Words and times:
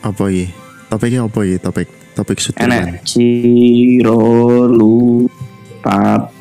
Apa 0.00 0.24
iki? 0.30 0.46
Topiknya 0.88 1.20
apa 1.26 1.38
iki? 1.44 1.56
Topik 1.60 1.88
topik 2.18 2.42
sudah 2.42 2.66
enek 2.66 3.06
ciro 3.06 4.18
lu 4.66 5.30
pat 5.78 6.34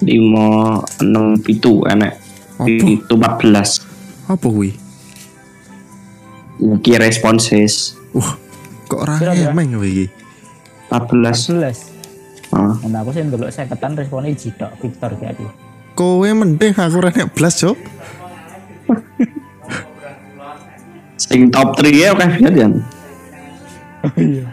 lima 0.00 0.80
enam 1.04 1.36
pitu 1.36 1.84
enek 1.84 2.16
Apa? 2.56 2.64
pitu 2.64 3.12
empat 3.12 3.34
belas 3.44 3.70
Apa 4.24 4.48
kuwi? 4.48 4.72
iki 6.56 6.96
responses 6.96 7.92
Wah, 8.16 8.40
kok 8.88 9.04
ora 9.04 9.20
Kira 9.20 9.36
berapa? 9.36 9.52
emeng 9.52 9.76
kuwi 9.76 9.88
iki? 9.92 10.06
empat 10.88 11.04
belas 11.12 11.38
11 12.46 12.54
Ah, 12.54 12.74
Nah 12.86 12.98
aku 13.00 13.10
sih 13.10 13.22
ndelok 13.22 13.50
saya 13.50 13.66
ketan 13.66 13.94
responnya 13.94 14.30
jidok 14.30 14.70
Victor 14.78 15.10
jadi 15.16 15.46
Kowe 15.92 16.28
mending 16.28 16.76
aku 16.76 17.00
ora 17.00 17.08
nek 17.08 17.32
blas, 17.32 17.56
Cok. 17.58 17.78
sing 21.16 21.48
top 21.50 21.74
3 21.74 21.90
ya 21.90 22.12
oke 22.12 22.22
lihat 22.22 22.54
ya 22.54 22.66
Iya 24.14 24.46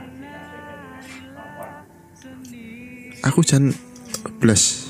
Aku 3.24 3.40
jan 3.40 3.72
blas. 4.38 4.84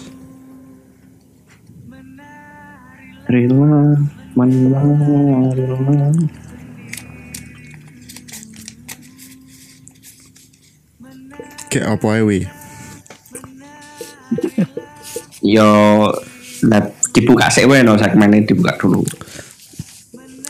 Rila 3.29 3.93
Manila 4.33 4.81
Rila 5.53 6.09
Kayak 11.69 11.87
apa 11.97 12.21
wi? 12.21 12.45
Yo 15.43 15.67
dibuka 17.13 17.51
sih 17.51 17.67
wae 17.67 17.83
no 17.83 17.99
segmennya 17.99 18.47
dibuka 18.47 18.73
dulu. 18.79 19.03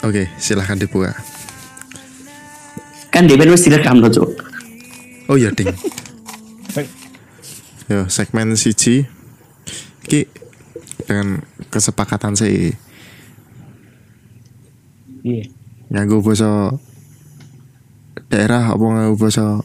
Oke, 0.04 0.30
silahkan 0.38 0.80
dibuka. 0.80 1.16
kan 3.14 3.30
dia 3.30 3.38
wis 3.38 3.62
direkam 3.62 4.02
tuh 4.02 4.10
cuk. 4.10 4.30
Oh 5.30 5.38
iya, 5.38 5.54
ding. 5.54 5.70
Yo, 7.86 8.10
segmen 8.10 8.58
siji. 8.58 9.06
Ki 10.10 10.26
dengan 11.06 11.46
kesepakatan 11.70 12.34
sih. 12.34 12.74
Iya. 15.22 15.46
Nganggo 15.94 16.26
basa 16.26 16.74
daerah 18.34 18.74
apa 18.74 18.82
nganggo 18.82 19.16
basa 19.16 19.62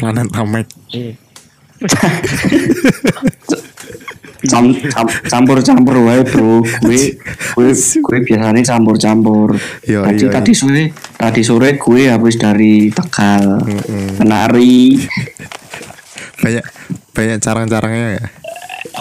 planet 0.00 0.32
Namek. 0.32 0.66
Iya 0.96 1.29
campur-campur 5.28 5.96
wae 6.04 6.22
bro. 6.24 6.64
Gue 6.84 7.20
gue 7.56 7.70
gue 7.76 8.18
biasanya 8.24 8.62
campur-campur. 8.64 9.56
Yo, 9.84 10.04
tadi 10.04 10.24
iya, 10.24 10.32
tadi 10.32 10.52
sore 10.56 10.84
tadi 11.16 11.40
sore 11.44 11.76
gue 11.76 12.02
habis 12.08 12.36
dari 12.40 12.88
Tegal 12.88 13.60
Mm-mm. 13.64 14.20
menari. 14.20 14.96
Banyak 16.40 16.64
banyak 17.12 17.38
carang-carangnya 17.42 18.08
ya. 18.16 18.24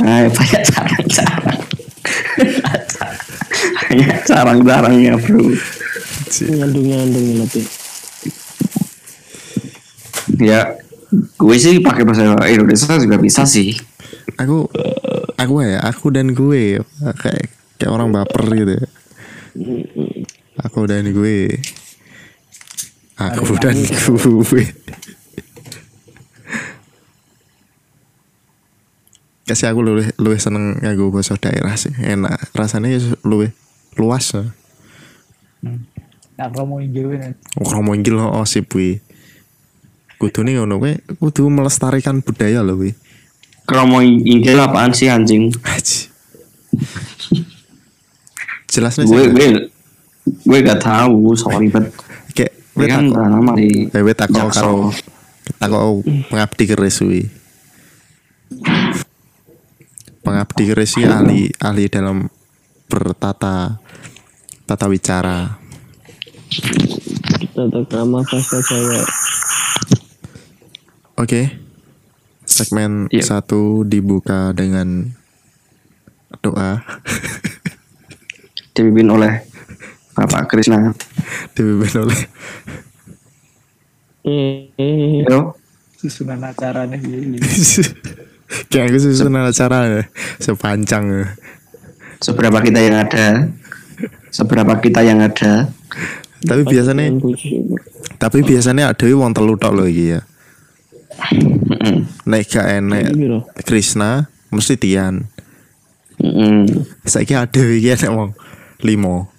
nah, 0.04 0.28
banyak 0.28 0.64
carang-carang. 0.68 1.60
Banyak 3.90 4.20
carang-carangnya 4.28 5.14
bro. 5.18 5.44
Nyandung-nyandung 6.30 7.28
lebih. 7.42 7.66
ya 10.40 10.72
gue 11.14 11.56
sih 11.58 11.82
pakai 11.82 12.06
bahasa 12.06 12.26
Indonesia 12.46 12.94
juga 13.02 13.18
bisa 13.18 13.42
sih 13.46 13.74
Aku 14.40 14.72
aku 15.36 15.54
ya, 15.68 15.84
aku 15.84 16.16
dan 16.16 16.32
gue 16.32 16.80
kayak 17.04 17.52
kayak 17.76 17.92
orang 17.92 18.16
baper 18.16 18.44
gitu. 18.56 18.76
Aku 20.64 20.88
dan 20.88 21.12
gue. 21.12 21.60
Aku 23.20 23.60
dan 23.60 23.76
gue. 23.76 24.64
Kasih 29.44 29.76
aku 29.76 29.82
luwih 29.84 30.08
luwih 30.16 30.40
seneng 30.40 30.80
nganggo 30.80 31.12
basa 31.12 31.36
daerah 31.36 31.76
sih. 31.76 31.92
Enak. 32.00 32.56
Rasanya 32.56 32.96
ya 32.96 33.02
luwih 33.28 33.52
luas. 34.00 34.32
ya. 34.32 34.48
Tak 36.40 36.56
promo 36.56 36.80
hijau 36.80 37.12
ini 37.12 37.36
Ora 37.60 37.84
mau 37.84 37.92
inggil 37.92 38.16
oh 38.16 38.48
sip 38.48 38.72
kuwi. 38.72 39.04
Kudune 40.20 40.52
ngono 40.52 40.84
kuwi 40.84 41.00
kudu 41.16 41.48
melestarikan 41.48 42.20
budaya 42.20 42.60
lho 42.60 42.76
kuwi. 42.76 42.92
kromo 43.70 44.02
inggil 44.02 44.58
apaan 44.58 44.90
sih 44.92 45.08
anjing 45.08 45.54
Aji. 45.62 46.10
Jelasnya 48.66 49.06
gue 49.06 49.24
gue 49.30 49.48
gue 50.46 50.60
gak 50.66 50.82
tahu 50.82 51.38
sorry 51.38 51.70
bet 51.70 51.88
kayak 52.34 52.54
gue 52.74 52.86
kan 52.90 53.08
lama 53.14 53.54
di 53.54 53.88
aku 53.88 54.10
Jaksel. 54.10 54.50
karo 54.50 54.90
aku 55.62 56.02
pengabdi 56.28 56.64
keris 56.66 57.00
kuwi. 57.00 57.24
Pengabdi 60.26 60.64
keris 60.68 60.98
iki 60.98 61.06
ahli 61.08 61.48
ahli 61.62 61.84
dalam 61.88 62.26
bertata 62.90 63.78
tata 64.66 64.86
wicara. 64.90 65.62
Tata 67.54 67.80
krama 67.86 68.26
bahasa 68.26 68.58
Jawa. 68.66 69.02
Oke. 71.20 71.52
Segmen 72.48 73.12
Iya. 73.12 73.22
satu 73.28 73.84
dibuka 73.84 74.56
dengan 74.56 75.12
doa. 76.40 76.80
Dipimpin 78.74 79.12
oleh 79.12 79.44
Bapak 80.16 80.48
Krisna 80.48 80.96
dipimpin 81.52 81.96
oleh 82.00 82.20
Eh, 84.24 85.24
yo. 85.28 85.56
Susunan 86.00 86.40
acaranya 86.40 86.96
gini 86.96 87.36
kayak 88.72 88.88
aku 88.88 88.98
susunan 89.00 89.52
acara 89.52 90.00
ya 90.00 90.02
sepanjang 90.40 91.04
ya. 91.12 91.26
seberapa 92.20 92.64
kita 92.64 92.80
yang 92.80 92.96
ada. 92.96 93.52
Seberapa 94.32 94.80
kita 94.80 95.04
yang 95.04 95.20
ada. 95.20 95.68
Tapi 96.40 96.64
biasanya 96.64 97.12
tapi 98.16 98.40
biasanya 98.44 98.96
ada 98.96 99.06
wong 99.12 99.36
telu 99.36 99.60
tok 99.60 99.76
loh 99.76 99.88
iki 99.88 100.16
ya 100.16 100.24
Gak 102.30 102.68
enek 102.80 103.06
Ini. 103.14 103.40
Krisna 103.66 104.28
mesti 104.50 104.76
Tian 104.80 105.30
Mm-mm. 106.20 106.68
saiki 107.08 107.32
ada 107.32 107.62
iki 107.64 107.96
enek 107.96 108.12
wong? 108.12 108.36
Limo. 108.84 109.32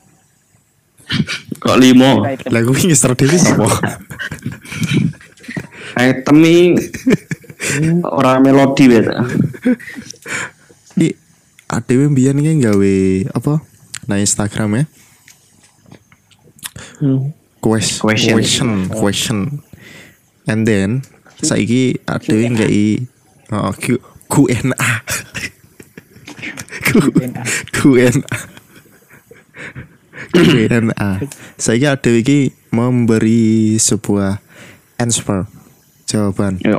Kok 1.60 1.76
limo? 1.76 2.24
Lah 2.24 2.60
gue 2.64 2.76
ngister 2.88 3.12
dewi 3.12 3.36
sapa? 3.36 3.68
Itemi 6.00 6.72
orang 8.06 8.40
melodi 8.40 8.88
beda 8.88 9.28
iki 10.96 11.12
adewe 11.68 12.08
mbiyen 12.08 12.40
iki 12.40 12.64
gawe 12.64 12.94
apa? 13.36 13.60
Nah 14.08 14.16
Instagram 14.16 14.80
ya. 14.80 14.84
Hmm. 17.00 17.32
quest, 17.60 18.00
Question. 18.00 18.32
question. 18.32 18.70
Question. 18.88 19.38
And 20.48 20.64
then 20.64 21.04
saiki 21.40 21.96
adewe 22.06 22.44
ngai 22.52 22.84
oh, 23.52 23.72
Q, 23.76 23.96
Q&A 24.28 24.90
Q, 26.86 26.90
Q&A 27.72 28.12
Q&A 30.30 31.10
saiki 31.56 31.86
adewe 31.88 32.20
iki 32.22 32.38
memberi 32.70 33.76
sebuah 33.80 34.38
answer 35.00 35.48
jawaban. 36.06 36.60
Yo 36.62 36.78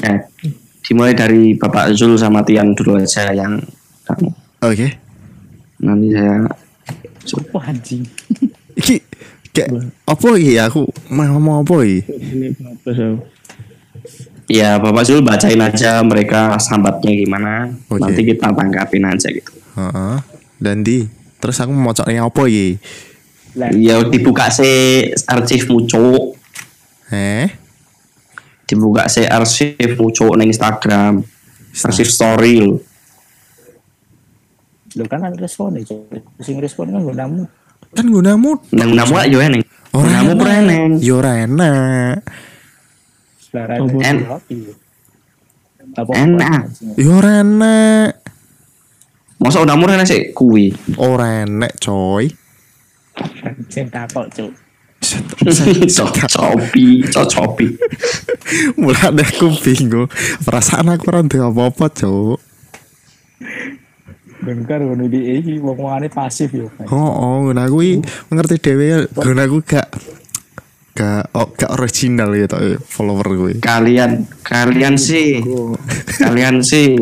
eh 0.00 0.18
dimulai 0.86 1.12
dari 1.14 1.54
Bapak 1.54 1.92
Zul 1.94 2.16
sama 2.16 2.42
Tian 2.42 2.72
dulu 2.74 2.98
aja 2.98 3.30
yang 3.30 3.60
kamu. 4.08 4.30
Oke. 4.64 4.88
Nanti 5.80 6.08
saya 6.12 6.44
Wah 7.54 7.70
anjing? 7.70 8.02
Iki 8.74 8.96
kayak 9.50 9.70
apa 10.06 10.28
iki 10.38 10.54
aku 10.58 10.86
mau 11.10 11.26
ngomong 11.26 11.66
apa 11.66 11.76
iki? 11.82 12.00
Ini 12.06 12.48
apa 12.58 12.90
sih? 12.94 13.12
ya 14.50 14.82
Bapak 14.82 15.06
Zul 15.06 15.22
bacain 15.22 15.62
aja 15.62 16.02
mereka 16.02 16.58
sambatnya 16.58 17.14
gimana. 17.14 17.70
Oke. 17.86 18.02
nanti 18.02 18.20
kita 18.26 18.50
tangkapin 18.50 19.06
aja 19.06 19.28
gitu. 19.30 19.52
Heeh. 19.78 20.16
dan 20.60 20.84
di 20.84 21.08
terus 21.40 21.56
aku 21.62 21.72
mau 21.72 21.94
coknya 21.94 22.26
apa 22.26 22.42
iki? 22.50 22.76
Lah. 23.56 23.70
Ya 23.74 24.02
dibuka 24.06 24.50
sih 24.50 25.10
arsip 25.26 25.66
muncul 25.70 26.34
eh 27.10 27.50
dibuka 28.66 29.10
sih 29.10 29.26
arsip 29.26 29.98
muncul 29.98 30.38
neng 30.38 30.50
Instagram. 30.50 31.22
Arsip 31.70 32.10
story 32.10 32.66
lo 32.66 32.82
Lu 34.98 35.06
kan 35.06 35.22
ada 35.22 35.38
respon 35.38 35.78
ya 35.78 35.86
Sing 36.42 36.58
respon 36.58 36.90
kan 36.90 36.98
gue 36.98 37.14
namu 37.14 37.46
kan 37.90 38.06
gunamu 38.06 38.56
neng 38.70 38.90
namu 38.94 39.14
aja 39.18 39.36
neng 39.50 39.64
Ora 39.90 40.22
namu 40.22 40.30
enak. 40.30 40.38
pernah 40.38 40.60
neng 40.62 40.82
Ya 41.02 41.12
ora 41.18 41.32
enak. 41.34 42.22
Apa 45.98 46.12
Enak. 46.14 46.62
Yo 46.94 47.18
ora 47.18 47.42
enek. 47.42 48.10
Masa 49.42 49.64
udah 49.64 49.74
murah 49.74 50.06
sih 50.06 50.30
kuwi. 50.30 50.70
Ora 51.00 51.42
enek, 51.42 51.80
coy. 51.82 52.30
cinta 53.66 54.06
kok 54.06 54.30
cuk. 54.30 54.52
Cocopi, 55.90 57.02
cocopi. 57.08 57.66
Mulane 58.80 59.24
aku 59.24 59.48
bingung. 59.64 60.06
Perasaan 60.44 60.92
aku 60.92 61.08
ora 61.10 61.24
apa-apa, 61.24 61.88
Cuk. 61.90 62.38
Ben 64.40 64.64
kan 64.64 64.80
ngono 64.80 65.04
di 65.04 65.20
iki 65.36 65.60
wong-wongane 65.60 66.08
pasif 66.08 66.52
yo. 66.56 66.72
Pak. 66.72 66.88
Oh, 66.88 66.96
oh, 66.96 67.34
ngono 67.44 67.60
aku 67.60 67.76
iki 67.84 67.96
ngerti 68.32 68.56
dhewe 68.60 69.04
ngono 69.12 69.40
aku 69.44 69.58
gak 69.64 69.88
gak 70.90 71.32
oh, 71.32 71.48
gak 71.56 71.70
original 71.80 72.32
ya 72.36 72.44
tok 72.50 72.80
follower 72.84 73.28
gue. 73.36 73.52
Kalian, 73.62 74.26
kalian 74.44 75.00
sih, 75.00 75.40
kalian 76.20 76.60
sih 76.60 76.98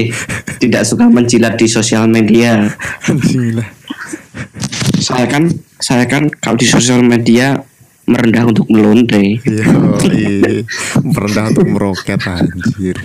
tidak 0.62 0.86
suka 0.86 1.10
menjilat 1.10 1.58
di 1.58 1.66
sosial 1.66 2.06
media. 2.06 2.68
Saya 4.98 5.26
kan, 5.30 5.50
saya 5.78 6.04
kan 6.06 6.30
kalau 6.42 6.58
di 6.58 6.66
sosial 6.66 7.02
media 7.02 7.58
merendah 8.08 8.48
untuk 8.48 8.66
melonde. 8.72 9.40
Iya, 9.44 9.66
iya. 10.08 10.64
Merendah 11.04 11.52
untuk 11.52 11.66
meroket 11.68 12.20
anjir. 12.24 12.96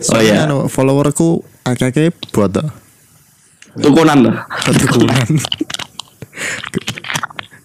Soalnya 0.00 0.34
ya, 0.34 0.46
anu, 0.46 0.70
followerku 0.70 1.42
akeh 1.66 2.14
buat 2.30 2.54
tukunan 3.78 4.18
lah. 4.26 4.36
Ketukunan. 4.66 5.26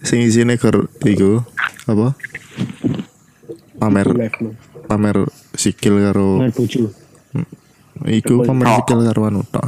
Sing 0.06 0.22
isine 0.26 0.58
gur 0.58 0.90
iku 1.02 1.42
apa? 1.86 2.14
Pamer 3.76 4.06
pamer 4.86 5.16
sikil 5.54 5.98
karo 6.10 6.42
Nggak 6.42 6.54
bojo. 6.54 6.82
iku 8.06 8.34
pamer 8.46 8.66
sikil 8.82 8.98
karo 9.06 9.20
anu 9.26 9.40
tok. 9.46 9.66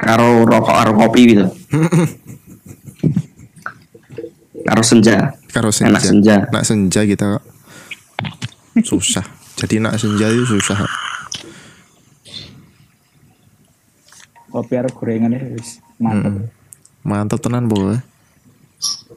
Karo 0.00 0.48
rokok, 0.48 0.72
karo 0.72 0.90
kopi 0.96 1.20
gitu. 1.36 1.44
Karo 4.60 4.86
senja. 4.86 5.34
Karo 5.50 5.72
senja. 5.74 5.90
Enak 5.90 6.02
senja. 6.04 6.36
Nak 6.52 6.64
senja 6.68 7.02
kita 7.02 7.40
susah. 8.80 9.24
Jadi 9.60 9.76
nak 9.76 10.00
senja 10.00 10.30
itu 10.32 10.46
susah. 10.46 10.84
Kopi 14.50 14.74
arep 14.74 14.92
gorengan 14.96 15.36
wis 15.54 15.78
mantep. 16.00 16.50
Mantap 17.06 17.38
tenan 17.38 17.70
boy. 17.70 17.96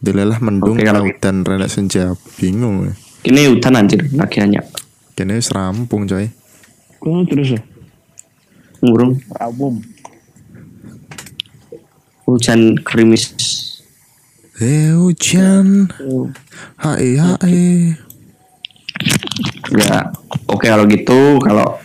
Dilelah 0.04 0.38
mendung 0.44 0.76
Oke, 0.76 0.84
kalau 0.84 1.08
laut 1.08 1.18
dan 1.24 1.48
renek 1.48 1.72
senja 1.72 2.12
bingung. 2.36 2.92
ya. 2.92 2.94
Ini 3.24 3.48
hutan 3.56 3.80
anjir, 3.80 4.04
lagi 4.12 4.44
hanya 4.44 4.60
Kene 5.16 5.40
wis 5.40 5.48
rampung 5.56 6.04
coy. 6.04 6.28
Kok 7.00 7.24
terus 7.32 7.56
ya? 7.56 7.62
ngurung 8.84 9.16
Rawum. 9.32 9.80
hujan 12.28 12.76
gerimis. 12.84 13.32
Eh 14.60 14.92
hujan. 14.92 15.88
Hai 16.76 17.16
hai. 17.16 17.96
Ya, 19.74 20.14
oke 20.46 20.66
kalau 20.70 20.86
gitu, 20.86 21.42
kalau 21.42 21.82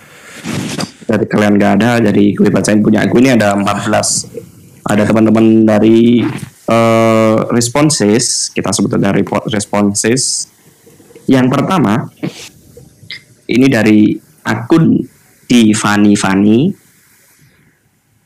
dari 1.09 1.25
kalian 1.25 1.57
nggak 1.57 1.73
ada, 1.81 1.91
jadi 2.05 2.25
gue 2.37 2.53
bacain 2.53 2.85
punya 2.85 3.09
aku 3.09 3.17
ini 3.25 3.33
ada 3.33 3.57
14. 3.57 4.85
Ada 4.85 5.09
teman-teman 5.09 5.65
dari 5.65 6.21
eh, 6.69 7.37
responses, 7.49 8.53
kita 8.53 8.73
sebut 8.77 9.01
dari 9.01 9.25
responses. 9.49 10.53
Yang 11.29 11.47
pertama, 11.49 12.09
ini 13.49 13.67
dari 13.69 14.17
akun 14.45 15.01
di 15.49 15.73
Fani 15.73 16.13
Fani. 16.13 16.59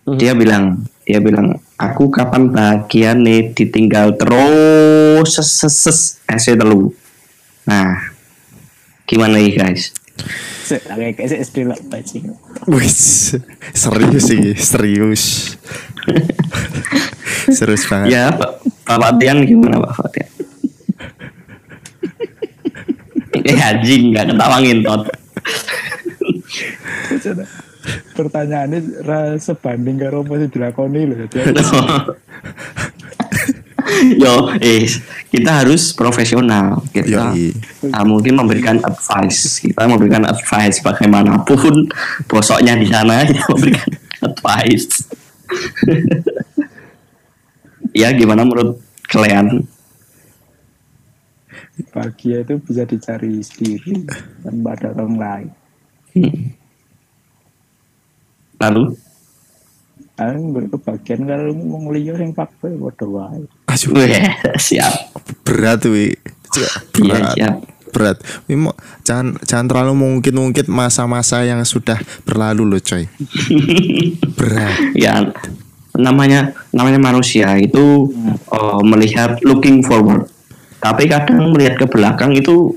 Dia 0.03 0.35
bilang, 0.35 0.83
dia 1.07 1.23
bilang, 1.23 1.55
aku 1.79 2.11
kapan 2.11 2.51
bahagia 2.51 3.15
nih 3.15 3.55
ditinggal 3.55 4.19
terus 4.19 5.39
ses 5.39 5.47
ses 5.47 5.75
ses 5.87 5.99
SC 6.27 6.59
telu. 6.59 6.91
Nah, 7.67 8.12
gimana 9.07 9.39
nih 9.39 9.55
guys? 9.55 9.93
Wis 12.71 12.99
serius 13.75 14.23
sih, 14.31 14.55
serius. 14.55 15.23
serius 17.59 17.83
banget. 17.91 18.15
Ya, 18.15 18.31
Pak, 18.31 18.63
Bapak 18.87 19.19
Tian 19.19 19.43
gimana 19.43 19.83
Pak 19.83 19.93
Fatian? 19.99 20.31
Eh 23.43 23.59
anjing 23.59 24.15
nggak 24.15 24.31
ketawangin 24.31 24.87
tot. 24.87 25.03
Coba. 27.27 27.45
Pertanyaannya 28.15 28.81
sebanding 29.43 29.99
karo 29.99 30.23
apa 30.23 30.39
sing 30.39 30.51
dilakoni 30.55 31.01
lho. 31.11 31.27
Yo, 34.17 34.51
eh 34.59 34.89
kita 35.29 35.65
harus 35.65 35.93
profesional. 35.93 36.83
Kita 36.91 37.35
Yoi. 37.35 37.53
ah, 37.93 38.05
mungkin 38.05 38.39
memberikan 38.39 38.81
advice. 38.83 39.61
Kita 39.63 39.85
memberikan 39.89 40.25
advice 40.27 40.81
bagaimanapun 40.81 41.89
bosoknya 42.27 42.77
di 42.77 42.89
sana 42.89 43.23
kita 43.29 43.43
memberikan 43.53 43.91
advice. 44.25 45.07
ya 48.03 48.09
gimana 48.17 48.47
menurut 48.47 48.81
kalian? 49.11 49.69
bahagia 51.93 52.45
itu 52.45 52.61
bisa 52.61 52.85
dicari 52.85 53.41
sendiri 53.41 54.05
tanpa 54.45 54.77
ada 54.77 54.89
orang 54.97 55.17
lain. 55.17 55.51
Lalu 58.61 58.95
Aku 60.13 60.39
nggak 60.51 60.67
kebagian 60.71 61.25
kalau 61.25 61.57
mau 61.57 61.89
liya 61.89 62.13
yang 62.15 62.31
pakai 62.31 62.75
bodoh 62.75 63.17
wae. 63.17 63.43
Aduh, 63.65 63.91
Weh, 63.97 64.13
siap. 64.57 64.93
berat 65.43 65.83
wi. 65.85 66.13
Iya, 66.53 66.71
Berat. 66.93 67.33
siap. 67.33 67.55
Berat. 67.89 68.17
Wi, 68.45 68.57
mo- 68.59 68.77
jangan 69.03 69.41
jangan 69.43 69.67
terlalu 69.67 69.93
mungkin-mungkin 69.95 70.69
masa-masa 70.69 71.41
yang 71.43 71.61
sudah 71.63 71.97
berlalu 72.23 72.65
loh 72.67 72.81
coy. 72.81 73.09
Berat. 74.39 74.77
ya 74.95 75.33
namanya 75.93 76.53
namanya 76.71 76.97
manusia 76.99 77.53
itu 77.57 78.09
eh, 78.49 78.81
melihat 78.83 79.37
looking 79.43 79.81
forward 79.81 80.25
tapi 80.79 81.05
kadang 81.05 81.53
melihat 81.53 81.77
ke 81.77 81.87
belakang 81.87 82.33
itu 82.33 82.73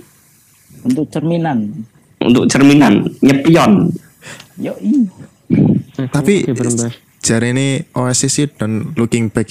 Untuk 0.83 1.07
cerminan. 1.09 1.83
untuk 2.19 2.45
cerminan 2.45 3.07
nyepion 3.19 3.89
Yo 4.55 4.71
i. 4.77 5.03
Eh, 5.95 6.07
Tapi 6.07 6.43
jari 7.25 7.57
ini 7.57 7.81
Oasis 7.97 8.37
it 8.45 8.61
dan 8.61 8.93
looking 8.93 9.33
back. 9.33 9.49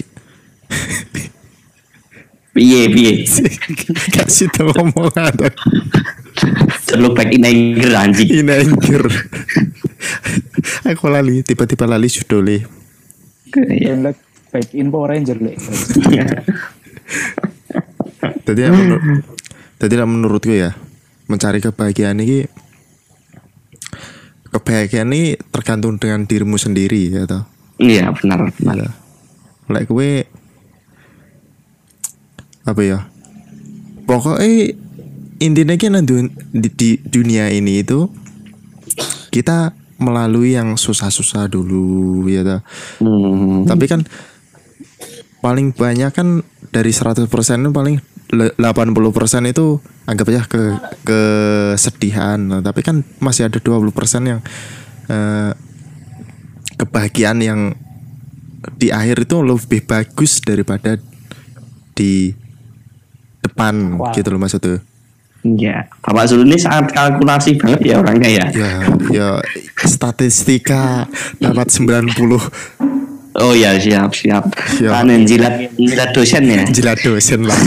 Piye 2.55 2.87
piye? 2.87 3.27
Kasih 4.15 4.47
tahu 4.55 4.71
omongan. 4.79 5.35
Look 6.95 7.19
back 7.19 7.35
in 7.35 7.43
anger 7.43 7.91
anjing. 7.99 8.31
Ini 8.31 8.53
anjir 8.63 9.03
aku 10.85 11.07
lali 11.09 11.41
tiba-tiba 11.45 11.89
lali 11.89 12.09
judulnya 12.09 12.69
Yang 13.55 13.99
like 14.03 14.21
back 14.51 14.69
in 14.75 14.91
Power 14.91 15.15
Ranger 15.15 15.39
le. 15.39 15.55
jadi 18.45 18.61
ya 18.69 18.71
menur 18.75 19.01
jadi 19.79 19.95
lah 20.01 20.09
menurutku 20.09 20.53
ya 20.53 20.75
mencari 21.31 21.63
kebahagiaan 21.63 22.21
ini 22.21 22.45
kebahagiaan 24.53 25.11
ini 25.15 25.39
tergantung 25.55 25.97
dengan 25.97 26.27
dirimu 26.27 26.59
sendiri 26.59 27.15
ya 27.15 27.25
toh 27.25 27.54
iya 27.79 28.11
benar 28.15 28.51
benar 28.55 28.75
Iya. 28.79 28.91
Lek 29.65 29.85
kowe 29.89 30.11
apa 32.65 32.81
ya? 32.81 32.99
Pokoknya 34.05 34.73
intinya 35.41 35.75
kan 35.77 36.05
di, 36.05 36.29
di 36.53 36.91
dunia 37.01 37.49
ini 37.49 37.81
itu 37.81 38.09
kita 39.29 39.73
melalui 39.97 40.53
yang 40.57 40.77
susah-susah 40.77 41.49
dulu 41.49 42.25
ya 42.29 42.45
toh. 42.45 42.61
Hmm, 43.01 43.65
Tapi 43.65 43.85
kan 43.89 44.01
paling 45.41 45.73
banyak 45.73 46.13
kan 46.13 46.41
dari 46.73 46.93
100% 46.93 47.25
itu 47.29 47.71
paling 47.73 47.97
le- 48.33 48.55
80% 48.57 49.45
itu 49.49 49.81
anggap 50.05 50.27
aja 50.29 50.43
ke 50.45 50.63
kesedihan. 51.05 52.37
Nah, 52.41 52.61
tapi 52.61 52.81
kan 52.85 53.01
masih 53.21 53.49
ada 53.49 53.61
20% 53.61 53.93
yang 54.25 54.41
eh, 55.09 55.53
kebahagiaan 56.77 57.39
yang 57.41 57.61
di 58.81 58.89
akhir 58.89 59.29
itu 59.29 59.37
lebih 59.45 59.85
bagus 59.85 60.41
daripada 60.41 60.97
di 61.95 62.33
depan 63.45 64.01
Wah. 64.01 64.13
gitu 64.17 64.33
loh 64.35 64.41
maksudnya. 64.41 64.81
iya 65.45 65.85
bapak 66.01 66.25
Zul 66.25 66.49
ini 66.49 66.57
sangat 66.57 66.97
kalkulasi 66.97 67.61
banget 67.61 67.81
ya 67.85 68.01
orangnya 68.01 68.31
ya 68.33 68.47
Ya, 68.49 68.73
ya 69.13 69.29
statistika 69.85 71.05
dapat 71.37 71.69
90 71.69 72.17
Oh 73.35 73.51
ya 73.51 73.75
siap 73.83 74.15
siap. 74.15 74.47
Siap. 74.79 74.95
Anu 74.95 75.27
jilat 75.27 75.75
jilat 75.75 76.15
dosen 76.15 76.47
ya. 76.47 76.63
Jilat 76.71 77.03
dosen 77.03 77.43
lah. 77.43 77.59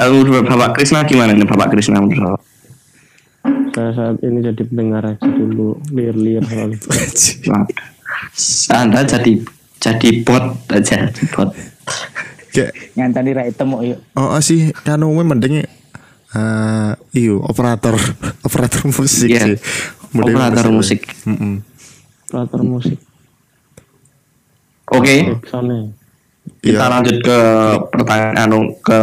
Lalu 0.00 0.40
Bapak 0.40 0.80
Krisna 0.80 1.04
gimana 1.04 1.36
nih 1.36 1.44
Bapak 1.44 1.76
Krisna 1.76 2.00
menurut 2.00 2.40
Bapak? 3.80 3.96
Saya 3.96 4.12
saat 4.12 4.16
ini 4.20 4.38
jadi 4.44 4.62
pendengar 4.62 5.02
aja 5.06 5.24
dulu, 5.24 5.80
liar-liar. 5.88 6.44
Wah, 7.48 7.64
Anda 8.70 9.00
jadi 9.02 9.40
jadi 9.80 10.08
bot 10.20 10.44
aja 10.68 11.08
bot. 11.32 11.50
Kayak 12.50 12.74
Ngantani 12.92 13.30
ra 13.32 13.42
item 13.46 13.72
kok 13.72 13.82
yuk. 13.86 13.98
oh 14.18 14.34
oh 14.34 14.40
sih 14.42 14.74
kan 14.82 15.00
umumnya 15.00 15.32
mending 15.32 15.54
eh 15.62 16.92
iyo 17.14 17.40
operator 17.40 17.94
operator 18.46 18.84
musik 18.84 19.30
Iya. 19.30 19.54
sih. 19.54 19.58
Mending 20.10 20.34
Operator 20.36 20.66
musik. 20.68 21.00
Mm-mm. 21.24 21.62
Operator 22.28 22.62
musik. 22.66 22.98
Oke, 24.90 25.38
Sana. 25.46 25.86
kita 26.60 26.82
Iya. 26.82 26.90
lanjut 26.90 27.16
ke 27.22 27.38
pertanyaan 27.94 28.36
anu 28.42 28.74
ke 28.82 29.00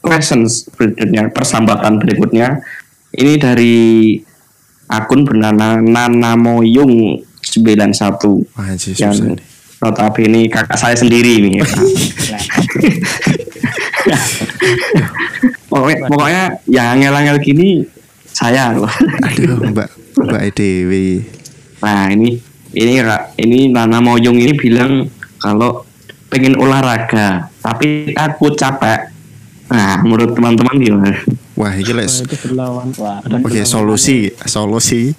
questions 0.00 0.66
berikutnya, 0.72 1.28
persambatan 1.30 2.00
berikutnya. 2.00 2.64
Ini 3.12 3.36
dari 3.36 4.16
akun 4.88 5.24
bernama 5.24 5.76
Nanamoyung 5.80 7.20
91 7.42 8.56
Wah, 8.56 8.72
anjir, 8.72 8.96
yang 8.96 9.36
notabene 9.82 10.46
kakak 10.48 10.78
saya 10.78 10.96
sendiri 10.96 11.42
ini. 11.42 11.58
pokoknya, 15.70 15.98
pokoknya 16.06 16.42
yang 16.70 16.96
angel-angel 16.96 17.36
gini 17.42 17.84
saya 18.30 18.72
loh. 18.72 18.88
Aduh, 19.26 19.60
Mbak 19.74 19.88
Mbak 20.22 20.42
Dewi. 20.56 21.20
Nah 21.82 22.08
ini 22.14 22.38
ini 22.72 22.92
Kak, 23.02 23.36
ini 23.42 23.68
Nana 23.68 24.00
Moyong 24.00 24.38
ini 24.38 24.54
bilang 24.56 25.04
kalau 25.42 25.84
pengen 26.32 26.56
olahraga 26.56 27.50
tapi 27.60 28.14
takut 28.14 28.54
capek. 28.56 29.10
Nah 29.68 30.00
menurut 30.00 30.32
teman-teman 30.32 30.76
gimana? 30.78 31.12
Wah, 31.52 31.76
ini 31.76 31.92
lek. 31.92 32.08
Wah, 32.96 33.20
Oke, 33.20 33.60
solusi 33.68 34.32
solusi 34.48 35.12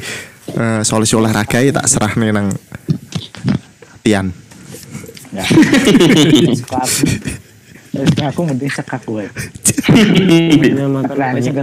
eh, 0.49 0.81
solusi 0.81 1.13
olahraga 1.13 1.61
ya 1.61 1.69
tak 1.69 1.85
serah 1.85 2.09
nih 2.17 2.33
nang 2.33 2.49
Tian. 4.01 4.33
ya. 5.31 5.45
Aku 8.33 8.41
mending 8.41 8.73
sekak 8.73 9.05
gue. 9.05 9.29
Lah, 11.13 11.37
ya, 11.37 11.53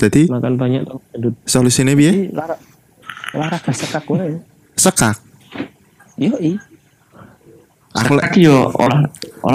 Jadi 0.00 0.32
makan 0.32 0.56
banyak 0.56 0.88
gendut. 1.12 1.36
solusinya 1.44 1.92
piye? 1.92 2.32
Olahraga 3.36 3.72
sekak 3.76 4.08
gue. 4.08 4.40
Sekak. 4.72 5.20
Yo 6.16 6.32
i. 6.40 6.56
Aku 7.90 8.14
Lagi 8.14 8.46
yo 8.46 8.70
olah 8.78 9.02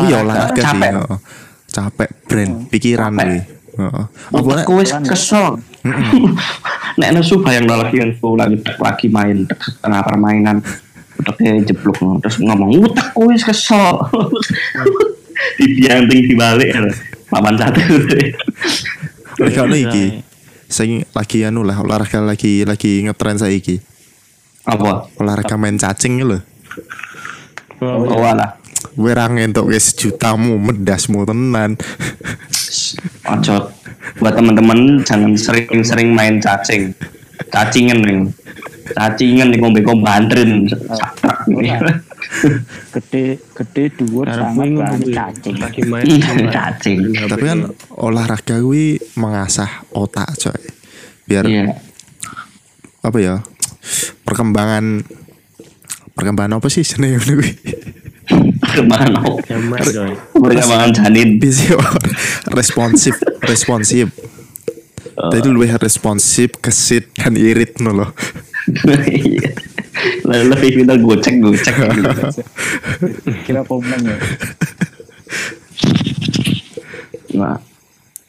iya 0.04 0.20
olahraga 0.20 0.60
sih. 0.60 0.65
capek. 0.68 0.92
Capek 1.72 2.10
brain, 2.27 2.51
pikiran 2.68 3.15
kuwi. 3.15 3.39
Heeh. 3.75 4.06
Aku 4.36 4.72
wis 4.80 4.92
kesel. 5.08 5.60
Nek 7.00 7.10
nesu 7.12 7.44
bayang 7.44 7.68
lagi 7.68 8.00
yang 8.00 8.12
lagi 8.15 8.58
lagi 8.60 9.08
main 9.12 9.44
tengah 9.84 10.01
permainan 10.04 10.63
udah 11.15 11.36
jeblok 11.63 11.96
terus 12.20 12.39
ngomong 12.44 12.75
utak 12.84 13.15
aku 13.15 13.32
wis 13.32 13.44
kesel. 13.44 14.04
Dibianting 15.60 16.32
dibalik 16.32 16.72
ya. 16.72 16.84
Papan 17.32 17.56
satu. 17.56 17.80
lek 19.44 19.60
ono 19.60 19.75
iki 19.75 20.24
sing 20.72 21.04
lagi 21.12 21.44
anu 21.44 21.68
lah 21.68 21.75
olahraga 21.84 22.24
lagi 22.24 22.63
lagi 22.63 23.04
ngetren 23.04 23.39
saiki. 23.39 23.80
Apa? 24.63 25.12
Olahraga 25.20 25.56
main 25.60 25.75
cacing 25.75 26.24
lho. 26.24 26.39
Oh 27.86 28.25
alah. 28.25 28.58
Kowe 28.96 29.12
ra 29.12 29.27
ngentuk 29.27 29.70
wis 29.70 29.92
sejutamu 29.92 30.56
medasmu 30.58 31.27
tenan. 31.27 31.75
Ojo. 33.27 33.56
Buat 34.22 34.34
teman-teman 34.39 35.01
jangan 35.04 35.36
sering-sering 35.36 36.15
main 36.15 36.39
cacing. 36.39 36.96
Cacingan 37.51 38.00
nih. 38.00 38.20
Cacingan 38.96 39.51
nih 39.51 39.60
ngombe 39.60 39.82
bantrin. 39.84 40.70
Gede 42.96 43.38
gede 43.54 43.84
dhuwur 44.00 44.25
gue 44.30 44.32
berani 44.32 44.68
ngomong 44.80 45.01
cacing. 45.12 45.56
Iya, 45.60 46.15
sama 46.24 46.48
cacing. 46.54 47.00
Tapi 47.27 47.44
kan 47.44 47.60
olahraga 48.00 48.62
kuwi 48.63 49.01
mengasah 49.20 49.84
otak 49.92 50.32
coy. 50.39 50.62
Biar 51.25 51.44
Iya. 51.44 51.75
apa 53.01 53.18
ya? 53.20 53.36
Perkembangan 54.24 55.04
perkembangan 56.15 56.57
apa 56.57 56.67
sih 56.67 56.81
jenenge 56.81 57.19
ngono 57.19 57.34
kuwi? 57.36 57.51
Perkembangan 58.57 59.12
apa? 59.13 59.31
Perkembangan 60.34 60.89
janin. 60.91 61.38
Bisa 61.38 61.75
responsif, 62.57 63.13
responsif. 63.41 64.10
Jadi 65.15 65.48
lebih 65.48 65.75
responsif, 65.77 66.55
kesit 66.57 67.12
dan 67.13 67.36
irit 67.36 67.79
no 67.79 67.91
loh. 67.93 68.12
Lalu 70.24 70.43
lebih 70.51 70.69
kita 70.81 70.95
gocek 70.98 71.36
gocek. 71.39 71.75
Kira 73.48 73.63
komen 73.63 74.00
ya. 74.01 74.17
Nah, 77.36 77.55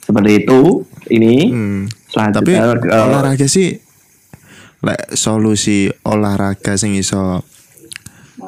seperti 0.01 0.45
itu. 0.45 0.61
Ini 1.07 1.35
Hmm. 1.47 1.87
Tapi 2.11 2.51
ke- 2.51 2.91
olahraga 2.91 3.47
sih 3.47 3.79
lek 4.83 5.15
solusi 5.15 5.87
olahraga 6.03 6.75
sing 6.75 6.95
iso 6.95 7.47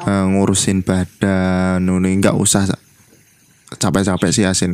eh, 0.09 0.23
ngurusin 0.25 0.81
badan 0.81 1.85
ngono 1.85 2.09
enggak 2.09 2.33
usah 2.33 2.65
capek-capek 3.77 4.33
sih 4.33 4.45
asin 4.49 4.73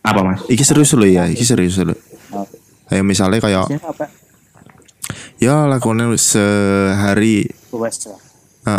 apa 0.00 0.20
mas? 0.24 0.40
Iki 0.48 0.64
serius 0.64 0.96
lo 0.96 1.04
ya, 1.04 1.28
iki 1.28 1.44
serius 1.44 1.76
lo. 1.84 1.92
Oh. 2.32 2.48
Kayak 2.88 3.04
misalnya 3.04 3.38
kayak 3.38 3.68
ya 5.36 5.68
lakukan 5.68 6.16
sehari 6.16 7.48
Wes 7.72 8.08
lah. 8.08 8.20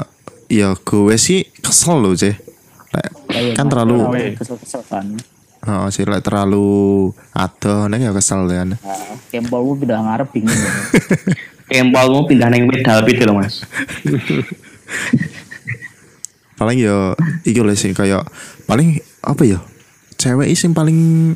eh, 0.01 0.05
ya 0.49 0.73
gue 0.73 1.15
sih 1.21 1.45
kesel 1.61 2.01
loh 2.01 2.17
sih. 2.17 2.33
Lek, 2.91 3.07
Ayo, 3.31 3.55
kan 3.55 3.71
terlalu 3.71 4.03
kesel-kesel 4.35 4.81
kan. 4.89 5.05
oh, 5.63 5.87
sih 5.93 6.03
lek 6.03 6.25
terlalu 6.25 7.07
atau 7.31 7.87
nek 7.87 8.01
ya 8.01 8.11
kesel 8.11 8.43
kan. 8.49 8.75
Nah, 8.75 9.15
kempolmu 9.31 9.79
udah 9.79 9.99
ngarep 10.03 10.27
bingung. 10.33 10.51
ya. 10.51 10.73
Kempolmu 11.71 12.27
pindah 12.27 12.51
neng 12.51 12.67
medal 12.67 12.99
pit 13.07 13.23
loh 13.23 13.39
mas. 13.39 13.63
paling 16.55 16.77
ya 16.77 17.17
iki 17.41 17.57
lho 17.57 17.73
sih 17.73 17.91
kayak 17.91 18.21
paling 18.63 18.95
apa 19.19 19.43
ya 19.43 19.59
cewek 20.15 20.53
sing 20.53 20.71
paling 20.71 21.33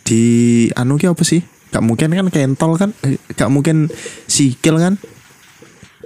di 0.00 0.22
anu 0.72 0.94
ki 0.94 1.06
apa 1.06 1.22
sih 1.22 1.42
gak 1.70 1.82
mungkin 1.82 2.10
kan 2.10 2.26
kentol 2.28 2.74
kan 2.74 2.90
Eh, 3.00 3.18
gak 3.30 3.46
mungkin 3.46 3.90
sikil 4.24 4.78
kan 4.78 4.94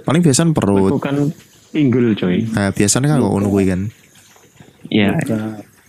paling 0.01 0.21
biasanya 0.21 0.53
perut 0.53 0.93
Bukan 0.93 1.33
pinggul 1.69 2.13
coy. 2.13 2.45
nah 2.47 2.69
biasanya 2.69 3.09
kan 3.09 3.17
kok 3.19 3.29
ngono 3.29 3.47
kuwi 3.47 3.65
kan 3.67 3.81
Iya. 4.85 5.17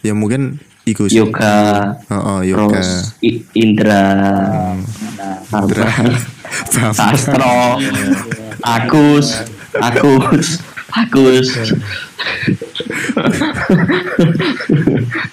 Ya 0.00 0.12
mungkin 0.12 0.56
iku 0.84 1.04
sih 1.04 1.20
Yoga. 1.20 1.92
oh, 2.08 2.16
oh 2.16 2.40
yoga 2.40 2.80
I- 3.20 3.44
Indra. 3.52 4.16
Nah, 4.16 5.60
Indra. 5.60 5.84
Sastro. 6.72 7.76
Agus. 8.64 9.44
Agus. 9.82 10.48
Agus. 10.92 11.48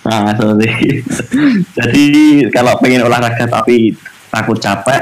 nah, 0.03 0.31
seperti 0.37 0.67
itu. 0.99 1.21
Jadi 1.77 2.05
kalau 2.51 2.73
pengen 2.81 3.05
olahraga 3.07 3.45
tapi 3.47 3.93
takut 4.33 4.57
capek, 4.59 5.01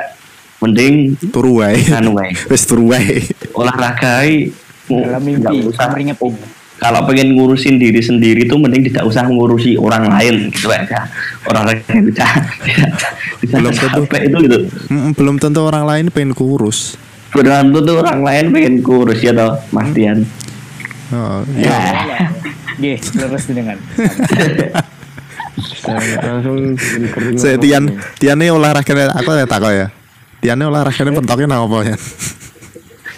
mending 0.62 1.18
turu 1.34 1.64
wae 1.64 1.78
anu 1.96 2.18
wae. 2.18 2.36
wis 2.52 2.64
turu 2.70 2.94
wae 2.94 3.24
Olahraga 3.58 4.22
i, 4.28 4.52
dalam 4.86 5.22
nggak 5.22 5.22
mimpi 5.24 5.58
usah. 5.66 5.90
meringet 5.90 6.18
Kalau 6.82 7.06
pengen 7.06 7.38
ngurusin 7.38 7.78
diri 7.78 8.02
sendiri 8.02 8.50
tuh 8.50 8.58
mending 8.58 8.90
tidak 8.90 9.06
usah 9.06 9.30
ngurusi 9.30 9.78
orang 9.78 10.10
lain 10.10 10.50
gitu 10.50 10.66
aja. 10.74 11.06
Olahraga 11.46 11.94
bisa 12.02 12.26
bisa 13.42 13.56
Belum 13.62 13.74
tentu. 13.74 14.02
itu 14.18 14.38
gitu. 14.50 14.60
Mm, 14.90 15.14
belum 15.14 15.36
tentu 15.38 15.62
orang 15.62 15.86
lain 15.86 16.06
pengen 16.10 16.34
kurus 16.34 16.98
Belum 17.32 17.72
tentu 17.72 17.94
orang 17.96 18.22
lain 18.22 18.46
pengen 18.52 18.76
kurus 18.84 19.20
ya 19.24 19.32
toh, 19.32 19.56
Mas 19.72 19.90
Dian. 19.96 20.28
oh, 21.16 21.44
Ya. 21.56 22.28
Nggih, 22.80 22.98
terus 22.98 23.44
dengan. 23.48 23.78
Saya 25.82 26.18
langsung 26.22 26.78
saya 27.38 27.58
Tian 27.58 28.00
Tian 28.18 28.38
ini 28.40 28.50
olahraga 28.54 29.14
aku 29.14 29.30
ya 29.34 29.46
takut 29.46 29.74
ya 29.74 29.88
Tian 30.42 30.58
ini 30.58 30.66
olahraganya 30.66 31.12
pentoknya 31.22 31.46
nang 31.50 31.70
apa 31.70 31.78
ya 31.94 31.98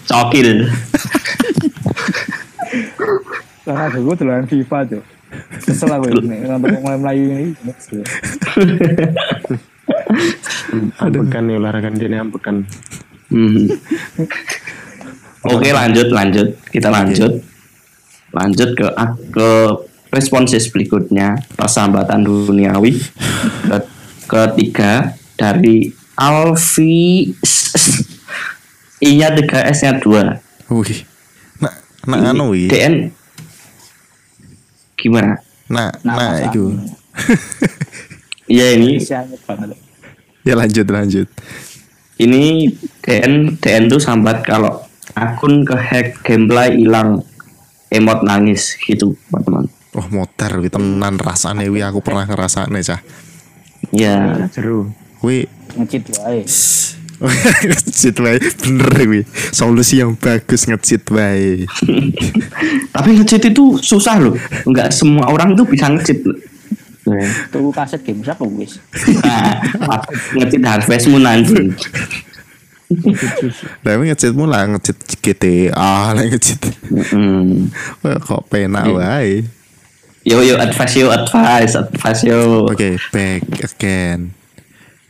Cokil. 0.04 0.68
Olahraga 3.64 4.00
gue 4.00 4.16
duluan 4.20 4.46
FIFA 4.48 4.80
tuh. 4.92 5.04
Kesel 5.64 5.90
aku 5.90 6.12
ini 6.12 6.44
nonton 6.44 6.84
mulai 6.84 7.00
melayu 7.00 7.24
ini. 7.32 7.48
Ambekan 11.00 11.44
nih 11.48 11.56
olahraga 11.56 11.90
ini 11.96 12.18
ambekan. 12.20 12.68
Hmm. 13.34 13.66
Oke 15.44 15.70
lanjut 15.70 16.08
lanjut 16.08 16.48
kita 16.70 16.88
lanjut 16.88 17.42
lanjut 18.32 18.70
ke 18.74 18.88
ke 19.34 19.50
responses 20.10 20.70
berikutnya 20.70 21.42
persahabatan 21.54 22.22
duniawi 22.22 22.94
Ke- 23.66 23.90
ketiga 24.24 25.12
dari 25.34 25.90
Alfi 26.14 27.34
iya 29.02 29.34
3 29.34 29.74
S 29.74 29.82
nya 29.84 29.98
2 29.98 30.70
Wih. 30.70 31.02
Nah, 31.60 31.74
nah 32.08 32.32
anu 32.32 32.54
wih. 32.54 32.70
DN 32.70 33.10
gimana 34.96 35.38
Nah, 35.68 35.90
Nah, 36.02 36.16
nah 36.16 36.32
itu. 36.44 36.70
iya 38.46 38.78
ini 38.78 39.02
Siangnya 39.02 39.38
banget. 39.44 39.74
Ya 40.44 40.54
lanjut 40.54 40.86
lanjut. 40.86 41.28
Ini 42.22 42.70
DN 43.02 43.58
DN 43.58 43.90
tuh 43.90 44.02
sambat 44.02 44.46
kalau 44.46 44.84
akun 45.18 45.66
kehack 45.66 46.22
gameplay 46.22 46.78
hilang 46.78 47.22
emot 47.94 48.22
nangis 48.26 48.78
gitu 48.82 49.14
teman-teman 49.30 49.70
Oh 49.94 50.10
motor 50.10 50.58
wih 50.58 50.74
tenan 50.74 51.22
rasane 51.22 51.70
wih 51.70 51.86
aku 51.86 52.02
pernah 52.02 52.26
ngerasane 52.26 52.82
cah. 52.82 52.98
ya 53.94 54.50
Seru. 54.50 54.90
Wih 55.22 55.46
Ngecit 55.78 56.10
wae. 56.18 56.42
ngecit 57.70 58.18
wae 58.18 58.42
bener 58.42 58.90
wih. 59.06 59.24
Solusi 59.54 60.02
yang 60.02 60.18
bagus 60.18 60.66
ngecit 60.66 61.06
wae. 61.14 61.70
tapi 62.96 63.10
ngecit 63.22 63.54
itu 63.54 63.78
susah 63.82 64.18
loh 64.18 64.34
nggak 64.66 64.90
semua 64.90 65.30
orang 65.30 65.54
tuh 65.54 65.70
bisa 65.70 65.90
ngecit 65.94 66.26
loh 66.26 66.38
Nah, 67.04 67.28
Tuku 67.52 67.70
kaset 67.76 68.00
game 68.00 68.24
sak 68.24 68.40
wis. 68.40 68.80
ngecit 70.40 70.64
Harvest 70.64 71.12
Moon 71.12 71.28
anjing 71.28 71.76
Tapi 73.84 74.02
ngecitmu 74.10 74.46
lah 74.46 74.70
ngecit 74.70 74.98
GTA 75.20 76.14
lah 76.14 76.24
ngecit. 76.24 76.62
Mm. 77.14 77.74
Wah, 78.06 78.18
kok 78.22 78.46
penak 78.50 78.86
wae. 78.94 79.48
yo 80.24 80.40
yo 80.40 80.56
advice 80.56 81.04
yo 81.04 81.12
advice 81.12 81.76
advice 81.76 82.22
yo 82.24 82.70
Oke, 82.70 82.96
back 83.12 83.44
again. 83.60 84.32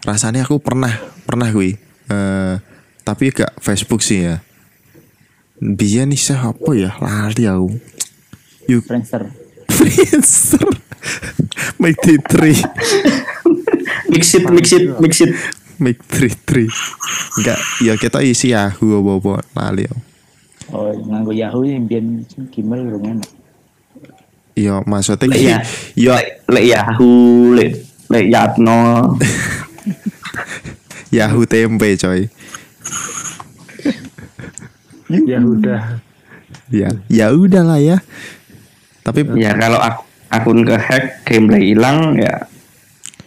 Rasanya 0.08 0.48
aku 0.48 0.58
pernah 0.58 0.92
pernah 1.28 1.52
gue. 1.52 1.78
Eh 2.10 2.54
tapi 3.04 3.36
gak 3.36 3.60
Facebook 3.60 4.00
sih 4.00 4.32
ya. 4.32 4.40
Biar 5.60 6.08
nih 6.08 6.20
siapa 6.20 6.72
ya 6.76 6.96
lari 7.04 7.46
aku. 7.46 7.78
Yuk, 8.72 8.88
Friendster. 8.88 9.43
Friendster. 9.84 10.64
Make 11.76 12.00
the 12.00 12.16
three, 12.24 12.56
mix 14.08 14.40
it 14.40 14.48
mix 14.48 14.72
it 14.72 14.88
mix 14.96 15.20
it 15.20 15.36
make 15.76 16.00
three 16.00 16.32
three. 16.32 16.72
Enggak, 17.36 17.60
ya 17.84 18.00
kita 18.00 18.24
isi 18.24 18.56
Yahoo 18.56 19.04
apa 19.04 19.12
apa 19.20 19.34
lali 19.68 19.84
aku. 19.84 20.00
Oh, 20.72 20.96
nganggo 20.96 21.36
Yahoo 21.36 21.68
yang 21.68 21.84
biar 21.84 22.00
Gmail 22.56 22.88
lumayan. 22.88 23.20
Ya 24.56 24.80
maksudnya 24.88 25.28
lek 25.28 25.36
ki- 25.36 25.44
ya 25.44 25.58
ya 26.00 26.14
lek 26.16 26.28
lek 26.48 26.66
Yahoo 26.72 27.52
lek 27.52 27.72
lek 28.08 28.26
Yatno 28.32 28.80
Yahoo 31.20 31.44
tempe 31.44 32.00
coy. 32.00 32.32
Ya 35.12 35.40
udah. 35.44 36.00
Ya, 36.74 36.90
ya 37.06 37.30
udahlah 37.30 37.78
ya. 37.78 38.02
Tapi 39.04 39.20
ya 39.36 39.52
kalau 39.54 39.78
ak- 39.78 40.04
akun 40.32 40.64
kehack 40.64 41.22
gameplay 41.24 41.76
hilang 41.76 42.16
ya 42.16 42.48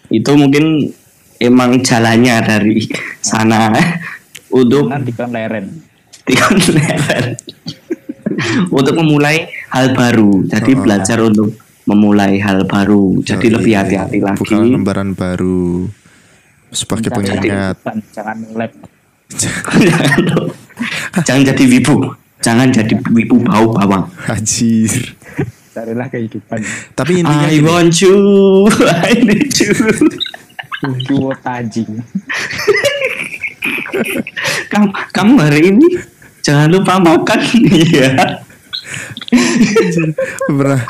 itu 0.08 0.32
mungkin 0.32 0.90
emang 1.38 1.82
jalannya 1.82 2.36
dari 2.40 2.80
sana 3.22 3.70
untuk 4.50 4.88
Nanti 4.88 5.12
kan 5.12 5.30
leren. 5.30 5.84
Tiga-leren. 6.26 7.38
untuk 8.68 8.94
memulai 8.98 9.46
hal 9.70 9.94
baru. 9.94 10.42
Jadi 10.44 10.74
Oh, 10.74 10.82
belajar 10.82 11.18
untuk 11.22 11.54
memulai 11.86 12.42
hal 12.42 12.66
baru. 12.66 13.22
Jadi 13.22 13.46
Yoi, 13.46 13.54
lebih 13.54 13.72
hati-hati 13.78 14.18
lagi. 14.18 14.38
Bukan 14.42 14.74
lembaran 14.74 15.14
baru 15.14 15.86
sebagai 16.68 17.14
Jangan 17.14 17.22
pengingat. 17.22 17.76
Jangan 18.10 18.36
lab. 18.58 18.72
jangan, 19.30 20.20
jangan 21.26 21.42
jadi 21.46 21.64
wibu. 21.68 21.96
Jangan 22.42 22.68
jadi 22.70 22.94
wibu 23.10 23.36
bau 23.42 23.70
bawang. 23.70 24.10
Anjir. 24.26 25.14
Carilah 25.76 26.08
kehidupan. 26.08 26.64
Tapi 26.96 27.20
intinya 27.20 27.52
I 27.52 27.60
gini, 27.60 27.68
want 27.68 28.00
you, 28.00 28.16
I 29.04 29.12
need 29.20 29.52
you. 29.60 29.76
Kuota 31.04 31.60
anjing. 31.60 32.00
kamu, 34.72 34.88
kamu 35.12 35.32
hari 35.36 35.60
ini 35.68 36.00
jangan 36.40 36.72
lupa 36.72 36.96
makan 36.96 37.40
ya. 37.76 38.40
pernah 40.48 40.80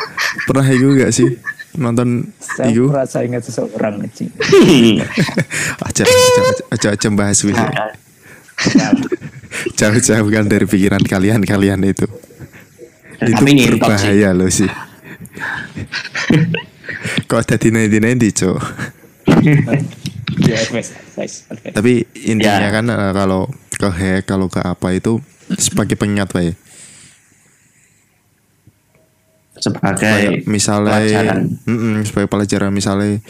pernah 0.47 0.67
itu 0.69 0.87
gak 1.01 1.11
sih 1.11 1.29
nonton 1.77 2.31
Saya 2.39 2.73
itu 2.73 2.89
merasa 2.89 3.25
ingat 3.25 3.43
seseorang 3.49 4.01
aja 4.05 4.25
aja 5.89 6.05
aja 6.73 6.89
aja 6.93 7.09
bahas 7.13 7.41
wis. 7.45 7.57
jauh 9.77 10.01
jauhkan 10.01 10.45
dari 10.49 10.65
pikiran 10.65 11.01
kalian 11.05 11.45
kalian 11.45 11.81
itu 11.85 12.09
itu 13.23 13.33
Tapi 13.33 13.51
sih. 13.53 13.67
berbahaya 13.73 14.31
loh 14.33 14.51
sih. 14.51 14.69
Kok 17.29 17.39
ada 17.39 17.57
di 17.57 17.69
nanti 17.71 17.99
nanti 17.99 18.29
cok 18.31 18.59
tapi 21.73 22.05
intinya 22.27 22.69
Ya. 22.69 22.73
kan 22.73 22.85
eh, 22.89 23.13
kalau 23.13 23.49
ke 23.73 23.89
hack 23.89 24.23
kalau 24.25 24.49
ke 24.49 24.61
apa 24.61 24.89
itu 24.95 25.21
sebagai 25.57 25.97
pengingat 25.97 26.29
pak 26.31 26.43
ya? 26.43 26.55
Sebagai 29.57 30.45
misalnya 30.45 31.01
pelajaran. 31.01 31.39
mm 31.65 31.97
sebagai 32.05 32.29
pelajaran. 32.29 32.71
Misalnya 32.73 33.21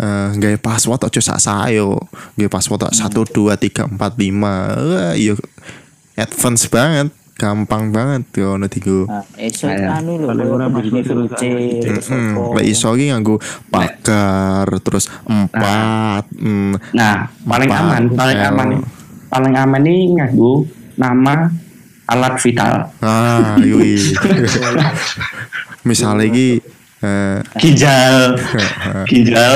eh 0.00 0.28
gaya 0.40 0.56
password 0.56 1.08
aja 1.08 1.20
sak 1.20 1.40
sayo 1.40 2.00
gaya 2.32 2.48
password 2.48 2.88
tak 2.88 2.96
satu 2.96 3.24
dua 3.28 3.56
tiga 3.56 3.88
empat 3.88 4.16
lima. 4.16 4.76
Wah 4.76 5.12
iya 5.16 5.36
advance 6.16 6.68
banget 6.68 7.08
gampang 7.40 7.88
banget 7.88 8.28
yo 8.36 8.60
ono 8.60 8.68
tigo 8.68 9.08
Nah, 9.08 9.24
esok 9.40 9.72
Kayak- 9.72 10.04
anu 10.04 10.12
lho, 10.20 10.28
Paling 10.28 10.48
ora 10.52 10.66
terus 11.80 12.06
lek 12.52 12.66
iso 12.68 12.92
ki 12.92 13.08
nganggo 13.08 13.40
pagar 13.72 14.68
terus 14.84 15.08
empat 15.24 16.28
mm, 16.36 16.92
Nah, 16.92 17.32
paling 17.48 17.70
Empat, 17.72 17.80
aman, 17.80 18.02
paling 18.12 18.38
aman, 18.38 18.68
paling 19.32 19.54
aman 19.56 19.82
ini 19.88 20.20
nganggo 20.20 20.68
nama 21.00 21.48
alat 22.04 22.36
vital. 22.36 22.92
ah 23.00 23.56
yui. 23.56 23.96
Misalnya 25.88 26.26
ki 26.28 26.60
eh, 27.00 27.38
Ginjal, 27.56 28.36
ginjal, 29.10 29.54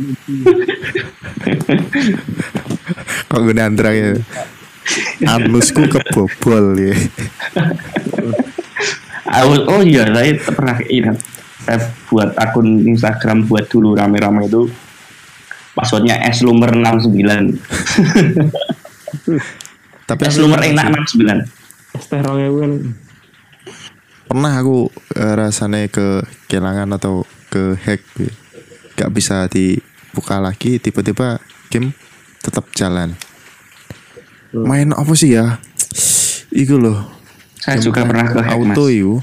kok 3.27 3.39
gue 3.43 3.55
andra 3.60 3.91
ya 3.91 4.15
anusku 5.23 5.88
kebobol 5.88 6.76
ya. 6.80 6.95
Aku- 9.28 9.67
oh 9.67 9.82
iya 9.84 10.08
saya 10.08 10.34
pernah 10.39 10.78
ingat 10.88 11.17
saya 11.67 11.80
buat 12.08 12.32
akun 12.39 12.88
Instagram 12.88 13.43
buat 13.45 13.67
dulu 13.67 13.95
rame-rame 13.95 14.47
itu. 14.47 14.71
Passwordnya 15.78 16.17
slumer 16.34 16.73
69 16.73 17.62
tapi 20.10 20.21
aku 20.23 20.34
slumer 20.34 20.62
enak 20.63 20.86
69 21.13 22.08
Teh 22.10 22.21
rong 22.21 22.39
ewu 22.39 22.58
kan. 22.63 22.71
pernah 24.26 24.54
aku 24.58 24.89
eh, 25.13 25.34
rasanya 25.38 25.86
ke 25.91 26.23
kehilangan 26.47 26.89
atau 26.95 27.23
ke 27.54 27.76
hack 27.78 28.02
gitu. 28.15 28.34
gak 28.97 29.12
bisa 29.13 29.45
dibuka 29.52 30.41
lagi 30.41 30.82
tiba-tiba 30.82 31.38
game 31.69 31.93
tetap 32.41 32.71
jalan 32.73 33.13
main 34.53 34.91
apa 34.95 35.13
sih 35.13 35.36
ya 35.36 35.60
itu 36.51 36.79
loh 36.79 37.03
saya 37.60 37.81
juga 37.83 38.07
pernah 38.07 38.27
ke 38.31 38.39
auto 38.39 38.86
mas 38.88 38.88
itu 38.88 39.19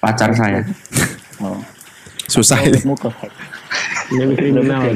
pacar 0.00 0.32
saya 0.36 0.64
Oh. 1.42 1.58
susah. 2.30 2.62
Ini 2.62 4.32
kriminal 4.38 4.86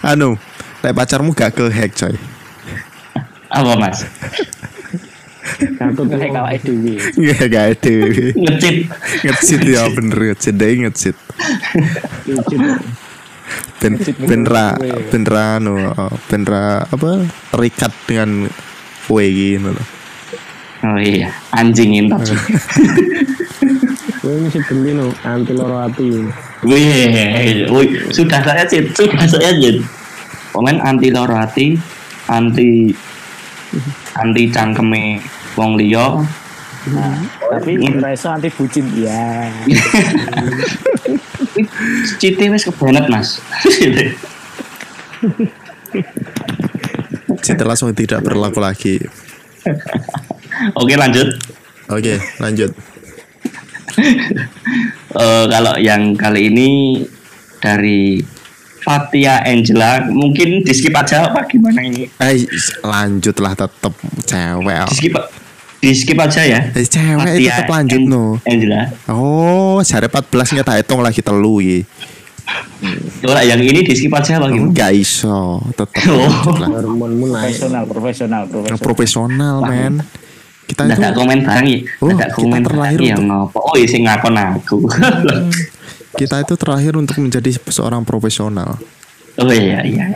anu, 0.00 0.40
lek 0.80 0.96
pacarmu 0.96 1.36
gak 1.36 1.52
ke 1.60 1.68
hack 1.68 1.92
coy. 1.92 2.16
Apa 3.52 3.72
mas? 3.76 4.08
Katut 5.76 6.08
tuh 6.08 6.16
Kayak 6.16 6.32
kawake 6.40 6.58
dhewe. 6.64 6.94
Gak 7.20 7.42
gak 7.52 7.64
ada. 7.76 7.94
Ngecit. 8.32 8.76
Ngecit 9.28 9.60
ya 9.60 9.82
bener 9.92 10.18
ngecit 10.32 10.54
deh 10.56 10.72
ngecit. 10.88 11.16
Ben 12.24 12.80
ben 14.22 14.42
ra 14.46 14.78
ben 15.10 15.22
ra 15.26 15.58
anu 15.58 15.90
oh, 15.90 16.14
ben 16.30 16.42
ra 16.46 16.86
apa 16.86 17.26
terikat 17.50 17.92
dengan 18.06 18.46
kue 19.06 19.26
gitu 19.28 19.74
loh. 19.74 19.86
Oh 20.82 20.98
iya, 20.98 21.30
anjing 21.54 21.94
intot. 21.94 22.26
Gue 24.22 24.38
mesti 24.38 24.62
beli 24.70 24.94
no 24.94 25.10
anti 25.26 25.50
loro 25.54 25.82
hati. 25.82 26.06
Wih, 26.62 27.66
wih, 27.70 27.88
sudah 28.14 28.38
saya 28.42 28.62
cit, 28.66 28.94
sudah 28.94 29.26
saya 29.26 29.50
cit. 29.58 29.82
Komen 30.54 30.78
anti 30.78 31.10
loro 31.10 31.34
hati, 31.34 31.74
anti 32.30 32.94
anti 34.14 34.42
cangkeme 34.50 35.18
wong 35.58 35.74
liya. 35.74 36.22
Tapi 36.82 37.78
ora 37.78 38.10
iso 38.10 38.26
anti 38.26 38.50
bucin 38.50 38.90
ya. 39.06 39.46
Cite 42.18 42.50
wis 42.50 42.66
kebenet, 42.66 43.06
Mas. 43.06 43.38
Cinta 47.42 47.62
langsung 47.66 47.94
tidak 47.94 48.22
berlaku 48.22 48.58
lagi. 48.62 48.98
Oke, 50.80 50.94
lanjut. 50.98 51.28
Oke, 51.90 52.18
lanjut. 52.38 52.70
Eh, 55.12 55.44
kalau 55.50 55.74
yang 55.78 56.16
kali 56.16 56.48
ini 56.48 56.70
dari 57.60 58.22
Fatia 58.82 59.46
Angela, 59.46 60.02
mungkin 60.10 60.66
di 60.66 60.72
skip 60.74 60.94
aja 60.96 61.30
apa 61.30 61.46
gimana 61.46 61.82
ini? 61.86 62.10
Eh, 62.18 62.46
lanjutlah 62.82 63.54
tetep 63.54 63.94
cewek. 64.26 64.86
Di 64.90 64.96
skip, 64.98 65.14
di 65.82 65.90
skip 65.90 66.14
aja 66.14 66.40
ya. 66.40 66.60
Eh, 66.70 66.86
cewek 66.86 67.26
itu 67.36 67.50
tetep 67.50 67.66
lanjut 67.66 67.98
An- 67.98 68.06
no. 68.06 68.24
Angela. 68.46 68.86
Oh, 69.10 69.82
jare 69.82 70.06
14 70.06 70.22
nya 70.54 70.62
tak 70.62 70.78
hitung 70.78 71.02
lagi 71.02 71.18
telu 71.18 71.58
iki. 71.58 71.82
Coba 73.18 73.42
yang 73.42 73.58
ini 73.58 73.82
di 73.82 73.90
skip 73.90 74.10
aja 74.10 74.38
apa 74.38 74.46
gimana? 74.46 74.70
Enggak 74.70 74.90
iso, 74.92 75.58
tetep 75.68 75.90
Oh. 76.06 76.22
lanjut 76.22 76.56
lah. 76.56 76.68
Hormonmu 76.72 77.26
naik. 77.28 77.54
Profesional, 77.58 77.82
profesional, 77.84 78.42
profesional. 78.46 78.78
profesional, 78.80 79.56
men. 79.64 79.94
Kita 80.62 80.86
Nggak 80.86 80.98
itu 81.02 81.18
komen 81.18 81.38
barang 81.42 81.66
ya. 81.66 81.78
Oh, 81.98 82.08
Nggak 82.08 82.30
kita 82.30 82.38
komen 82.38 82.60
terlahir 82.62 82.98
barang 82.98 83.10
yang 83.12 83.22
ngopo. 83.26 83.58
Oh, 83.58 83.74
isi 83.74 83.98
ngakon 84.00 84.34
aku. 84.38 84.76
kita 86.12 86.36
itu 86.40 86.54
terakhir 86.54 86.92
untuk 86.94 87.16
menjadi 87.18 87.50
seorang 87.64 88.06
profesional. 88.06 88.78
oh 89.34 89.48
iya 89.48 89.80
iya. 89.82 90.06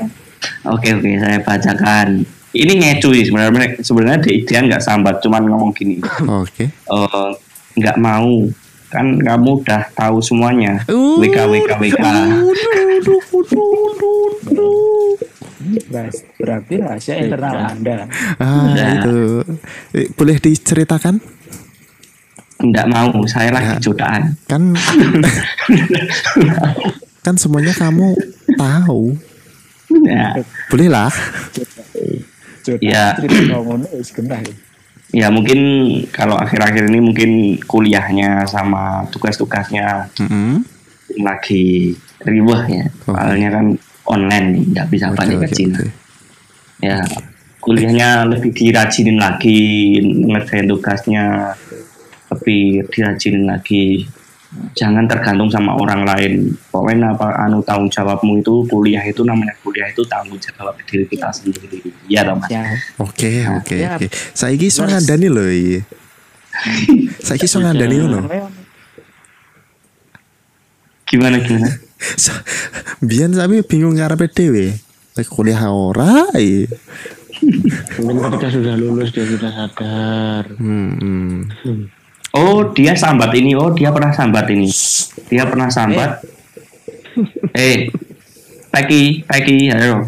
Oke 0.62 0.92
oke 0.92 1.10
saya 1.16 1.40
bacakan. 1.40 2.22
Ini 2.56 2.72
ngecu 2.74 3.12
sih 3.12 3.24
sebenarnya 3.24 3.76
sebenarnya 3.78 4.18
di 4.20 4.40
idean 4.40 4.66
nggak 4.66 4.80
sambat 4.80 5.20
cuman 5.20 5.44
ngomong 5.44 5.70
gini. 5.70 6.00
Oke. 6.26 6.68
Eh, 6.68 7.30
nggak 7.76 7.96
mau 7.96 8.44
kan 8.86 9.18
kamu 9.18 9.60
udah 9.60 9.82
tahu 9.92 10.20
semuanya. 10.20 10.78
Uh. 10.86 11.18
WK 11.18 11.36
WK 11.44 11.70
WK. 11.76 12.04
Berarti 16.38 16.74
rahasia 16.78 17.14
internal 17.18 17.66
Anda. 17.66 18.06
Ah, 18.38 18.70
Nah. 18.70 18.92
itu. 18.94 19.16
Eh, 19.92 20.06
Boleh 20.12 20.38
diceritakan? 20.38 21.18
Nggak 22.56 22.86
mau 22.88 23.10
saya 23.26 23.50
lagi 23.52 23.74
Ya. 23.74 23.78
jutaan. 23.82 24.22
Kan 24.46 24.72
kan 27.24 27.34
semuanya 27.36 27.74
kamu 27.74 28.14
tahu. 28.54 29.18
Ya, 30.02 30.34
Boleh 30.66 30.88
lah. 30.88 31.12
Jodoh 32.66 32.82
Ya. 32.82 33.14
mungkin 35.30 35.60
kalau 36.10 36.34
akhir-akhir 36.34 36.90
ini 36.90 36.98
mungkin 36.98 37.30
kuliahnya 37.62 38.42
sama 38.50 39.06
tugas-tugasnya 39.08 40.10
Mm-mm. 40.18 40.66
lagi 41.22 41.94
riweh 42.26 42.62
ya. 42.66 42.84
Oke. 42.90 43.14
Soalnya 43.14 43.48
kan 43.54 43.66
online 44.10 44.46
nih, 44.50 44.62
nggak 44.74 44.86
bisa 44.90 45.06
Oke, 45.10 45.16
balik 45.16 45.36
ke 45.46 45.48
Cina. 45.54 45.78
oke. 45.78 45.86
Ya, 46.82 46.98
kuliahnya 47.62 48.08
lebih 48.26 48.50
dirajinin 48.50 49.16
lagi, 49.16 49.62
ngerjain 50.02 50.66
tugasnya 50.66 51.54
lebih 52.34 52.84
dirajinin 52.90 53.46
lagi. 53.46 54.10
Jangan 54.74 55.04
tergantung 55.08 55.48
sama 55.48 55.72
orang 55.74 56.04
lain. 56.04 56.52
Pokoknya 56.68 57.16
apa 57.16 57.32
anu 57.42 57.64
tanggung 57.64 57.88
jawabmu 57.88 58.40
itu 58.40 58.64
kuliah 58.66 59.00
itu 59.00 59.24
namanya 59.24 59.56
kuliah 59.60 59.88
itu 59.88 60.04
tanggung 60.04 60.36
jawab 60.36 60.76
diri 60.84 61.04
kita 61.04 61.32
sendiri. 61.32 61.80
Iya 62.06 62.28
dong 62.28 62.40
mas. 62.40 62.50
Ya, 62.52 62.62
Oke, 63.00 63.44
oke, 63.48 63.76
Ya. 63.76 63.96
oke. 63.96 64.06
Saiki 64.32 64.68
iso 64.68 64.84
ngandani 64.84 65.26
lho 65.28 65.44
iki. 65.48 65.78
Saiki 67.26 67.44
iso 67.44 67.58
ngandani 67.58 67.94
ngono. 67.96 68.18
Gimana 71.06 71.38
gimana? 71.40 71.70
So- 72.18 72.36
Biyen 73.00 73.32
sampe 73.32 73.62
bingung 73.64 73.96
ngarepe 73.96 74.26
dhewe. 74.28 74.76
Lek 75.16 75.28
kuliah 75.32 75.64
ora 75.68 76.28
iya. 76.36 76.68
Mungkin 78.00 78.32
ketika 78.32 78.48
sudah 78.52 78.74
lulus 78.76 79.12
dia 79.12 79.24
sudah 79.24 79.50
sadar. 79.52 80.44
Hmm. 80.56 80.92
hmm. 80.96 81.88
Oh 82.36 82.68
dia 82.76 82.92
sambat 82.92 83.32
ini. 83.32 83.56
Oh 83.56 83.72
dia 83.72 83.88
pernah 83.88 84.12
sambat 84.12 84.52
ini. 84.52 84.68
Dia 85.32 85.48
pernah 85.48 85.72
sambat. 85.72 86.20
Eh, 87.56 87.88
Peki, 88.68 89.24
Peki, 89.24 89.72
ayo. 89.72 90.04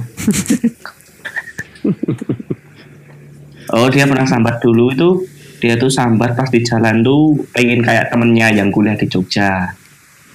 Oh 3.72 3.88
dia 3.88 4.04
pernah 4.04 4.28
sambat 4.28 4.60
dulu 4.60 4.92
itu 4.92 5.10
dia 5.58 5.74
tuh 5.74 5.90
sambat 5.90 6.38
pas 6.38 6.48
di 6.48 6.62
jalan 6.62 7.02
tuh 7.02 7.34
pengen 7.50 7.82
kayak 7.82 8.12
temennya 8.12 8.52
yang 8.52 8.68
kuliah 8.68 8.96
di 8.96 9.08
Jogja. 9.08 9.72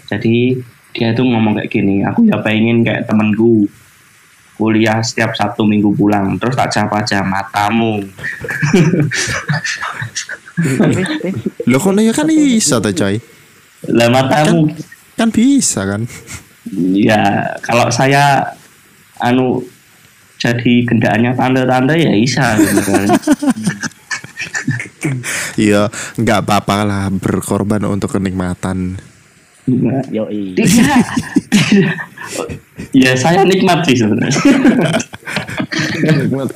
Jadi 0.10 0.58
dia 0.94 1.14
tuh 1.14 1.26
ngomong 1.26 1.58
kayak 1.58 1.70
gini, 1.70 2.06
aku 2.06 2.30
ya 2.30 2.38
pengen 2.42 2.86
kayak 2.86 3.10
temenku 3.10 3.66
kuliah 4.58 5.02
setiap 5.02 5.34
Sabtu 5.34 5.66
Minggu 5.66 5.94
pulang. 5.94 6.38
Terus 6.38 6.54
tak 6.54 6.70
jawab 6.74 7.02
aja 7.02 7.26
matamu. 7.26 8.02
Loh 11.70 11.80
kono 11.82 12.00
ya 12.02 12.14
kan 12.14 12.30
bisa 12.30 12.78
tuh 12.80 12.94
coy. 12.94 13.18
Lah 13.90 14.08
matamu 14.10 14.70
Kan 15.14 15.30
bisa 15.30 15.86
kan. 15.86 16.06
ya 16.96 17.54
kalau 17.62 17.92
saya 17.92 18.56
anu 19.22 19.62
jadi 20.42 20.88
gendaannya 20.88 21.36
tanda-tanda 21.38 21.94
ya 21.94 22.12
bisa 22.16 22.58
gitu 22.60 22.82
kan. 22.92 23.10
Iya, 25.60 25.92
nggak 26.16 26.48
apa-apa 26.48 26.88
lah 26.88 27.04
berkorban 27.12 27.84
untuk 27.84 28.16
kenikmatan. 28.16 28.98
Yo 30.12 30.28
i. 30.28 30.52
tidak 30.60 31.08
tidak 31.48 31.96
ya 33.04 33.16
saya 33.16 33.48
nikmat 33.48 33.80
sih 33.88 33.96
sebenarnya 33.96 34.36
Nikmat. 36.04 36.52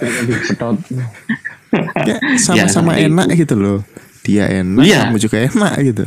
Ya, 2.08 2.16
sama-sama 2.38 2.96
Ya, 2.96 3.08
enak 3.08 3.28
gitu 3.34 3.56
loh. 3.56 3.80
Dia 4.24 4.48
enak, 4.50 4.84
Iya. 4.84 5.00
kamu 5.08 5.18
juga 5.18 5.38
enak 5.42 5.74
gitu. 5.84 6.04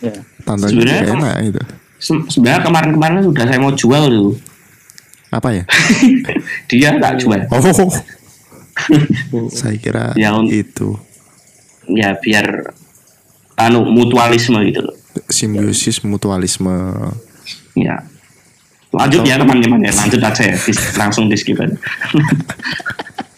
Ya. 0.00 0.12
Tante 0.42 0.66
juga 0.68 0.92
kan- 1.00 1.16
enak 1.16 1.34
gitu. 1.46 1.60
Se- 1.96 2.24
sebenarnya 2.28 2.60
kemarin-kemarin 2.62 3.18
sudah 3.22 3.44
saya 3.44 3.58
mau 3.58 3.72
jual 3.72 4.04
tuh 4.04 4.32
Apa 5.30 5.48
ya? 5.50 5.64
dia 6.70 6.98
tak 6.98 7.16
jual 7.16 7.40
Oh. 7.48 7.62
Saya 9.48 9.76
kira 9.76 10.10
Ya, 10.12 10.34
itu 10.42 10.98
ya 11.84 12.14
biar 12.14 12.72
anu 13.54 13.84
mutualisme 13.84 14.54
gitu 14.64 14.80
loh 14.80 14.94
simbiosis 15.26 16.00
mutualisme. 16.02 16.70
ya 17.74 17.98
lanjut 18.90 19.22
ya 19.22 19.34
teman-teman 19.36 19.82
ya 19.82 19.92
lanjut 19.92 20.18
aja 20.18 20.42
ya 20.46 20.56
langsung 20.96 21.26
di 21.26 21.34
skip 21.34 21.58
aja 21.58 21.74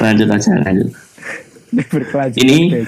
lanjut 0.00 0.28
aja 0.30 0.50
lanjut. 0.64 0.88
Ini-. 2.38 2.86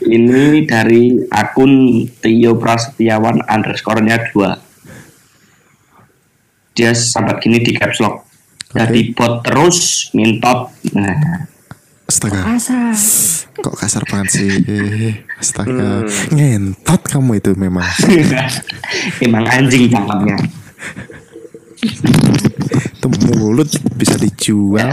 Ini 0.00 0.64
dari 0.64 1.12
akun 1.28 2.08
Tio 2.08 2.56
Prasetyawan 2.56 3.44
underscore-nya 3.44 4.32
2. 4.32 6.72
Dia 6.72 6.96
sampai 6.96 7.36
gini 7.36 7.60
di 7.60 7.76
caps 7.76 8.00
lock. 8.00 8.24
Jadi 8.72 9.12
bot 9.12 9.44
terus 9.44 10.08
mintot. 10.16 10.72
Nah, 10.96 11.44
Astaga, 12.06 12.54
Asa. 12.58 12.90
kok 13.54 13.76
kasar 13.76 14.02
banget 14.08 14.30
sih. 14.34 14.50
Astaga, 15.38 16.06
ngentot 16.32 17.02
kamu 17.06 17.38
itu 17.38 17.54
memang. 17.58 17.86
emang 19.26 19.44
anjing 19.46 19.90
tangkapnya. 19.90 20.36
Itu 23.00 23.08
mulut 23.32 23.72
bisa 23.96 24.20
dijual. 24.20 24.92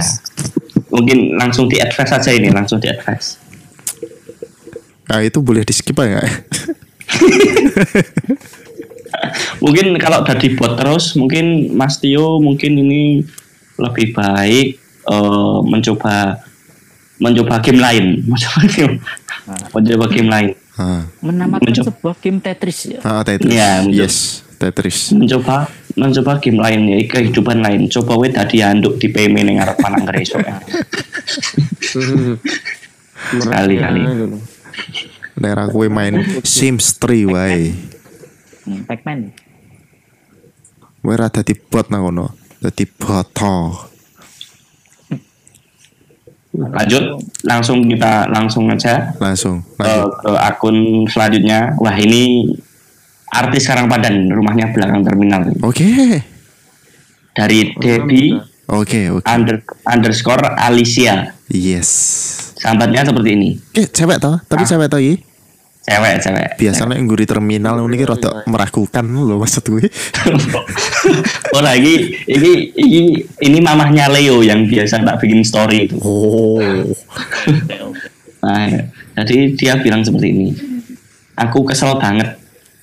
Mungkin 0.87 1.35
langsung 1.35 1.67
di 1.67 1.75
advance 1.83 2.15
aja 2.15 2.31
ini, 2.31 2.47
langsung 2.47 2.79
di 2.79 2.87
advance. 2.87 3.35
Nah 5.11 5.19
itu 5.19 5.43
boleh 5.43 5.67
di 5.67 5.75
skip 5.75 5.99
aja 5.99 6.23
nggak? 6.23 6.27
mungkin 9.63 9.95
kalau 9.97 10.21
udah 10.21 10.35
bot 10.55 10.77
terus 10.77 11.15
mungkin 11.17 11.73
Mas 11.73 11.97
Tio 11.97 12.37
mungkin 12.37 12.75
ini 12.77 13.23
lebih 13.79 14.13
baik 14.13 14.67
eh, 15.07 15.57
mencoba 15.63 16.43
mencoba 17.17 17.63
game 17.63 17.81
lain 17.81 18.05
mencoba 18.29 18.61
game 18.69 18.95
mencoba 19.73 20.05
game 20.11 20.29
lain 20.29 20.47
Ah, 20.77 21.09
Menamakan 21.25 21.73
Mencoba. 21.73 21.89
sebuah 21.89 22.15
game 22.21 22.37
Tetris 22.37 22.85
ya. 22.85 23.01
ah 23.01 23.25
Tetris. 23.25 23.49
Iya, 23.49 23.81
betul. 23.81 23.97
yes, 23.97 24.15
Tetris. 24.61 25.09
mencoba 25.09 25.65
mencoba 25.97 26.37
game 26.37 26.61
lain 26.61 26.81
ya 26.87 26.97
kehidupan 27.09 27.57
lain 27.65 27.89
coba 27.89 28.21
we 28.21 28.29
tadi 28.29 28.61
anduk 28.61 29.01
di 29.01 29.09
PM 29.09 29.33
ning 29.41 29.57
arep 29.57 29.75
panang 29.81 30.05
esok 30.13 30.45
ya. 30.45 30.55
Kali-kali. 33.27 34.01
Daerah 35.37 35.67
kue 35.69 35.89
main 35.89 36.21
Sims 36.45 36.97
3 37.01 37.25
wae. 37.33 37.73
Hmm, 38.65 38.85
Pac-Man. 38.85 39.33
Kowe 41.01 41.15
ra 41.15 41.31
dadi 41.31 41.55
bot 41.55 41.87
nang 41.87 42.03
kono. 42.11 42.35
Dadi 42.61 42.83
boto. 42.85 43.55
lanjut 46.57 47.21
langsung 47.45 47.85
kita 47.85 48.25
langsung 48.33 48.65
aja 48.73 49.13
Langsung. 49.21 49.61
ke, 49.77 49.85
Lanjut. 49.85 50.09
ke 50.25 50.31
akun 50.41 50.77
selanjutnya 51.05 51.77
wah 51.77 51.93
ini 51.93 52.49
artis 53.29 53.63
sekarang 53.63 53.87
padan 53.87 54.27
rumahnya 54.27 54.71
belakang 54.71 55.03
terminal 55.03 55.41
Oke. 55.61 55.85
dari 57.31 57.71
Debbie 57.73 58.33
Oke, 58.67 59.07
oke. 59.09 59.23
under, 59.23 59.63
underscore 59.83 60.43
Alicia 60.53 61.31
Yes. 61.47 61.87
sambatnya 62.57 63.03
seperti 63.03 63.29
ini 63.31 63.49
Eh, 63.71 63.87
cewek 63.87 64.17
toh? 64.17 64.35
Tapi 64.43 64.63
cewek 64.63 64.87
toh 64.87 64.99
iki? 64.99 65.23
cewek 65.81 66.19
cewek 66.19 66.47
Biasanya 66.59 66.99
yang 66.99 67.07
di 67.07 67.23
terminal 67.23 67.79
ini 67.79 68.03
rada 68.03 68.43
meragukan 68.43 69.07
lho 69.07 69.39
maksud 69.39 69.63
gue. 69.65 69.87
oh 71.55 71.63
lagi 71.63 71.95
ini 72.27 72.51
ini 72.75 73.01
ini 73.39 73.57
mamahnya 73.63 74.11
Leo 74.11 74.43
yang 74.43 74.67
biasa 74.67 74.99
tak 74.99 75.23
bikin 75.23 75.47
story 75.47 75.87
itu 75.87 75.95
Oh. 76.03 76.59
Nah, 78.37 78.69
jadi 79.17 79.49
dia 79.57 79.73
bilang 79.75 80.05
seperti 80.05 80.29
ini. 80.29 80.47
Aku 81.35 81.65
kesel 81.65 81.97
banget 81.97 82.36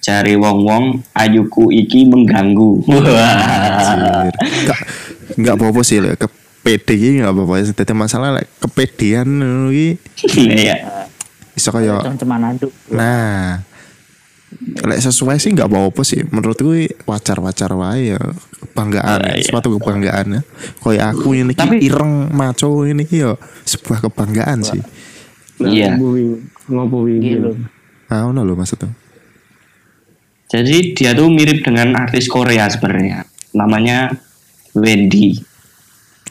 cari 0.05 0.37
wong-wong 0.37 1.01
ayuku 1.17 1.73
iki 1.73 2.05
mengganggu. 2.05 2.85
Wah. 2.85 4.29
Enggak 4.29 4.79
enggak 5.41 5.55
apa-apa 5.57 5.81
sih 5.81 5.99
lek 6.05 6.21
kepede 6.21 6.93
iki 6.93 7.09
enggak 7.25 7.33
apa-apa. 7.33 7.73
Dadi 7.73 7.93
masalah 7.97 8.37
lek 8.37 8.53
kepedean 8.61 9.25
ngono 9.33 9.73
iki 9.73 9.97
Iya. 10.37 11.09
iso 11.57 11.73
kaya 11.73 12.05
aduk. 12.05 12.69
Nah, 12.93 13.65
lek 14.85 15.01
sesuai 15.01 15.41
sih 15.41 15.57
nggak 15.57 15.73
apa-apa 15.73 16.03
sih. 16.05 16.21
Menurut 16.29 16.61
gue 16.61 16.93
wajar-wajar 17.09 17.73
wae 17.73 18.13
ya 18.13 18.21
kebanggaan, 18.61 19.19
Ah, 19.25 19.33
iya. 19.39 19.47
suatu 19.47 19.73
kebanggaan 19.79 20.27
ya. 20.37 20.41
Kayak 20.83 21.17
aku 21.17 21.33
ini 21.33 21.57
Tapi- 21.57 21.81
Tapi, 21.81 21.87
ireng 21.89 22.29
maco 22.29 22.85
ini 22.85 23.09
ki 23.09 23.25
ya 23.25 23.33
sebuah 23.65 24.05
kebanggaan 24.05 24.61
sih. 24.61 24.83
Iya. 25.65 25.97
Ngopo 26.69 27.09
wingi. 27.09 27.41
Gitu. 27.41 27.51
Ah, 28.11 28.29
ono 28.29 28.45
lho 28.45 28.53
maksudnya. 28.53 28.93
Jadi 30.55 30.95
dia 30.95 31.11
tuh 31.19 31.27
mirip 31.27 31.67
dengan 31.67 31.99
artis 31.99 32.31
Korea 32.31 32.71
sebenarnya. 32.71 33.27
Namanya 33.59 34.15
Wendy. 34.79 35.35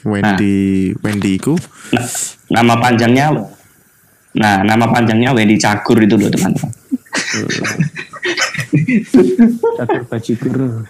Wendy, 0.03 0.91
Wendy 0.99 1.39
ku 1.39 1.55
Nah, 1.95 2.03
nama 2.51 2.75
panjangnya 2.79 3.31
Nah, 4.33 4.65
nama 4.65 4.89
panjangnya 4.89 5.29
Wendy 5.29 5.61
Cagur 5.61 6.01
itu 6.01 6.17
loh, 6.17 6.25
teman-teman. 6.31 6.71
Catur 9.77 10.01
bajigur. 10.09 10.89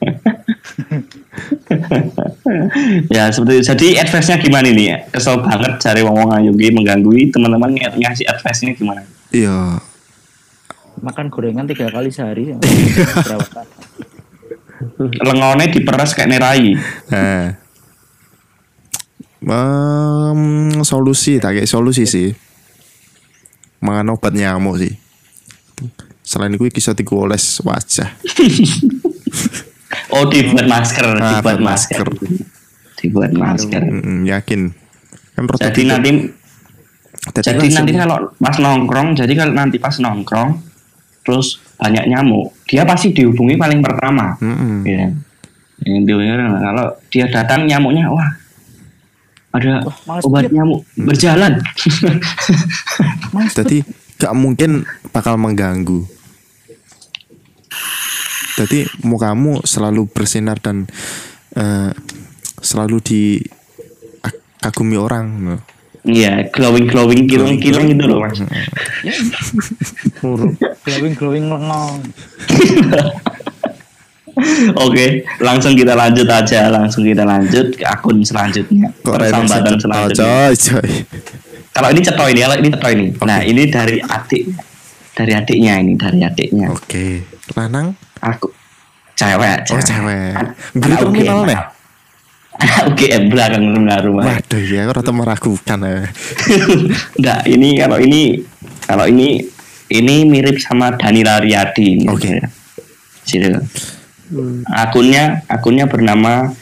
ya 3.14 3.30
seperti 3.30 3.62
itu. 3.62 3.64
Jadi 3.70 3.86
advice-nya 3.94 4.42
gimana 4.42 4.74
nih 4.74 4.86
ya? 4.90 4.96
Kesel 5.06 5.38
banget 5.38 5.78
cari 5.78 6.02
wong-wong 6.02 6.34
ayuki 6.34 6.74
mengganggu 6.74 7.14
teman-teman 7.30 7.78
ng- 7.78 8.02
ngasih 8.02 8.26
advice-nya 8.26 8.74
gimana? 8.74 9.06
iya 9.30 9.78
Makan 11.00 11.26
gorengan 11.32 11.64
tiga 11.64 11.88
kali 11.88 12.12
sehari. 12.12 12.48
ya. 12.52 12.56
Kali? 12.60 13.44
Lengone 15.00 15.64
diperes 15.72 16.12
kayak 16.12 16.28
nerai. 16.28 16.76
Nah. 17.08 17.56
Em, 19.40 20.40
solusi 20.84 21.40
tak 21.40 21.56
kayak 21.56 21.68
solusi 21.68 22.04
sih. 22.04 22.28
Mangan 23.80 24.12
obat 24.12 24.36
nyamuk 24.36 24.76
sih. 24.76 24.92
Selain 26.20 26.52
itu 26.52 26.68
bisa 26.68 26.92
digoles 26.92 27.64
wajah. 27.64 28.12
Oh 30.12 30.28
dibuat 30.28 30.66
masker, 30.68 31.16
Ah, 31.16 31.40
dibuat 31.40 31.58
buat 31.58 31.60
masker. 31.64 32.06
masker. 32.06 32.36
Dibuat 33.00 33.32
masker. 33.32 33.82
Mm, 33.82 34.28
yakin. 34.28 34.60
Kan 35.32 35.44
Jadi 35.56 35.82
nanti 35.88 36.10
Jadi 37.20 37.68
nanti 37.72 37.92
kalau 37.96 38.32
pas 38.36 38.56
nongkrong, 38.56 39.12
jadi 39.12 39.32
kalau 39.36 39.52
nanti 39.52 39.76
pas 39.76 39.92
nongkrong 39.96 40.69
terus 41.30 41.62
banyak 41.78 42.10
nyamuk, 42.10 42.50
dia 42.66 42.82
pasti 42.82 43.14
dihubungi 43.14 43.54
paling 43.54 43.78
pertama. 43.78 44.34
Mm-mm. 44.42 44.82
Ya. 44.82 45.14
Yang 45.86 46.18
kalau 46.58 46.86
dia 47.06 47.30
datang 47.30 47.70
nyamuknya 47.70 48.10
wah 48.10 48.26
ada 49.50 49.82
males 50.06 50.22
obat 50.26 50.50
banget. 50.50 50.58
nyamuk 50.58 50.82
berjalan. 50.98 51.62
Mas, 53.34 53.54
Jadi 53.54 53.86
gak 54.18 54.34
mungkin 54.34 54.82
bakal 55.14 55.38
mengganggu. 55.38 56.02
Jadi 58.58 58.90
mukamu 59.06 59.62
selalu 59.62 60.10
bersinar 60.10 60.58
dan 60.58 60.90
eh, 61.54 61.90
selalu 62.60 63.00
dikagumi 63.00 64.98
orang. 64.98 65.58
Iya, 66.00 66.48
glowing 66.48 66.88
glowing 66.88 67.28
kilang 67.28 67.60
kilang 67.60 67.92
gitu 67.92 68.08
loh 68.08 68.24
mas. 68.24 68.40
Muruk. 70.24 70.56
glowing 70.80 71.12
glowing 71.12 71.52
lengong. 71.52 72.00
Oke, 74.80 75.28
langsung 75.44 75.76
kita 75.76 75.92
lanjut 75.92 76.24
aja, 76.24 76.72
langsung 76.72 77.04
kita 77.04 77.28
lanjut 77.28 77.76
ke 77.76 77.84
akun 77.84 78.24
selanjutnya. 78.24 78.88
Persambatan 79.04 79.76
remeh 79.76 79.84
selanjutnya. 79.84 80.56
coy. 80.56 80.88
Kalau 81.70 81.88
ini 81.92 82.00
ceto 82.00 82.24
ini, 82.24 82.40
kalau 82.40 82.56
ini 82.56 82.68
ceto 82.72 82.88
ini. 82.88 83.06
Nah, 83.20 83.40
ini 83.44 83.62
dari 83.68 84.00
adik, 84.00 84.48
dari 85.12 85.32
adiknya 85.36 85.84
ini, 85.84 85.92
dari 86.00 86.24
adiknya. 86.24 86.72
Oke, 86.72 87.20
lanang. 87.52 87.92
Aku 88.24 88.48
cewek, 89.12 89.68
Oh 89.76 89.82
cewek. 89.84 90.32
anak 90.80 90.98
terminal 91.04 91.44
nih. 91.44 91.60
Anak 92.62 92.92
UGM 92.92 93.32
belakang 93.32 93.64
rumah 93.72 93.98
rumah. 94.04 94.24
Waduh 94.28 94.60
ya, 94.60 94.84
aku 94.84 94.92
rata 94.92 95.12
meragukan 95.12 95.78
ya. 95.88 96.04
Enggak, 97.16 97.40
ini 97.48 97.68
kalau 97.74 97.96
ini 97.96 98.20
kalau 98.84 99.04
ini 99.08 99.40
ini 99.88 100.16
mirip 100.24 100.60
sama 100.60 100.92
Danila 100.92 101.40
Riyadi. 101.40 101.98
ini 101.98 102.06
Oke. 102.06 102.36
Situ. 103.24 103.48
Akunnya 104.68 105.42
akunnya 105.46 105.88
bernama 105.88 106.52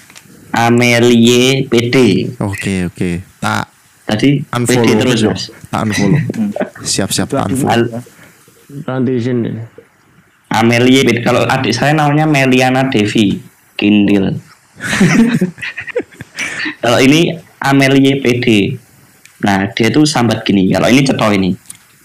Amelie 0.54 1.66
PD. 1.66 2.28
Oke 2.40 2.86
oke. 2.86 3.10
Tak 3.38 3.68
Tadi 4.08 4.40
PD 4.40 4.48
unfollow 4.56 4.96
terus 4.98 5.20
aja. 5.20 5.28
mas. 5.28 5.42
Tak 5.68 5.80
unfollow. 5.84 6.20
Siap-siap 6.94 7.28
tak 7.28 7.44
unfollow. 7.48 7.74
Al- 7.74 7.92
Transition. 8.84 9.44
Amelie 10.48 11.04
PD. 11.04 11.20
Kalau 11.20 11.44
adik 11.44 11.76
saya 11.76 11.92
namanya 11.92 12.24
Meliana 12.24 12.88
Devi 12.88 13.36
Kindil. 13.76 14.40
kalau 16.82 16.98
ini 17.02 17.34
Amelie 17.58 18.22
PD. 18.22 18.78
Nah 19.42 19.70
dia 19.74 19.90
tuh 19.90 20.06
sambat 20.06 20.46
gini. 20.46 20.70
Kalau 20.70 20.86
ini 20.90 21.00
ceto 21.02 21.28
ini. 21.30 21.50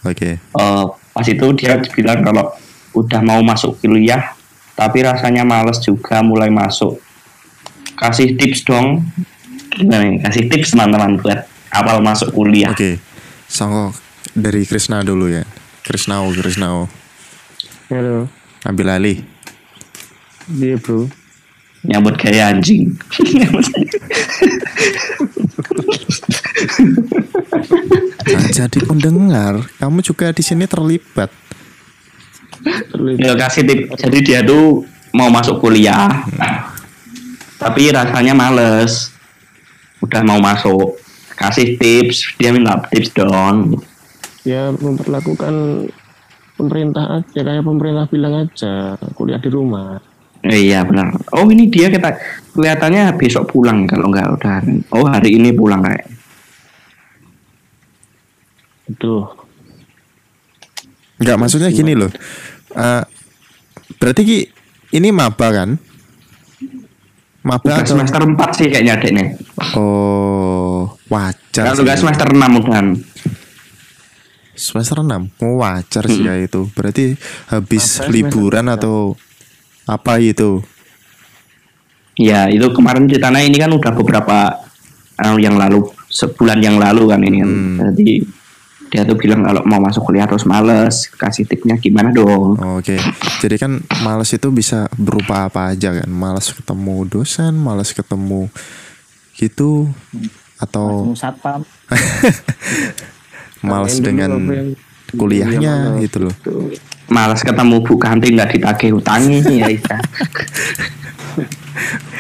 Oke. 0.04 0.38
Eh, 0.38 0.86
pas 1.14 1.28
itu 1.30 1.46
dia 1.58 1.78
bilang 1.94 2.26
kalau 2.26 2.46
udah 2.94 3.22
mau 3.22 3.42
masuk 3.42 3.78
kuliah 3.82 4.34
tapi 4.74 5.06
rasanya 5.06 5.46
males 5.46 5.78
juga 5.82 6.26
mulai 6.26 6.50
masuk 6.50 6.98
kasih 7.94 8.34
tips 8.38 8.66
dong 8.66 9.06
gimana 9.74 10.02
nih 10.02 10.18
kasih 10.26 10.44
tips 10.50 10.74
teman-teman 10.74 11.22
buat 11.22 11.46
awal 11.74 12.02
masuk 12.02 12.34
kuliah 12.34 12.74
Oke. 12.74 12.98
Songko 13.50 13.94
dari 14.34 14.66
Krisna 14.66 15.06
dulu 15.06 15.30
ya. 15.30 15.46
Krisnao, 15.86 16.34
Krisnao. 16.34 16.90
Halo. 17.94 18.26
Ambil 18.66 18.90
alih. 18.90 19.18
Iya 20.50 20.82
bro. 20.82 21.06
Nyambut 21.84 22.16
gaya 22.16 22.56
anjing. 22.56 22.96
Nah, 28.24 28.48
jadi 28.56 28.80
pendengar, 28.88 29.68
kamu 29.78 30.00
juga 30.00 30.32
di 30.32 30.44
sini 30.44 30.64
terlibat. 30.64 31.30
Terlibat. 32.64 33.20
ya 33.20 33.36
kasih 33.36 33.68
tips 33.68 34.00
jadi 34.00 34.18
dia 34.24 34.40
tuh 34.40 34.88
mau 35.12 35.28
masuk 35.28 35.60
kuliah 35.60 36.24
tapi 37.60 37.92
rasanya 37.92 38.36
males. 38.36 39.12
Udah 40.04 40.20
mau 40.24 40.40
masuk 40.40 41.00
kasih 41.40 41.80
tips. 41.80 42.36
Dia 42.36 42.52
minta 42.52 42.76
tips 42.92 43.16
dong. 43.16 43.80
Ya 44.44 44.72
memperlakukan 44.72 45.88
pemerintah 46.60 47.24
aja. 47.24 47.40
Kayak 47.40 47.64
pemerintah 47.64 48.06
bilang 48.12 48.48
aja 48.48 49.00
kuliah 49.16 49.40
di 49.40 49.48
rumah 49.48 50.13
iya 50.44 50.84
benar. 50.84 51.16
Oh 51.32 51.48
ini 51.48 51.72
dia 51.72 51.88
kita 51.88 52.20
kelihatannya 52.52 53.16
besok 53.16 53.48
pulang 53.52 53.88
kalau 53.88 54.12
nggak 54.12 54.28
udah. 54.36 54.60
Oh 54.92 55.08
hari 55.08 55.40
ini 55.40 55.56
pulang 55.56 55.84
kayak. 55.84 56.08
itu 58.84 59.24
Enggak 61.24 61.40
maksudnya 61.40 61.72
gini 61.72 61.96
loh. 61.96 62.12
Eh, 62.76 63.04
berarti 63.96 64.22
Ki, 64.28 64.40
ini 64.92 65.10
maba 65.16 65.48
kan? 65.56 65.70
Maba 67.44 67.64
Udah 67.64 67.80
atau 67.80 67.96
semester 67.96 68.22
4 68.24 68.40
sih 68.60 68.68
kayaknya 68.72 68.94
adeknya. 69.00 69.26
oh 69.80 70.96
wajar 71.12 71.64
Kalau 71.72 71.84
nggak 71.84 72.00
semester 72.00 72.28
6 72.32 72.40
kan. 72.72 72.88
semester 74.54 75.02
6 75.02 75.44
oh, 75.44 75.60
wajar 75.60 76.04
sih 76.08 76.24
ya 76.24 76.38
itu 76.38 76.70
berarti 76.78 77.18
habis 77.50 78.00
liburan 78.06 78.70
atau 78.70 79.18
apa 79.88 80.20
itu 80.20 80.64
Ya 82.14 82.46
itu 82.46 82.70
kemarin 82.78 83.10
ceritanya 83.10 83.42
ini 83.42 83.58
kan 83.58 83.74
udah 83.74 83.90
beberapa 83.98 84.62
eh, 85.18 85.38
yang 85.42 85.58
lalu 85.58 85.90
sebulan 86.14 86.62
yang 86.62 86.78
lalu 86.78 87.10
kan 87.10 87.20
ini 87.26 87.42
kan. 87.42 87.50
Hmm. 87.50 87.78
Jadi 87.98 88.22
dia 88.94 89.02
tuh 89.02 89.18
bilang 89.18 89.42
kalau 89.42 89.66
mau 89.66 89.82
masuk 89.82 90.06
kuliah 90.06 90.30
terus 90.30 90.46
males 90.46 91.10
kasih 91.18 91.50
tipsnya 91.50 91.82
gimana 91.82 92.14
dong 92.14 92.54
Oke, 92.78 93.02
jadi 93.42 93.58
kan 93.58 93.82
males 94.06 94.30
itu 94.30 94.54
bisa 94.54 94.86
berupa 95.02 95.50
apa 95.50 95.74
aja 95.74 95.98
kan? 95.98 96.06
Males 96.06 96.54
ketemu 96.54 97.10
dosen, 97.10 97.58
males 97.58 97.90
ketemu 97.90 98.54
gitu, 99.34 99.90
atau 100.62 101.10
satpam. 101.18 101.66
males 103.66 103.98
dulu 103.98 104.06
dengan 104.06 104.32
kuliahnya 105.18 105.98
gitu 106.06 106.30
loh. 106.30 106.36
Malas 107.14 107.46
ketemu 107.46 107.86
bu 107.86 108.02
kantin 108.02 108.34
nggak 108.34 108.58
ditagih 108.58 108.98
utangnya 108.98 109.46
ya 109.62 109.70
Ika. 109.70 109.98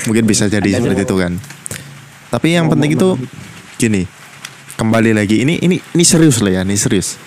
Mungkin 0.05 0.25
bisa 0.29 0.45
jadi 0.45 0.77
seperti 0.77 1.01
itu 1.01 1.15
kan. 1.17 1.33
Tapi 2.29 2.47
yang 2.53 2.69
penting 2.69 2.93
itu 2.93 3.09
gini, 3.81 4.05
kembali 4.77 5.17
lagi 5.17 5.41
ini 5.41 5.57
ini 5.61 5.81
ini 5.81 6.03
serius 6.05 6.41
loh 6.45 6.53
ya, 6.53 6.61
ini 6.61 6.77
serius. 6.77 7.17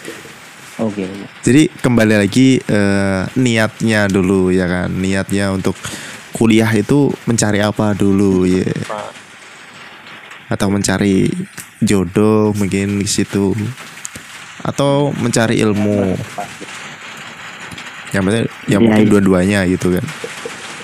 Oke. 0.76 1.08
Jadi 1.40 1.72
kembali 1.72 2.14
lagi 2.20 2.60
eh, 2.60 3.22
niatnya 3.34 4.06
dulu 4.12 4.52
ya 4.52 4.68
kan, 4.68 4.92
niatnya 4.92 5.50
untuk 5.54 5.74
kuliah 6.36 6.68
itu 6.76 7.08
mencari 7.24 7.64
apa 7.64 7.96
dulu 7.96 8.44
ya. 8.44 8.66
Atau 10.46 10.70
mencari 10.70 11.26
jodoh 11.80 12.52
mungkin 12.54 13.02
di 13.02 13.08
situ. 13.08 13.56
Atau 14.62 15.16
mencari 15.16 15.62
ilmu. 15.62 16.18
Yang 18.14 18.22
penting 18.24 18.44
ya 18.44 18.50
Iya, 18.68 18.78
mungkin 18.78 19.04
iya. 19.04 19.10
dua-duanya 19.10 19.58
gitu 19.66 19.86
kan. 19.94 20.04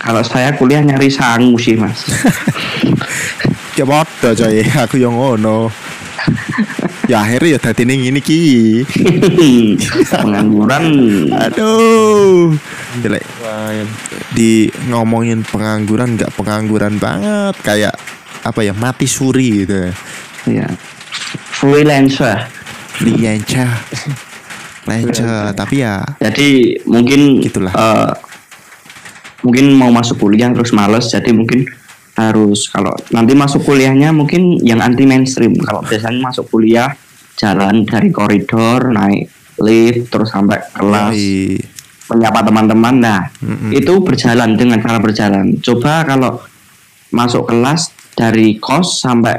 kalau 0.02 0.22
saya 0.22 0.50
kuliah 0.54 0.82
nyari 0.82 1.06
sangu 1.06 1.54
sih 1.56 1.78
mas 1.78 2.02
Ya 3.78 3.88
padha 3.88 4.34
coy, 4.34 4.60
aku 4.68 5.00
yang 5.00 5.16
ngono. 5.16 5.72
ya 7.08 7.24
akhirnya 7.24 7.56
ya 7.56 7.70
ning 7.82 8.04
ngene 8.04 8.20
ki. 8.20 8.38
pengangguran 10.22 10.84
Aduh. 11.32 12.52
Jelek. 13.00 13.24
Lain. 13.42 13.86
di 14.32 14.68
ngomongin 14.88 15.44
pengangguran 15.44 16.16
nggak 16.16 16.32
pengangguran 16.32 16.96
banget 16.96 17.52
kayak 17.60 17.94
apa 18.42 18.60
ya 18.60 18.72
mati 18.72 19.04
suri 19.04 19.62
gitu 19.64 19.92
ya 20.48 20.66
freelancer 21.52 22.48
lianca 23.04 23.68
lenca 24.88 25.54
tapi 25.54 25.82
ya 25.82 26.02
jadi 26.18 26.78
mungkin 26.90 27.38
Gitulah. 27.42 27.72
eh, 27.74 28.12
mungkin 29.46 29.74
mau 29.74 29.90
masuk 29.90 30.22
kuliah 30.22 30.50
terus 30.50 30.74
males 30.74 31.10
jadi 31.10 31.30
mungkin 31.30 31.66
harus 32.12 32.68
kalau 32.68 32.92
nanti 33.10 33.32
masuk 33.32 33.64
kuliahnya 33.64 34.12
mungkin 34.12 34.60
yang 34.60 34.84
anti 34.84 35.08
mainstream 35.08 35.56
kalau 35.56 35.80
biasanya 35.80 36.20
masuk 36.20 36.46
kuliah 36.52 36.92
jalan 37.40 37.88
dari 37.88 38.12
koridor 38.12 38.92
naik 38.92 39.32
lift 39.62 40.12
terus 40.12 40.28
sampai 40.28 40.60
kelas 40.76 41.16
Yoi. 41.16 41.56
menyapa 42.12 42.44
teman-teman 42.44 42.94
nah 43.00 43.22
Mm-mm. 43.40 43.72
itu 43.72 44.02
berjalan 44.04 44.54
dengan 44.58 44.78
cara 44.84 45.00
berjalan 45.00 45.56
coba 45.64 46.04
kalau 46.04 46.42
masuk 47.12 47.44
kelas 47.48 47.92
dari 48.16 48.56
kos 48.60 49.00
sampai. 49.00 49.36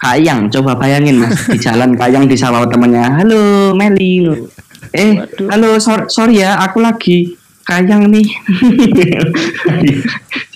Kayang, 0.00 0.48
coba 0.48 0.72
bayangin 0.74 1.20
mas 1.20 1.44
di 1.44 1.60
jalan 1.60 1.92
Kayang 1.92 2.24
disapa 2.24 2.64
temannya, 2.64 3.04
halo 3.20 3.76
Meli, 3.76 4.24
eh 4.96 5.12
halo 5.52 5.76
sorry, 5.76 6.08
sorry 6.08 6.34
ya, 6.40 6.56
aku 6.56 6.80
lagi 6.80 7.36
Kayang 7.60 8.08
nih. 8.08 8.24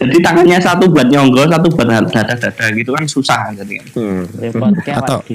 jadi 0.00 0.16
tangannya 0.18 0.58
satu 0.58 0.88
buat 0.88 1.12
nyonggol, 1.12 1.46
satu 1.46 1.68
buat 1.70 1.86
dada-dada 1.86 2.66
gitu 2.72 2.90
kan 2.96 3.04
susah 3.04 3.52
jadi 3.52 3.84
kan. 3.84 3.86
Hmm. 3.94 4.22
Repotnya 4.40 4.94
Atau- 4.98 5.22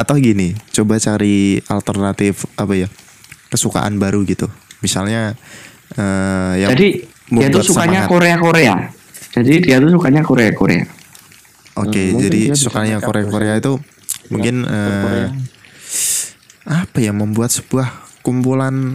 atau 0.00 0.14
gini 0.16 0.56
coba 0.72 0.96
cari 0.96 1.60
alternatif 1.68 2.48
apa 2.56 2.72
ya 2.72 2.88
kesukaan 3.52 4.00
baru 4.00 4.24
gitu 4.24 4.48
misalnya 4.80 5.36
eh 5.92 6.52
yang 6.64 6.72
jadi 6.72 7.04
dia 7.28 7.48
tuh 7.52 7.60
sukanya 7.60 8.06
semangat. 8.06 8.08
Korea 8.08 8.36
Korea. 8.40 8.74
Jadi 9.30 9.54
dia 9.60 9.76
tuh 9.76 9.92
sukanya 9.92 10.24
Korea 10.24 10.50
Korea. 10.56 10.82
Oke 11.74 11.90
Hmm, 11.92 12.10
mungkin 12.12 12.24
jadi 12.24 12.40
sukanya 12.52 12.96
make 12.96 13.04
up 13.04 13.08
Korea 13.08 13.24
Korea 13.26 13.54
itu 13.56 13.72
mungkin 14.28 14.54
eh, 14.62 15.02
Korea. 15.02 15.28
apa 16.62 16.98
ya 16.98 17.10
membuat 17.10 17.50
sebuah 17.50 17.88
kumpulan 18.20 18.94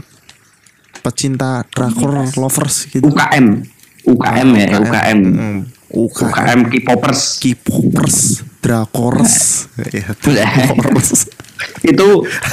pecinta 1.02 1.62
drakor 1.68 2.26
lovers 2.34 2.88
gitu. 2.88 3.06
UKM, 3.06 3.62
UKM 4.06 4.48
ya, 4.56 4.68
UKM, 4.80 5.20
Hmm, 5.22 5.60
UKM 5.92 6.26
UKM 6.26 6.60
K-popers. 6.68 7.22
K-popers, 7.40 8.18
drakors, 8.60 9.34
ya, 9.86 10.14
drakors. 10.24 11.30
itu 11.84 12.08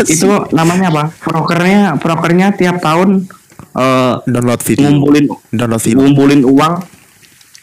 itu 0.05 0.27
namanya 0.53 0.91
apa? 0.91 1.05
Prokernya 1.19 1.97
prokernya 1.97 2.53
tiap 2.53 2.77
tahun 2.79 3.25
eh, 3.73 4.15
download 4.27 4.61
video, 4.61 4.89
ngumpulin 4.91 5.25
download 5.51 5.81
film. 5.81 5.97
ngumpulin 6.03 6.41
uang 6.45 6.75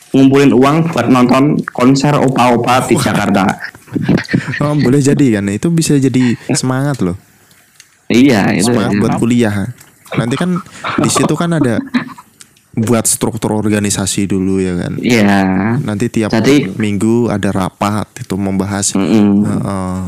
ngumpulin 0.10 0.52
uang 0.52 0.90
buat 0.90 1.08
nonton 1.08 1.62
konser 1.70 2.18
opa-opa 2.18 2.82
di 2.86 2.96
Jakarta. 2.96 3.46
Oh, 4.62 4.74
boleh 4.74 5.00
jadi 5.00 5.40
kan? 5.40 5.50
Itu 5.50 5.70
bisa 5.70 5.98
jadi 5.98 6.38
semangat 6.54 7.02
loh, 7.02 7.18
Iya, 8.06 8.54
itu. 8.54 8.70
semangat 8.70 8.98
buat 8.98 9.14
kuliah. 9.18 9.74
Nanti 10.14 10.36
kan 10.36 10.58
di 11.02 11.10
situ 11.10 11.34
kan 11.34 11.54
ada 11.54 11.78
buat 12.74 13.06
struktur 13.06 13.54
organisasi 13.54 14.26
dulu 14.26 14.62
ya 14.62 14.74
kan. 14.78 14.94
Iya. 14.98 15.38
Nanti 15.82 16.10
tiap 16.10 16.30
Jadi- 16.32 16.70
minggu 16.78 17.30
ada 17.30 17.50
rapat 17.50 18.10
itu 18.22 18.34
membahas 18.38 18.94
Mm-mm. 18.94 19.46
eh, 19.46 20.06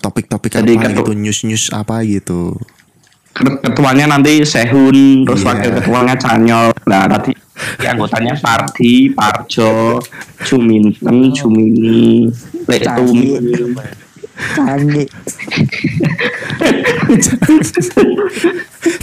topik-topik 0.00 0.52
Jadi 0.52 0.74
apa 0.80 0.90
gitu, 0.96 1.12
news-news 1.12 1.70
apa 1.70 2.00
gitu. 2.04 2.56
Ket- 3.32 3.58
Ketuanya 3.64 4.04
nanti 4.06 4.44
Sehun, 4.44 5.24
terus 5.24 5.40
Iya. 5.40 5.48
wakil 5.48 5.70
ketuanya 5.74 6.14
Canyol. 6.14 6.68
Nah, 6.84 7.04
nanti 7.08 7.32
anggotanya 7.80 8.34
Pardi, 8.36 9.08
Parjo, 9.10 9.96
Cuminten, 10.42 11.32
Cumini, 11.32 12.28
Lek 12.68 12.84
Tumi. 12.92 13.32
Canggih. 14.52 15.06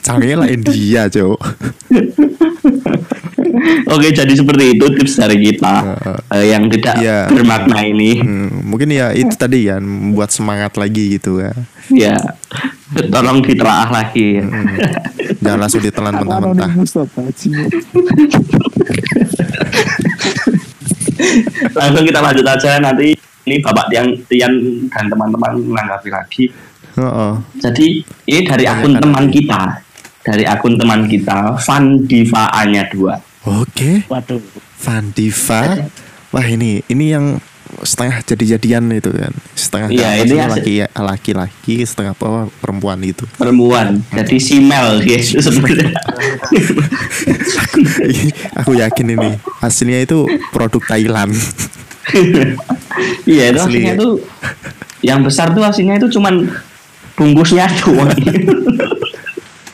Canggih 0.02 0.36
lah 0.36 0.48
India, 0.48 1.08
Cok. 1.08 1.40
Oke, 3.90 4.14
jadi 4.16 4.34
seperti 4.34 4.78
itu 4.78 4.86
tips 4.96 5.20
dari 5.20 5.38
kita 5.42 5.74
eh, 6.32 6.46
yang 6.54 6.70
tidak 6.72 6.96
Iya. 7.00 7.20
bermakna 7.28 7.84
ini. 7.84 8.20
Hmm, 8.20 8.68
mungkin 8.68 8.90
ya 8.92 9.12
itu 9.12 9.34
tadi 9.36 9.68
kan 9.68 9.84
membuat 9.84 10.32
semangat 10.32 10.76
lagi 10.80 11.20
gitu 11.20 11.44
ya. 11.44 11.52
Ya, 11.90 12.16
tolong 13.10 13.42
ditelaah 13.42 13.90
lagi. 13.90 14.40
Hmm. 14.40 14.78
Jangan 15.42 15.60
langsung 15.60 15.82
ditelan 15.82 16.14
mentah-mentah. 16.22 16.72
Langsung 21.76 22.04
kita 22.06 22.20
lanjut 22.24 22.46
aja 22.48 22.80
nanti 22.80 23.16
ini 23.50 23.56
Bapak 23.66 23.90
Tian, 23.90 24.08
Tian 24.30 24.54
dan 24.94 25.06
teman-teman 25.10 25.58
menanggapi 25.58 26.10
lagi. 26.14 26.46
Heeh. 27.00 27.34
Jadi 27.64 27.88
ini 28.30 28.42
dari 28.46 28.66
akun 28.70 28.94
Tanyakan 28.94 29.04
teman 29.04 29.26
kita, 29.32 29.62
dari 30.22 30.44
akun 30.46 30.76
teman 30.78 31.02
kita, 31.10 31.58
Van 31.58 31.84
Diva 32.06 32.44
A-nya 32.54 32.86
dua. 32.92 33.29
Oke, 33.42 34.04
Waduh. 34.06 34.44
Van 34.80 35.12
Diva. 35.12 35.88
Wah 36.30 36.46
ini 36.46 36.84
ini 36.86 37.06
yang 37.10 37.40
setengah 37.82 38.20
jadi-jadian 38.22 38.92
itu 38.92 39.10
kan. 39.10 39.32
Setengah 39.54 39.88
Iya, 39.90 40.10
ini 40.22 40.36
laki 40.36 40.74
laki-laki, 40.92 41.76
setengah 41.86 42.12
apa 42.12 42.52
perempuan 42.60 43.00
gitu. 43.00 43.24
perempuan. 43.38 44.02
Jadi 44.12 44.36
si 44.38 44.60
Mel 44.60 45.00
dia 45.00 45.18
itu 45.22 45.40
sebenarnya. 45.40 45.94
Aku 48.60 48.76
yakin 48.76 49.08
ini 49.14 49.30
aslinya 49.60 50.04
itu 50.04 50.26
produk 50.52 50.82
Thailand. 50.86 51.32
Iya 53.24 53.54
itu 53.54 53.60
Asli. 53.62 53.80
aslinya 53.80 53.94
tuh 53.96 54.12
yang 55.00 55.22
besar 55.22 55.54
tuh 55.54 55.62
aslinya 55.62 55.96
itu 55.96 56.10
cuman 56.12 56.50
bungkusnya 57.14 57.70
doang 57.80 58.10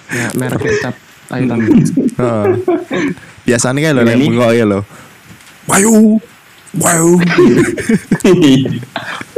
Ya, 0.05 0.27
merek 0.33 0.61
kecap 0.61 0.95
Titan. 1.27 1.59
Heeh. 1.59 2.45
Biasanya 3.45 3.79
kayak 3.79 3.95
lo 3.95 4.01
Ini- 4.01 4.09
nek 4.09 4.17
bengok 4.21 4.51
ya 4.51 4.65
lo. 4.65 4.79
Wayu. 5.69 6.17
Wayu. 6.75 7.09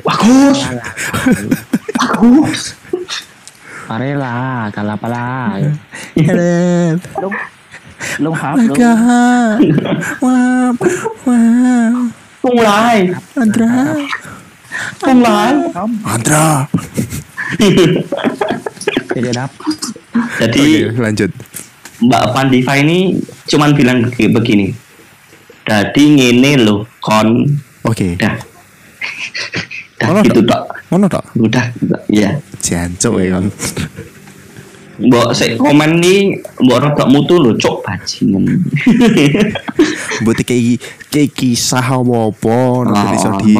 bagus 0.07 0.59
bagus 1.93 2.61
Parela, 3.87 4.67
kalapala. 4.75 5.55
Helen. 6.15 6.99
Lu 8.19 8.31
hap. 8.35 8.59
Agak. 8.59 9.63
Wow. 10.19 10.75
Wow. 11.23 11.95
mulai 12.43 13.11
Andra. 13.35 13.71
mulai 15.07 15.51
Andra. 16.03 16.47
Jadi 20.39 20.91
lanjut. 20.95 21.31
Mbak 21.99 22.23
Pandiva 22.29 22.73
ini 22.75 23.17
cuman 23.45 23.73
bilang 23.73 24.05
begi- 24.05 24.29
begini 24.29 24.67
jadi 25.63 26.03
ngene 26.07 26.61
loh 26.61 26.85
kon 26.97 27.43
Oke. 27.83 28.15
dah 28.15 28.35
dah 29.99 30.07
Ngono 30.07 30.19
gitu 30.21 30.41
tok? 30.43 30.61
Ngono 30.87 31.05
tok. 31.07 31.23
udah 31.35 31.65
ya 32.07 32.37
Jancuk 32.57 33.17
ya 33.17 33.35
kan. 33.35 33.45
mbok 34.97 35.29
sik 35.29 35.57
komen 35.57 35.97
nih 35.97 36.33
mbok 36.57 36.77
rodok 36.83 37.07
mutu 37.07 37.37
lho 37.37 37.53
cok 37.53 37.81
bajingan 37.81 38.45
Buat 40.17 40.41
kayak 40.41 40.81
kayak 41.07 41.29
kisah 41.31 41.83
apa-apa 41.83 42.57
nanti 42.85 43.05
bisa 43.13 43.29
di 43.37 43.53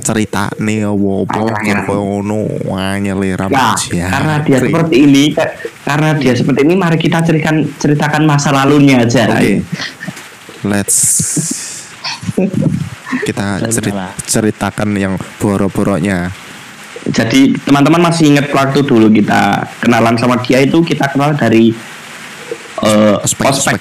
cerita 0.00 0.50
nih 0.56 0.82
Angel-angelan. 0.82 1.54
kaya 1.54 1.96
ngono 1.96 2.40
nganyelera 2.66 3.46
Nah, 3.46 3.74
karena 3.78 4.34
dia 4.40 4.58
seperti 4.58 4.96
ini, 5.00 5.24
ka- 5.30 5.54
karena 5.82 6.10
dia 6.14 6.32
seperti 6.34 6.60
ini, 6.62 6.74
mari 6.74 6.96
kita 6.96 7.20
ceritakan 7.20 7.56
ceritakan 7.76 8.22
masa 8.24 8.50
lalunya 8.50 9.00
aja. 9.00 9.30
Oke. 9.30 9.62
Let's 10.62 10.98
kita 13.22 13.58
ceri- 13.68 13.90
Salah. 13.90 14.12
ceritakan 14.20 14.90
yang 14.94 15.14
borok-boroknya. 15.36 16.30
Jadi 17.02 17.56
teman-teman 17.58 18.02
masih 18.02 18.28
ingat 18.28 18.50
waktu 18.50 18.82
dulu 18.82 19.08
kita 19.08 19.62
kenalan 19.78 20.14
sama 20.14 20.36
dia 20.38 20.60
itu 20.60 20.78
kita 20.80 21.08
kenal 21.08 21.32
dari 21.32 21.72
eh, 22.80 23.16
Ospek, 23.18 23.44
ospek. 23.46 23.76
ospek. 23.76 23.80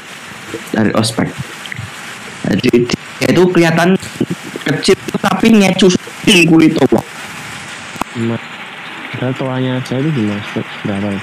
dari 0.72 0.92
ospek. 0.94 1.28
Jadi 2.50 2.90
dia 3.22 3.30
itu 3.30 3.44
kelihatan 3.54 3.94
kecil 4.66 4.98
tapi 5.22 5.54
ngecu 5.54 5.94
kulit 6.50 6.74
tua. 6.78 7.02
Padahal 9.10 9.34
tuanya 9.38 9.72
aja 9.78 9.94
itu 10.02 10.10
gimana? 10.14 10.44
Berapa 10.86 11.08
ya? 11.14 11.22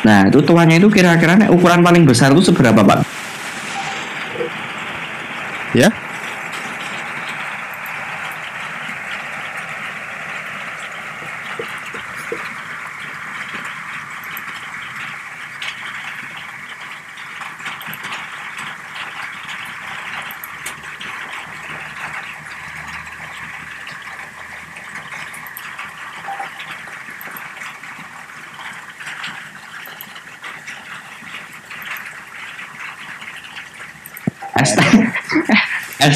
Nah 0.00 0.20
itu 0.30 0.38
tuanya 0.42 0.74
itu 0.78 0.88
kira-kira 0.88 1.50
ukuran 1.50 1.82
paling 1.82 2.04
besar 2.06 2.30
itu 2.34 2.42
seberapa 2.50 2.80
pak? 2.82 3.00
Ya? 5.74 5.88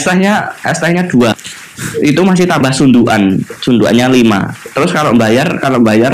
Estahnya 0.04 0.52
estahnya 0.60 1.08
dua 1.08 1.32
itu 2.04 2.20
masih 2.20 2.44
tambah 2.44 2.68
sunduan 2.76 3.40
sunduannya 3.64 4.12
lima 4.12 4.52
terus 4.76 4.92
kalau 4.92 5.16
bayar 5.16 5.56
kalau 5.64 5.80
bayar 5.80 6.12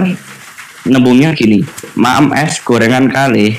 nembungnya 0.87 1.35
gini 1.35 1.67
maam 1.99 2.31
es 2.31 2.63
gorengan 2.63 3.11
kali 3.11 3.59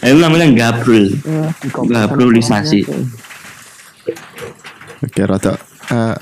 itu 0.00 0.16
namanya 0.16 0.48
gabrul 0.48 1.12
gabrulisasi 1.92 2.88
Oke, 5.04 5.20
rada 5.28 5.60
eh, 5.92 6.16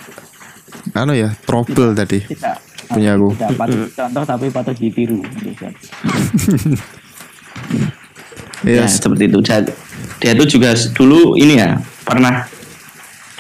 anu 0.99 1.15
ya, 1.15 1.31
trouble 1.47 1.95
tadi 1.95 2.19
Tidak. 2.27 2.91
punya 2.91 3.15
aku. 3.15 3.31
Tidak 3.39 3.55
patut 3.55 3.87
contoh 3.95 4.25
tapi 4.27 4.51
patut 4.51 4.75
ditiru. 4.75 5.23
ya 8.67 8.83
Yes. 8.87 8.99
seperti 8.99 9.31
itu 9.31 9.39
dia 10.23 10.39
itu 10.39 10.47
juga 10.55 10.71
dulu 10.95 11.35
ini 11.35 11.59
ya 11.59 11.83
pernah 12.07 12.47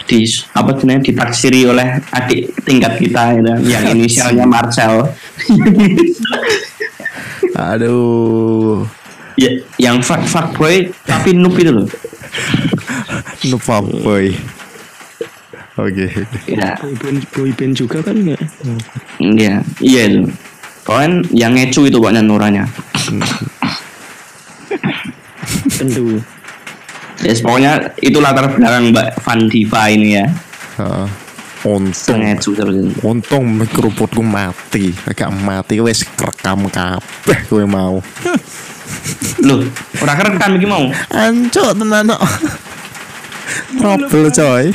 di 0.02 0.26
apa 0.58 0.74
sebenarnya 0.74 1.02
ditaksiri 1.14 1.60
oleh 1.70 2.02
adik 2.10 2.50
tingkat 2.66 2.98
kita 2.98 3.38
ya, 3.38 3.54
yang 3.62 3.84
inisialnya 3.94 4.42
Marcel 4.50 5.06
Aduh. 7.54 8.82
ya, 9.38 9.50
yang 9.78 10.02
fuck 10.02 10.26
fuck 10.26 10.50
boy 10.58 10.90
tapi 11.06 11.38
noob 11.38 11.54
itu 11.54 11.70
loh 11.70 11.86
Lupa 13.50 13.82
boy. 13.82 14.34
Oke. 15.78 16.06
ya 16.46 16.76
Boyband, 16.78 17.20
boyband 17.32 17.72
juga 17.74 18.02
kan 18.02 18.16
ya? 18.18 18.38
iya 19.22 19.54
iya 19.78 20.02
itu 20.10 20.26
Pokoknya 20.82 21.22
yang 21.30 21.54
ngecu 21.54 21.86
itu 21.86 21.96
pokoknya 22.02 22.26
nuranya 22.26 22.66
Tentu. 25.78 26.18
Ya 27.22 27.32
pokoknya 27.38 27.72
itu 28.02 28.18
latar 28.18 28.50
belakang 28.50 28.90
Mbak 28.90 29.08
Van 29.22 29.40
Diva 29.46 29.82
ini 29.90 30.08
ya 30.18 30.26
Heeh. 30.72 31.08
Untung 31.62 32.18
Untung 33.06 33.44
mikrofon 33.54 34.26
mati, 34.26 34.90
agak 35.06 35.30
mati 35.30 35.78
wes 35.78 36.02
kerekam 36.02 36.66
kabeh 36.66 37.38
kowe 37.46 37.62
mau. 37.62 38.02
loh 39.46 39.62
orang 40.02 40.16
kerekam 40.18 40.50
iki 40.58 40.66
mau 40.66 40.84
Ancuk 41.10 41.70
tenan 41.78 42.10
kok. 42.10 42.22
Trouble 43.78 44.30
coy. 44.34 44.66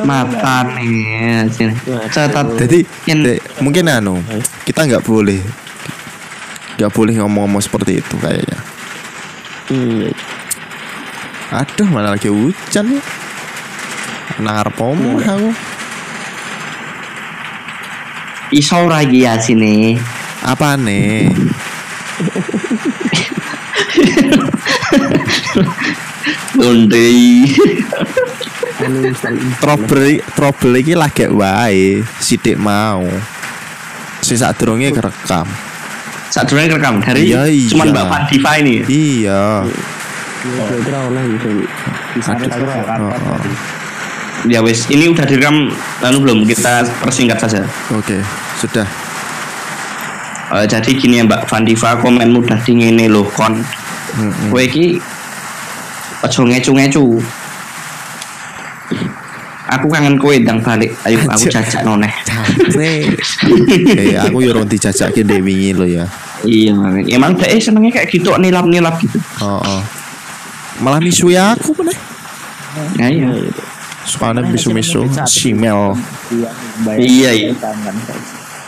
mata 0.00 0.64
nih 0.74 1.46
sini 1.52 1.76
catat 2.10 2.56
Jadi 2.56 2.82
dek, 3.04 3.38
mungkin 3.62 3.86
anu 3.86 4.18
kita 4.66 4.88
nggak 4.88 5.04
boleh 5.06 5.38
nggak 6.80 6.90
boleh 6.90 7.14
ngomong-ngomong 7.20 7.62
seperti 7.62 8.02
itu 8.02 8.16
kayaknya. 8.18 8.58
Hmm, 9.70 10.10
Aduh 11.52 11.88
mana 11.90 12.14
lagi 12.16 12.32
hujan 12.32 12.86
ya. 12.88 13.02
Ngarep 14.40 14.76
omong 14.80 15.20
aku. 15.20 15.50
iso 18.54 18.86
lagi 18.86 19.26
ya 19.26 19.34
sini 19.34 19.98
Apa 20.46 20.78
nih? 20.78 21.26
Uninstall 28.84 29.36
Trouble 29.62 30.20
trouble 30.34 30.74
iki 30.80 30.94
lagi 30.98 31.26
wae 31.30 32.02
sidik 32.18 32.58
mau. 32.58 33.06
Si 34.24 34.34
sadurunge 34.36 34.90
kerekam. 34.92 35.46
saat 36.34 36.50
dulu 36.50 36.66
rekam 36.66 36.98
dari 36.98 37.30
Iya, 37.30 37.46
iya. 37.46 37.70
cuman 37.70 37.94
Mbak 37.94 38.06
Van 38.10 38.22
Diva 38.26 38.52
ini 38.58 38.82
Iya. 38.90 39.62
Gue 39.62 39.93
kira 40.44 40.98
oleh 41.08 41.24
ya 44.44 44.60
wes 44.60 44.84
ini 44.92 45.08
udah 45.08 45.24
direkam 45.24 45.72
lalu 46.04 46.16
belum 46.20 46.38
kita 46.44 46.84
persingkat 47.00 47.40
saja 47.40 47.64
Oke, 47.96 48.20
sudah. 48.60 48.84
Eh, 50.52 50.66
jadi 50.68 50.90
gini 50.92 51.16
ya 51.18 51.24
Mbak 51.24 51.48
Van 51.48 51.64
Diva 51.64 51.96
komen 51.96 52.28
mudah 52.28 52.60
dingin 52.60 53.00
loh 53.08 53.24
kon 53.32 53.64
Mm-mm. 54.14 54.52
kowe 54.52 54.60
iki 54.62 55.00
ngecu-ngecu 56.22 57.18
aku 59.64 59.86
kangen 59.88 60.20
kowe 60.20 60.36
ndang 60.36 60.60
balik 60.60 60.92
ayo 61.08 61.18
aku 61.26 61.48
jajak 61.48 61.82
noneh. 61.82 62.12
Eh, 63.96 64.14
aku 64.20 64.44
yo 64.44 64.52
ron 64.54 64.68
dijajake 64.68 65.24
ndek 65.24 65.40
wingi 65.40 65.72
lo 65.72 65.84
ya. 65.88 66.04
iya 66.44 66.76
Mang. 66.76 67.00
emang 67.08 67.32
deh 67.40 67.56
senengnya 67.56 67.96
kayak 67.96 68.12
gitu 68.12 68.36
nilap-nilap 68.36 69.00
gitu 69.00 69.16
Oh, 69.40 69.56
oh. 69.58 69.80
Malah 70.78 70.98
misu 70.98 71.30
ya 71.30 71.54
aku 71.54 71.70
meneh. 71.78 71.96
ya 72.98 73.06
iya 73.06 73.28
Sukane 74.04 74.44
misu-misu 74.44 75.06
simel. 75.24 75.96
Iya, 76.28 76.50
Iya, 76.98 77.30
iya. 77.32 77.52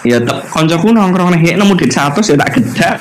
Ya 0.06 0.16
tek 0.16 0.38
koncoku 0.48 0.94
nongkrong 0.94 1.34
nih 1.34 1.58
nemu 1.58 1.74
di 1.74 1.90
satu 1.90 2.22
ya 2.22 2.38
tak 2.38 2.56
gedak. 2.56 2.94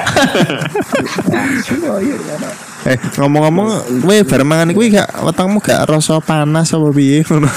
Eh 2.85 2.97
ngomong-ngomong, 3.17 3.67
kowe 4.01 4.17
bareng 4.21 4.45
mangan 4.45 4.69
kuwi 4.69 4.93
gak 4.93 5.09
wetengmu 5.21 5.57
gak 5.57 5.85
rasa 5.85 6.17
panas 6.19 6.69
apa 6.69 6.89
piye 6.89 7.21
ngono. 7.23 7.49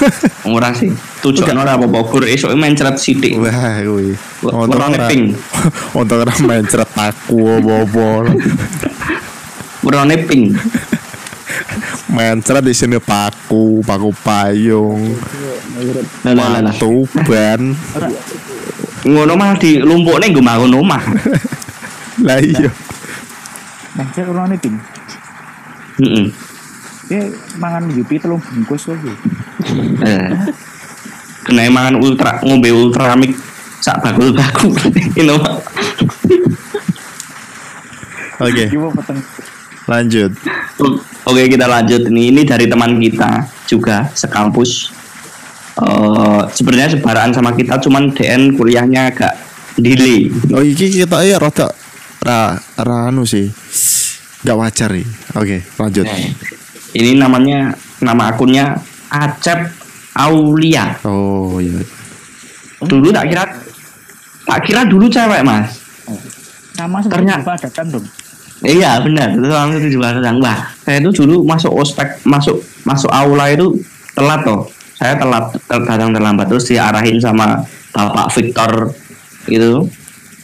Ora 0.47 0.73
sih. 0.73 0.89
Tujuan 1.21 1.53
ora 1.53 1.75
apa-apa 1.75 2.01
gur 2.07 2.23
esuk 2.25 2.49
mencret 2.53 2.97
sithik. 2.97 3.37
Wah 3.37 3.81
kuwi. 3.81 4.13
Ora- 4.47 5.09
pink. 5.09 5.37
Untuk 5.99 6.17
ora 6.17 6.33
mencret 6.39 6.89
aku 6.93 7.37
apa-apa. 7.61 8.33
Warnane 9.81 10.15
pink. 10.25 10.57
Mencret 12.09 12.65
di 12.65 12.73
sini 12.73 12.97
paku, 12.97 13.85
paku 13.85 14.09
payung, 14.25 15.13
Lah 16.25 16.33
lah 16.33 16.47
lah. 16.57 16.73
batu 16.73 17.05
ban. 17.29 17.61
Ngono 19.05 19.33
mah 19.37 19.53
di 19.61 19.77
lumpukne 19.77 20.33
nggo 20.33 20.41
bangun 20.41 20.73
omah. 20.81 21.03
Lah 22.27 22.35
iya. 22.41 22.67
Mencet 23.95 24.25
orang 24.27 24.51
ini 24.51 24.57
tim. 24.59 24.75
Heeh. 26.03 26.25
Dia 27.07 27.21
mangan 27.61 27.87
yupi 27.95 28.19
telung 28.19 28.43
bungkus 28.43 28.91
lagi. 28.91 29.13
Eh. 30.03 30.29
Kena 31.47 31.71
mangan 31.71 31.95
ultra 31.97 32.43
ngombe 32.43 32.69
ultramik 32.75 33.33
sak 33.79 34.03
bakul 34.03 34.35
bakul. 34.35 34.75
Ini 35.19 35.31
mah. 35.33 35.57
Oke, 38.39 38.65
peteng. 38.71 39.19
Lanjut. 39.89 40.31
Oke 41.25 41.49
kita 41.49 41.65
lanjut 41.65 42.05
nih 42.07 42.29
ini 42.29 42.41
dari 42.45 42.69
teman 42.69 43.01
kita 43.01 43.49
juga 43.65 44.05
sekampus. 44.13 44.93
Eh 45.81 46.41
sebenarnya 46.53 46.93
sebaraan 46.99 47.33
sama 47.33 47.57
kita 47.57 47.81
cuman 47.81 48.13
DN 48.13 48.53
kuliahnya 48.53 49.09
agak 49.09 49.33
delay. 49.75 50.29
Oh 50.53 50.61
iki 50.61 50.93
kita 50.93 51.25
ya 51.25 51.41
rada 51.41 51.73
ra 52.21 52.53
ra 52.77 53.09
anu 53.09 53.25
sih. 53.25 53.49
Gak 54.39 54.55
wajar 54.55 54.95
nih. 54.95 55.03
Oke, 55.35 55.57
lanjut. 55.75 56.07
Ini 56.95 57.19
namanya 57.19 57.75
nama 57.99 58.31
akunnya 58.31 58.79
Acep 59.11 59.67
Aulia. 60.15 60.95
Oh 61.03 61.59
iya. 61.59 61.75
Dulu 62.79 63.11
tak 63.11 63.27
kira 63.27 63.43
tak 64.47 64.59
kira 64.63 64.81
dulu 64.87 65.11
cewek 65.11 65.43
mas. 65.43 65.75
Sama 66.71 67.03
seperti 67.03 67.27
Ternyata- 67.27 67.51
ada 67.59 67.69
kan 67.69 67.85
dong. 67.91 68.07
Iya 68.59 68.99
benar. 68.99 69.31
Itu 69.31 69.47
itu 69.79 69.87
juga 69.99 70.19
sedang 70.19 70.43
wah 70.43 70.67
saya 70.83 70.99
itu 70.99 71.23
dulu 71.23 71.47
masuk 71.47 71.71
ospek 71.79 72.19
masuk 72.27 72.59
masuk 72.83 73.07
aula 73.11 73.47
itu 73.51 73.79
telat 74.11 74.43
toh. 74.43 74.67
Saya 74.99 75.15
telat 75.15 75.55
ter- 75.55 75.85
datang 75.87 76.11
terlambat. 76.11 76.51
Terus 76.51 76.67
diarahin 76.67 77.23
sama 77.23 77.63
bapak 77.95 78.27
Victor 78.35 78.91
itu 79.47 79.87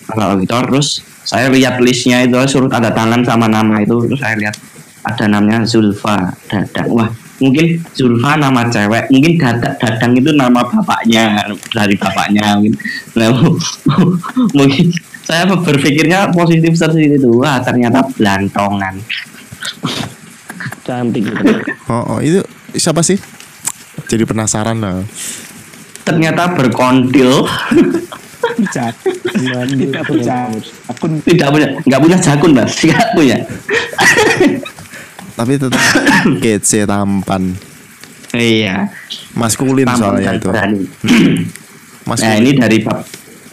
bapak 0.07 0.39
Victor 0.39 0.63
terus 0.71 1.03
saya 1.27 1.51
lihat 1.51 1.81
listnya 1.83 2.23
itu 2.23 2.37
suruh 2.47 2.71
tanda 2.71 2.93
tangan 2.95 3.19
sama 3.27 3.51
nama 3.51 3.83
itu. 3.83 3.99
Terus 4.07 4.21
saya 4.23 4.39
lihat 4.39 4.55
ada 5.03 5.25
namanya 5.27 5.67
Zulfa 5.67 6.31
Dadang. 6.47 6.87
Wah 6.95 7.11
mungkin 7.43 7.83
Zulfa 7.91 8.39
nama 8.39 8.63
cewek 8.71 9.11
mungkin 9.11 9.35
Dadang, 9.35 9.75
Dadang 9.75 10.11
itu 10.15 10.31
nama 10.31 10.63
bapaknya 10.63 11.51
dari 11.75 11.99
bapaknya. 11.99 12.55
Mungkin. 12.55 12.73
Mungkin 14.55 14.87
saya 15.25 15.49
berpikirnya 15.49 16.29
positif 16.29 16.77
seperti 16.77 17.17
itu 17.17 17.29
wah 17.41 17.57
ternyata 17.59 18.05
belantongan 18.13 18.95
Cantik 20.85 21.25
gitu. 21.25 21.41
Oh, 21.89 22.17
oh 22.17 22.19
itu 22.21 22.45
siapa 22.77 23.01
sih? 23.01 23.17
Jadi 24.05 24.21
penasaran 24.21 24.77
lah. 24.77 25.01
ternyata 26.05 26.53
berkondil 26.53 27.41
Bijak. 28.55 28.93
Tidak 29.25 30.05
bijak. 30.05 30.53
Akun 30.85 31.17
tidak 31.25 31.49
punya 31.49 31.67
nggak 31.81 32.01
punya 32.05 32.17
jakun 32.21 32.53
mas 32.53 32.77
nggak 32.77 33.07
punya 33.17 33.37
Tapi 35.35 35.53
tetap 35.57 35.81
kece 36.45 36.85
tampan. 36.85 37.57
iya 38.31 38.85
Maskulin 39.33 39.89
soalnya 39.89 40.37
itu. 40.37 40.47
berani. 40.53 40.85
nah 42.05 42.13
Maskulin. 42.13 42.39
ini 42.45 42.51
dari 42.55 42.77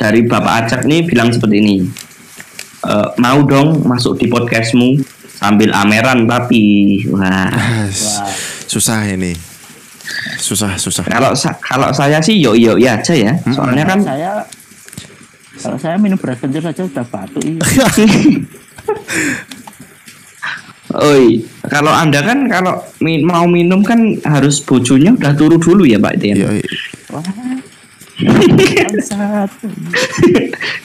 dari 0.02 0.20
bapak 0.20 0.66
Acak 0.66 0.82
nih 0.82 1.06
bilang 1.06 1.30
seperti 1.30 1.56
ini 1.56 1.76
Eh, 2.82 3.08
mau 3.16 3.38
dong 3.46 3.86
masuk 3.86 4.18
di 4.18 4.26
podcastmu 4.26 4.98
sambil 5.32 5.70
ameran 5.70 6.26
tapi 6.26 6.98
wah 7.06 7.46
Ah, 7.46 7.86
susah 8.66 9.06
ini. 9.06 9.30
Susah, 10.36 10.74
susah. 10.76 11.06
kalau 11.06 11.30
sa- 11.32 11.54
kalau 11.62 11.94
saya 11.94 12.18
sih 12.18 12.42
yo 12.42 12.58
yo 12.58 12.74
ya 12.74 12.98
aja 12.98 13.14
ya 13.14 13.38
soalnya 13.48 13.86
kan 13.86 14.02
saya 14.02 14.42
kalau 15.56 15.78
saya 15.78 15.94
minum 15.94 16.18
beras 16.18 16.42
kencur 16.42 16.58
saja 16.60 16.82
sudah 16.82 17.06
batuk 17.06 17.38
iya. 17.40 17.62
Oi, 20.92 21.40
kalau 21.64 21.88
anda 21.88 22.20
kan 22.20 22.50
kalau 22.50 22.82
mi- 22.98 23.22
mau 23.22 23.46
minum 23.46 23.80
kan 23.80 23.96
harus 24.26 24.58
bojonya 24.58 25.14
udah 25.14 25.32
turu 25.32 25.56
dulu 25.56 25.86
ya 25.86 25.96
pak 25.96 26.18
Tian. 26.18 26.36
Iya, 26.36 26.50
iya. 26.52 26.70
Wah. 27.08 27.22
Bangsat. 28.26 29.50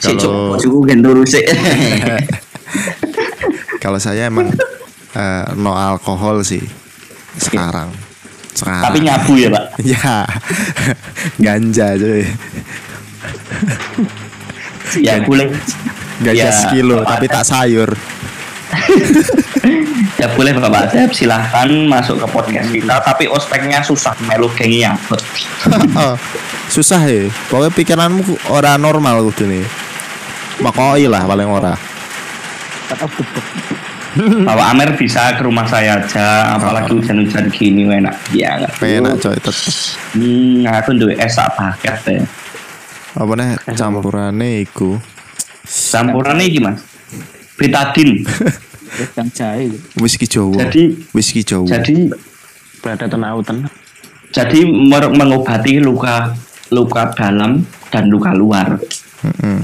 Kalau-. 0.02 0.58
Kalau 3.82 3.98
saya 4.02 4.26
emang 4.28 4.50
eh, 5.14 5.44
no 5.56 5.72
alkohol 5.72 6.42
sih 6.42 6.60
sekarang. 7.38 7.94
Sekarang. 8.52 8.84
Tapi 8.90 8.98
nyabu 9.06 9.32
ya 9.38 9.48
pak. 9.54 9.64
ya 9.94 10.26
ganja 11.38 11.94
cuy. 11.94 12.26
Ya 14.98 15.22
boleh. 15.22 15.46
Ganja 16.18 16.34
Ya, 16.34 16.50
sekilo 16.50 17.06
tapi 17.06 17.30
tak 17.30 17.46
sayur. 17.46 17.94
Ya 20.20 20.26
boleh 20.34 20.50
bapak 20.56 20.90
Asep 20.90 21.10
silahkan 21.14 21.68
masuk 21.86 22.18
ke 22.18 22.26
podcast 22.30 22.68
kita. 22.74 22.98
Tapi 23.02 23.30
ospeknya 23.30 23.82
susah 23.86 24.14
melu 24.26 24.50
gengi 24.54 24.82
nyabut. 24.82 25.20
Oh, 25.98 26.14
susah 26.70 27.02
ya. 27.06 27.26
Pokoknya 27.50 27.70
pikiranmu 27.74 28.50
ora 28.50 28.78
normal 28.78 29.22
kudu 29.30 29.46
nih. 29.46 29.64
Makoi 30.62 31.06
lah 31.06 31.22
paling 31.26 31.48
ora. 31.50 31.74
Bapak 34.18 34.66
Amer 34.74 34.90
bisa 34.98 35.34
ke 35.38 35.42
rumah 35.46 35.66
saya 35.70 36.02
aja. 36.02 36.58
Apalagi 36.58 36.98
hujan-hujan 36.98 37.46
gini 37.54 37.86
enak. 37.86 38.14
Ya. 38.34 38.58
Enak 38.58 39.22
coy 39.22 39.38
tetep. 39.38 39.74
Hmm, 40.18 40.66
aku 40.66 40.98
duwe 40.98 41.14
esak 41.18 41.54
paket 41.54 42.18
ya. 42.18 42.22
Apa 43.18 43.32
nih 43.34 43.58
campurane 43.74 44.62
iku 44.62 44.98
Campurannya 45.68 46.48
iki 46.48 46.64
mas. 47.58 47.60
Betadin. 47.60 48.10
Yang 49.18 49.28
jahe. 49.36 49.66
whisky 50.00 50.24
Jawa. 50.24 50.64
Jadi 50.64 50.96
whisky 51.12 51.44
Jawa. 51.44 51.68
jadi 51.68 52.08
Berada 52.80 53.04
tenautan. 53.10 53.66
jadi 54.32 54.64
mengobati 55.12 55.76
luka 55.82 56.32
luka 56.70 57.10
dalam 57.12 57.66
dan 57.92 58.08
luka 58.08 58.32
luar. 58.32 58.78
Heeh. 59.26 59.58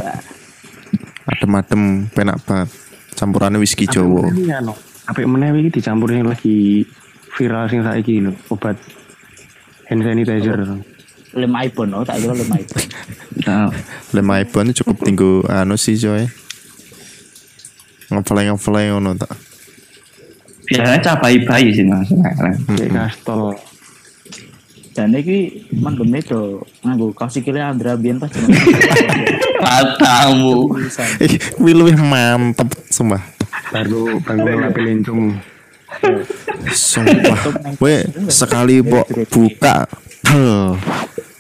Adem-adem 1.25 2.11
penak 2.13 2.37
banget. 2.45 2.69
Campurannya 3.17 3.63
whisky 3.63 3.89
Jawa. 3.89 4.29
Apa 5.05 5.21
meneh 5.25 5.53
iki 5.57 5.81
dicampurin 5.81 6.25
lagi 6.29 6.85
viral 7.37 7.69
sing 7.69 7.85
saiki 7.85 8.25
lho, 8.25 8.33
obat 8.49 8.77
hand 9.89 10.01
sanitizer. 10.01 10.65
Lem 11.35 11.53
iPhone, 11.61 11.93
oh 11.99 12.05
tak 12.07 12.21
kira 12.23 12.33
lem 12.37 12.51
iPhone. 12.53 12.89
Nah, 13.45 13.69
Lima 14.15 14.41
iPhone 14.41 14.73
cukup 14.73 15.05
tinggu 15.05 15.45
anu 15.51 15.77
sih 15.77 15.99
coy. 16.01 16.25
Ngefly 18.13 18.43
ngefly 18.53 18.85
ngono 18.93 19.17
tak. 19.17 19.33
biasanya 20.65 21.01
cabai 21.13 21.37
bayi 21.45 21.69
sih 21.77 21.85
mas. 21.85 22.09
Kayak 22.09 22.91
kastol. 22.93 23.57
Dan 24.95 25.11
ini 25.11 25.67
manggone 25.75 26.23
do 26.23 26.63
nganggo 26.87 27.11
kaos 27.13 27.35
sikile 27.35 27.59
Andra 27.61 27.99
biyen 27.99 28.23
pas. 28.23 28.31
Matamu. 29.65 30.71
Kuwi 31.59 31.73
luwih 31.75 31.99
mantep 31.99 32.71
sumpah. 32.89 33.21
Baru 33.75 34.23
baru 34.23 34.65
ngapi 34.65 34.81
lincung. 34.87 35.35
Sumpah. 36.71 37.39
We 37.83 38.07
sekali 38.31 38.81
bo 38.81 39.03
buka 39.29 39.91
bel. 40.25 40.79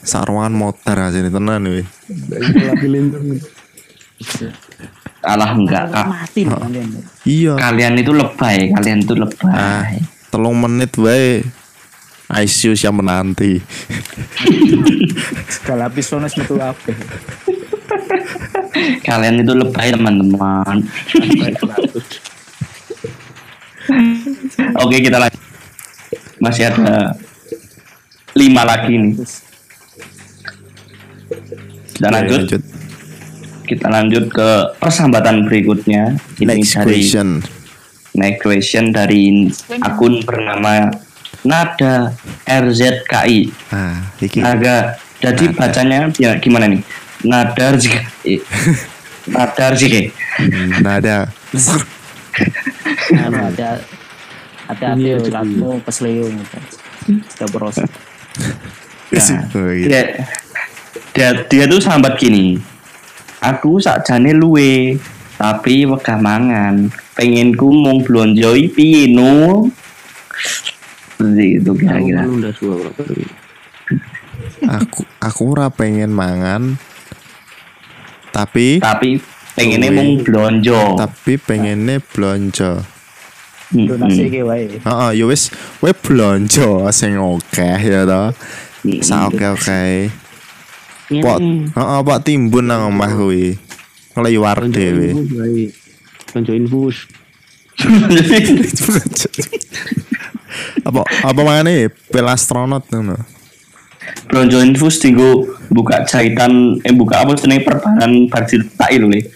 Sarwangan 0.04 0.52
motor 0.52 1.00
aja 1.00 1.16
nih 1.22 1.32
tenan 1.32 1.64
we. 1.70 1.82
Ngapi 2.10 2.86
lincung. 2.90 3.38
Alah 5.24 5.50
enggak 5.52 5.88
kak. 5.88 6.06
Mati 6.06 6.44
loh 6.44 6.60
kalian. 6.60 6.88
Iya. 7.24 7.54
Kalian 7.56 7.94
itu 7.96 8.12
lebay. 8.12 8.68
Kalian 8.70 8.98
itu 9.00 9.14
Ah, 9.16 9.24
lebay. 9.24 9.96
telung 10.28 10.60
menit 10.60 10.92
wae. 10.96 11.40
ICU 12.24 12.72
siap 12.72 12.92
menanti. 12.92 13.60
Segala 15.54 15.88
metu 16.34 16.56
kabeh. 16.56 16.96
Kalian 19.06 19.40
itu 19.40 19.52
lebay 19.52 19.92
teman-teman. 19.92 20.76
Oke 24.80 24.96
kita 24.98 25.20
lanjut. 25.20 25.40
Masih 26.40 26.66
ada 26.66 27.12
lima 28.34 28.64
lagi 28.64 28.96
nih. 28.96 29.12
Sudah 31.94 32.10
Oke, 32.10 32.16
lanjut. 32.18 32.62
Kita 33.64 33.88
lanjut 33.88 34.28
ke 34.30 34.48
persambatan 34.78 35.48
berikutnya. 35.48 36.14
Ini 36.38 36.60
Next 36.60 36.76
dari 36.76 37.00
question. 37.00 37.28
next 38.14 38.40
question 38.44 38.84
dari 38.92 39.48
akun 39.82 40.22
bernama 40.22 40.92
Nada 41.44 42.14
RZKI. 42.48 43.40
Ah, 43.68 44.00
iki. 44.16 44.40
Naga. 44.40 44.96
Jadi 45.20 45.52
Nada. 45.52 45.56
bacanya 45.60 46.00
ya, 46.16 46.36
gimana 46.40 46.68
nih? 46.68 46.80
Nada 47.24 47.76
RZKI. 47.76 48.34
Nada 49.34 49.62
RZKI. 49.72 50.04
Hmm, 50.40 50.70
Nada. 50.80 51.16
Anu 53.14 53.38
ada 53.44 53.78
hati-hati 54.66 55.04
Iya, 55.04 55.16
ulatmu 55.20 55.84
keseliung 55.84 56.34
sudah 57.04 57.48
proses 57.52 57.88
Oh, 59.14 59.20
gitu. 59.70 59.86
Dia, 59.86 60.02
dia, 61.14 61.28
dia 61.46 61.64
tuh 61.70 61.78
sambat 61.78 62.18
gini. 62.18 62.58
Aku 63.44 63.76
sakjane 63.76 64.32
luwe, 64.32 64.96
tapi 65.36 65.84
wegah 65.84 66.16
mangan. 66.16 66.88
Pengenku 67.14 67.68
mung 67.70 68.00
blonjoi 68.02 68.72
piye 68.72 69.12
no? 69.12 69.68
Seperti 71.14 71.62
itu 71.62 71.70
Aku 71.70 71.78
kira-kira. 71.78 72.22
Aku 74.64 75.00
aku 75.20 75.42
ora 75.52 75.68
pengen 75.70 76.10
mangan 76.10 76.74
tapi 78.34 78.82
Tapi 78.82 79.22
pengennya 79.54 79.94
mung 79.94 80.26
blonjo. 80.26 80.98
tapi 80.98 81.38
pengennya 81.38 82.02
belanja. 82.02 82.82
Mm, 83.70 83.86
donasi 83.88 84.22
iki 84.26 84.42
wae 84.42 84.66
Heeh, 84.82 85.10
ya 85.14 85.24
wis 85.30 85.54
we 85.78 85.94
belanja 85.94 86.90
sing 86.90 87.14
akeh 87.14 87.78
ya 87.78 88.02
to. 88.02 88.24
Sa 89.00 89.30
oke-oke. 89.30 90.10
Pot. 91.20 91.38
Ini. 91.40 91.68
Heeh, 91.68 92.00
Pak 92.00 92.18
timbun 92.24 92.64
nang 92.64 92.88
omah 92.88 93.12
kuwi. 93.12 93.58
Ngliwar 94.14 94.64
dhewe. 94.70 95.12
Konco 96.32 96.52
infus. 96.54 97.06
apa 100.84 101.00
apa 101.02 101.40
mangane 101.42 101.90
pel 101.90 102.28
astronot 102.30 102.86
ngono. 102.94 103.18
Blonjo 104.30 104.62
infus 104.62 105.02
tinggu 105.02 105.48
buka 105.72 106.06
jahitan 106.06 106.78
eh 106.86 106.94
buka 106.94 107.24
apa 107.26 107.34
jenenge 107.34 107.66
perbanan 107.66 108.30
barjil 108.30 108.62
tak 108.78 108.94
lho 108.94 109.08
le. 109.10 109.20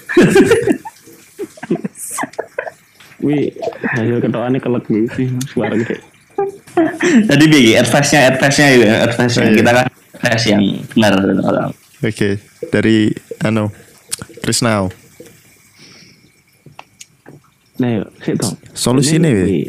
Wih, 3.19 3.51
hasil 3.83 4.23
ketokannya 4.23 4.63
kelek 4.63 4.85
gitu 4.87 5.09
sih. 5.19 5.27
Suara 5.51 5.75
gede. 5.75 5.99
Jadi 7.27 7.45
begini, 7.51 7.75
advice-nya 7.75 8.31
advice-nya 8.31 8.67
itu 8.71 8.87
ya, 8.87 8.95
advice-nya 9.11 9.43
Iya. 9.51 9.57
kita 9.59 9.71
kan 9.75 9.87
advice 10.19 10.47
yang 10.51 10.63
benar. 10.91 11.15
Oke, 12.03 12.43
dari 12.71 13.11
anu 13.43 13.71
Krisnau. 14.43 14.91
Nah, 17.79 17.91
yuk. 18.03 18.11
Solusinya, 18.75 19.31
Ini, 19.31 19.39
Wi. 19.39 19.63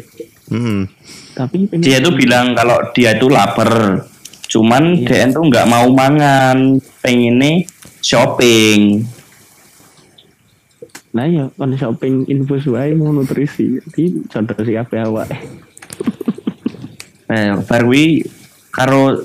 Hmm. 0.50 0.90
Tapi 1.34 1.70
dia 1.78 2.02
tuh 2.02 2.14
bilang 2.18 2.58
kalau 2.58 2.90
dia 2.90 3.14
itu 3.14 3.30
lapar 3.30 4.02
cuman 4.50 4.98
dia 5.06 5.30
tuh 5.30 5.46
nggak 5.46 5.62
mau 5.70 5.86
mangan 5.94 6.82
pengennya 6.98 7.62
shopping 8.02 9.06
Nah 11.10 11.26
ya, 11.26 11.50
kan 11.58 11.74
shopping 11.74 12.22
infus 12.30 12.70
wae 12.70 12.94
mau 12.94 13.10
nutrisi. 13.10 13.82
Di 13.82 14.22
contoh 14.30 14.62
si 14.62 14.78
kabeh 14.78 15.00
awak. 15.02 15.30
eh 17.30 17.54
barwi 17.62 18.26
karo 18.74 19.22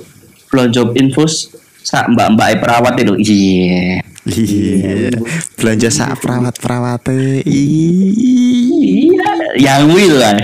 belanja 0.50 0.82
infus 0.96 1.50
sak 1.82 2.10
mbak 2.10 2.34
mbak 2.34 2.48
perawat 2.62 2.94
itu 2.98 3.14
iya 3.22 4.02
Iya. 4.26 5.14
Belanja 5.54 5.86
sak 5.86 6.18
perawat-perawate. 6.18 7.46
Ih. 7.46 9.14
iya 9.14 9.30
yang 9.54 9.86
will 9.86 10.18
lah. 10.18 10.34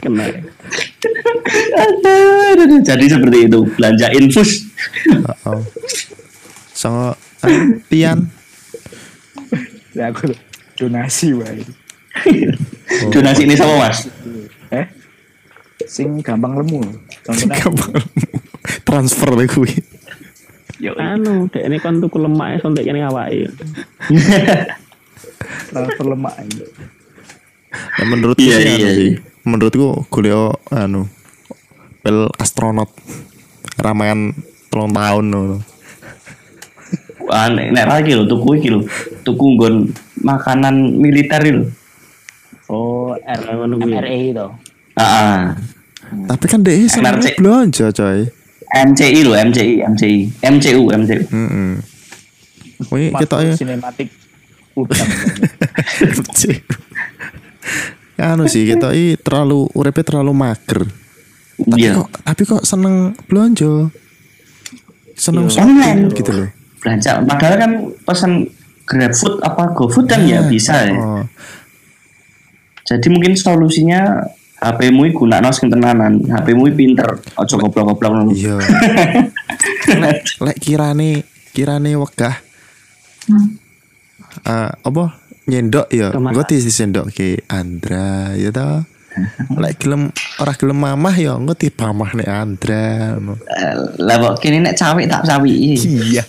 Kena. 0.00 0.26
jadi 2.80 3.04
seperti 3.04 3.38
itu 3.50 3.60
belanja 3.76 4.08
infus 4.16 4.64
Oh. 5.46 5.62
So, 6.74 7.14
anu, 7.40 7.80
pian. 7.86 8.26
ya 9.96 10.12
aku 10.12 10.28
donasi 10.76 11.32
wae 11.32 11.64
donasi 13.08 13.48
ini 13.48 13.56
sama 13.56 13.88
mas 13.88 14.04
sing 15.84 16.24
gampang 16.24 16.56
lemu 16.56 16.80
Transfer 18.86 19.30
deh 19.36 19.46
kuwi. 19.46 19.72
Yo, 20.76 20.92
Anu, 20.98 21.48
dek 21.48 21.64
ini 21.64 21.78
kan 21.80 21.98
tuku 22.02 22.18
lemak 22.20 22.60
sontek 22.60 22.84
kene 22.84 23.00
awake. 23.06 23.48
transfer 25.70 26.06
lemak 26.06 26.34
ini 26.42 26.64
Nah, 27.76 28.06
menurutku 28.08 28.40
Iya, 28.40 28.56
sih 28.56 28.64
iya, 28.64 28.76
anu 28.80 28.88
sih. 28.88 29.10
iya. 29.12 29.20
Menurutku 29.44 29.88
golek 30.08 30.56
anu 30.72 31.02
pel 32.00 32.30
astronot 32.40 32.88
ramean 33.76 34.32
telung 34.70 34.94
tahun 34.94 35.26
ngono. 35.28 35.58
aneh 37.26 37.74
nek 37.74 37.90
lagi 37.90 38.14
lo 38.14 38.22
tuku 38.30 38.62
iki 38.62 38.68
lo 38.70 38.86
tuku 39.26 39.58
nggon 39.58 39.90
makanan 40.22 40.94
militer 40.94 41.42
itu 41.42 41.66
oh 42.70 43.18
R. 43.18 43.40
MRA 43.82 44.14
itu 44.30 44.46
ah 44.96 45.04
ah. 45.04 45.38
Tapi 46.06 46.44
kan 46.46 46.60
seneng 46.86 47.18
NRC. 47.18 47.36
belanja 47.36 47.86
coy. 47.90 48.20
MCI 48.66 49.20
lo 49.22 49.32
MCI 49.32 49.72
MCI 49.86 50.14
MCU 50.42 50.82
MCU 50.90 51.22
Heeh. 51.22 51.72
Kuwi 52.82 53.08
kita 53.14 53.36
ya 53.40 53.54
sinematik 53.54 54.10
udang 54.76 55.08
anu 58.18 58.44
sih 58.44 58.64
kita 58.64 58.92
i 58.92 59.16
terlalu 59.16 59.68
uripnya 59.72 60.04
terlalu 60.04 60.32
mager. 60.32 60.84
Tapi 61.56 61.80
iya 61.80 61.96
kok 61.96 62.08
tapi 62.22 62.42
kok 62.44 62.62
seneng 62.62 63.16
belanja. 63.24 63.88
Seneng 65.14 65.48
Iya. 65.48 65.52
shopping 65.54 65.72
Online. 65.72 66.02
gitu 66.12 66.30
loh. 66.30 66.48
belanja 66.76 67.10
padahal 67.24 67.56
kan 67.56 67.72
pesan 68.04 68.32
GrabFood 68.84 69.42
apa 69.42 69.72
GoFood 69.72 70.06
kan 70.06 70.22
ya 70.22 70.44
bisa 70.44 70.76
ya 70.86 70.94
Oh. 70.94 71.24
jadi 72.84 73.06
mungkin 73.10 73.34
solusinya 73.34 74.22
HP-mu 74.56 75.04
iki 75.04 75.14
gunakno 75.14 75.52
sing 75.52 75.68
tenanan. 75.68 76.20
HP-mu 76.24 76.64
pinter. 76.72 77.20
Ojo 77.36 77.54
goblok-goblok 77.60 78.10
ngono. 78.12 78.30
Iya. 78.32 78.56
Lek 80.44 80.56
kirane 80.58 81.22
kirane 81.52 81.92
wegah. 81.94 82.36
Ah, 84.46 84.72
apa? 84.72 85.04
Nyendok 85.46 85.86
ya 85.94 86.10
Ke 86.10 86.18
mana? 86.18 86.34
engko 86.34 86.42
disendok 86.50 87.06
ke 87.14 87.38
Andra 87.46 88.34
ya 88.34 88.50
ta 88.50 88.82
lek 89.56 89.80
gelem 89.80 90.12
ora 90.40 90.52
gelem 90.56 90.78
mamah 90.78 91.16
ya 91.16 91.32
engko 91.36 91.56
dipamah 91.56 92.10
nek 92.16 92.28
Andra 92.28 93.16
lah 93.96 94.16
kok 94.20 94.44
kene 94.44 94.60
nek 94.60 94.76
cawik 94.76 95.08
tak 95.08 95.24
cawi 95.24 95.76
iya. 95.76 96.24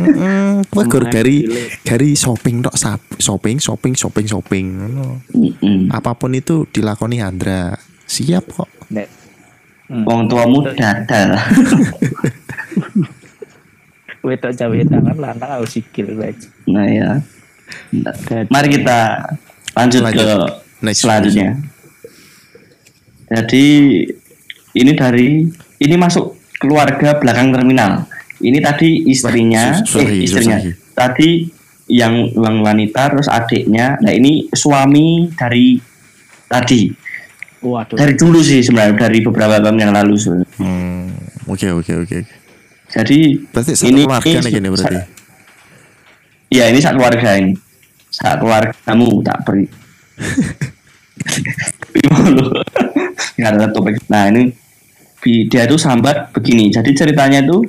Heeh, 0.00 0.64
kowe 0.68 0.84
gur 0.86 1.06
gari 1.06 1.46
gari 1.86 2.18
shopping 2.18 2.64
tok 2.64 2.76
shopping 3.20 3.56
shopping 3.62 3.94
shopping 3.94 4.26
shopping 4.26 4.66
ngono. 4.76 5.06
Apa 5.92 6.16
pun 6.16 6.34
itu 6.34 6.66
dilakoni 6.68 7.22
Andra. 7.22 7.74
Siap 8.06 8.44
kok. 8.50 8.68
Nek 8.90 9.06
wong 9.90 10.26
tuamu 10.26 10.66
dadal. 10.74 11.38
Wedok 14.20 14.52
cawe 14.52 14.78
tangan 14.84 15.16
lanang 15.16 15.50
harus 15.60 15.80
sikil 15.80 16.12
baik 16.12 16.36
nah 16.68 16.84
ya 16.84 17.24
mari 18.52 18.68
kita 18.68 19.24
lanjut, 19.72 20.00
Lanjut. 20.04 20.20
ke 20.20 20.36
Next 20.80 21.04
selanjutnya. 21.04 21.60
jadi 23.30 23.66
ini 24.74 24.92
dari 24.98 25.46
ini 25.80 25.94
masuk 25.94 26.34
keluarga 26.58 27.16
belakang 27.20 27.54
terminal. 27.54 28.04
Ini 28.40 28.58
tadi 28.58 29.04
istrinya 29.06 29.76
Wah, 29.76 29.84
susah 29.84 30.08
eh 30.08 30.24
istrinya. 30.24 30.56
lagi. 30.56 30.72
tadi 30.96 31.30
yang 31.90 32.26
yang 32.32 32.56
wanita 32.64 33.12
terus 33.12 33.28
adiknya. 33.28 34.00
Nah 34.00 34.12
ini 34.14 34.48
suami 34.50 35.28
dari 35.36 35.76
tadi. 36.48 36.88
Waduh. 37.60 37.96
Dari 38.00 38.16
dulu 38.16 38.40
sih 38.40 38.64
sebenarnya 38.64 38.96
dari 38.96 39.20
beberapa 39.20 39.60
tahun 39.60 39.76
yang 39.76 39.92
lalu 39.92 40.14
sebenarnya. 40.16 40.56
hmm 40.56 41.04
oke 41.52 41.66
oke 41.84 41.92
oke. 42.08 42.18
Jadi 42.90 43.18
berarti 43.52 43.72
satu 43.76 43.86
ini 43.86 44.00
keluarga 44.08 44.38
nih 44.42 44.50
gini 44.50 44.68
berarti? 44.72 44.96
Iya 46.50 46.64
ini 46.72 46.78
sak 46.82 46.94
keluarga 46.96 47.30
ini. 47.38 47.52
Sak 48.10 48.42
keluargamu 48.42 49.22
tak 49.22 49.38
beri? 49.46 49.64
Nggak 53.36 53.50
ada 53.56 53.68
topik. 53.72 53.96
Nah 54.08 54.28
ini 54.32 54.52
dia 55.22 55.64
itu 55.68 55.76
sambat 55.76 56.32
begini. 56.32 56.72
Jadi 56.72 56.90
ceritanya 56.96 57.44
itu 57.44 57.64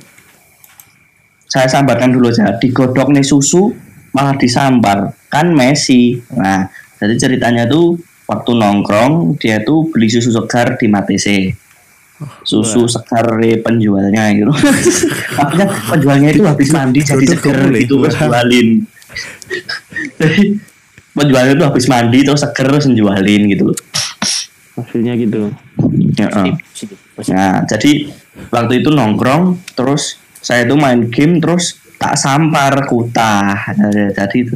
saya 1.48 1.68
sambarkan 1.68 2.16
dulu 2.16 2.32
aja. 2.32 2.56
Digodok 2.56 3.12
nih 3.12 3.26
susu 3.26 3.72
malah 4.16 4.36
disambar. 4.36 5.16
Kan 5.28 5.52
Messi. 5.56 6.20
Nah 6.36 6.68
jadi 7.02 7.18
ceritanya 7.18 7.68
tuh 7.68 8.00
waktu 8.30 8.52
nongkrong 8.56 9.36
dia 9.42 9.60
tuh 9.64 9.92
beli 9.92 10.08
susu 10.08 10.32
segar 10.32 10.80
di 10.80 10.88
Matese 10.88 11.62
susu 12.46 12.86
segar 12.86 13.34
penjualnya 13.66 14.30
gitu. 14.34 14.54
Kan 15.38 15.70
penjualnya 15.90 16.30
itu 16.30 16.46
habis 16.46 16.70
mandi 16.70 17.02
jadi 17.02 17.26
boleh. 17.26 17.82
gitu 17.86 17.96
terus 18.06 18.16
jualin. 18.18 18.70
Jadi 20.22 20.71
penjualnya 21.12 21.54
itu 21.58 21.66
habis 21.66 21.86
mandi 21.92 22.20
terus 22.24 22.42
seger 22.44 22.68
terus 22.72 22.88
jualin 22.92 23.42
gitu 23.52 23.64
loh. 23.72 23.78
Hasilnya 24.80 25.14
gitu. 25.20 25.52
Ya, 26.16 26.28
positif. 27.16 27.36
Nah, 27.36 27.62
jadi 27.68 28.10
waktu 28.50 28.74
itu 28.82 28.90
nongkrong, 28.90 29.60
terus 29.76 30.18
saya 30.40 30.66
tuh 30.66 30.80
main 30.80 31.12
game, 31.12 31.38
terus 31.38 31.78
tak 32.02 32.18
sampar 32.18 32.88
kutah. 32.90 33.56
Jadi 34.16 34.38
itu 34.48 34.56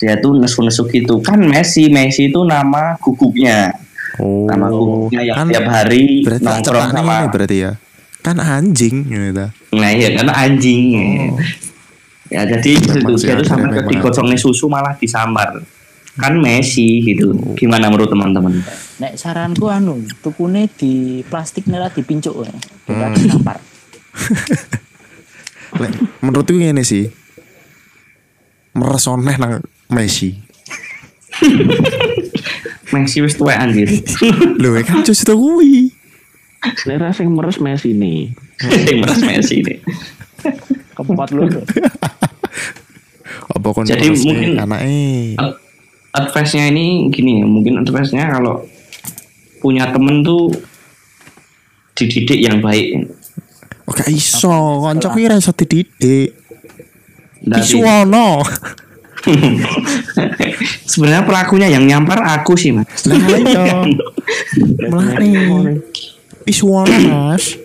dia 0.00 0.18
tuh 0.18 0.34
nesu-nesu 0.38 0.88
gitu. 0.88 1.20
Kan 1.22 1.42
Messi, 1.46 1.86
Messi 1.92 2.32
itu 2.32 2.42
nama 2.42 2.96
gugupnya. 2.98 3.70
Oh. 4.18 4.48
Nama 4.48 4.66
gugupnya 4.70 5.20
yang 5.22 5.36
Kan 5.38 5.46
tiap 5.52 5.66
hari 5.68 6.26
nongkrong 6.26 6.90
sama. 6.90 7.26
ini 7.26 7.30
berarti 7.30 7.56
ya. 7.60 7.72
Kan 8.22 8.38
anjing 8.38 9.10
gitu. 9.10 9.46
Nah 9.74 9.90
iya, 9.90 10.08
karena 10.14 10.32
anjing. 10.32 11.34
Ya, 12.32 12.48
jadi 12.48 12.80
Memang 12.80 13.12
itu 13.12 13.44
sampai 13.44 13.68
memang 13.68 13.92
digosongnya 13.92 14.40
susu 14.40 14.64
malah 14.72 14.96
disambar. 14.96 15.60
Kan 16.16 16.40
Messi 16.40 17.04
gitu. 17.04 17.36
Gimana 17.56 17.92
menurut 17.92 18.08
teman-teman? 18.08 18.56
Nek 19.00 19.20
saranku 19.20 19.68
anu, 19.68 20.00
tukune 20.24 20.68
di 20.72 21.20
plastik 21.28 21.68
nela 21.68 21.92
dipincuk 21.92 22.48
ya. 22.48 22.52
Kita 22.88 23.06
Hmm. 23.12 23.48
Lek, 25.80 25.92
menurutku 26.20 26.52
ini 26.52 26.84
sih 26.84 27.08
meresoneh 28.76 29.40
nang 29.40 29.64
Messi. 29.88 30.36
Messi 32.92 33.24
wis 33.24 33.40
tuwek 33.40 33.56
anjir. 33.56 33.88
Lho 34.60 34.76
kan 34.84 35.00
justru 35.00 35.32
kuwi. 35.32 35.88
Nek 36.60 36.96
rasa 37.00 37.24
yang 37.24 37.32
meres 37.32 37.56
Messi 37.56 37.96
nih. 37.96 38.36
Meres 39.00 39.24
Messi 39.24 39.64
ini. 39.64 39.80
Keempat 40.92 41.28
lu. 41.32 41.44
Apa 43.52 43.68
kon 43.72 43.84
Jadi 43.84 44.08
mungkin- 44.12 44.56
anake? 44.56 45.36
Ad- 45.36 45.60
advice-nya 46.12 46.68
ini 46.68 47.08
gini 47.08 47.40
ya, 47.40 47.46
mungkin 47.48 47.80
advice-nya 47.80 48.28
kalau 48.32 48.64
punya 49.58 49.88
temen 49.88 50.20
tuh 50.20 50.52
dididik 51.94 52.40
yang 52.40 52.60
baik. 52.60 53.08
Gak 53.88 54.08
iso, 54.08 54.80
kanca 54.82 55.08
ki 55.12 55.28
ra 55.28 55.36
iso 55.36 55.52
dididik. 55.52 56.32
Dari- 57.42 57.60
Isu 57.60 57.78
ono. 57.82 58.40
Sebenarnya 60.84 61.22
pelakunya 61.22 61.68
yang 61.70 61.86
nyampar 61.86 62.18
aku 62.22 62.58
sih, 62.58 62.74
Mas. 62.74 63.06
Lah 63.06 63.18
iya. 63.38 63.86
Mulane. 64.90 65.78
Isu 66.44 66.66
ono, 66.68 66.92
Mas. 67.32 67.44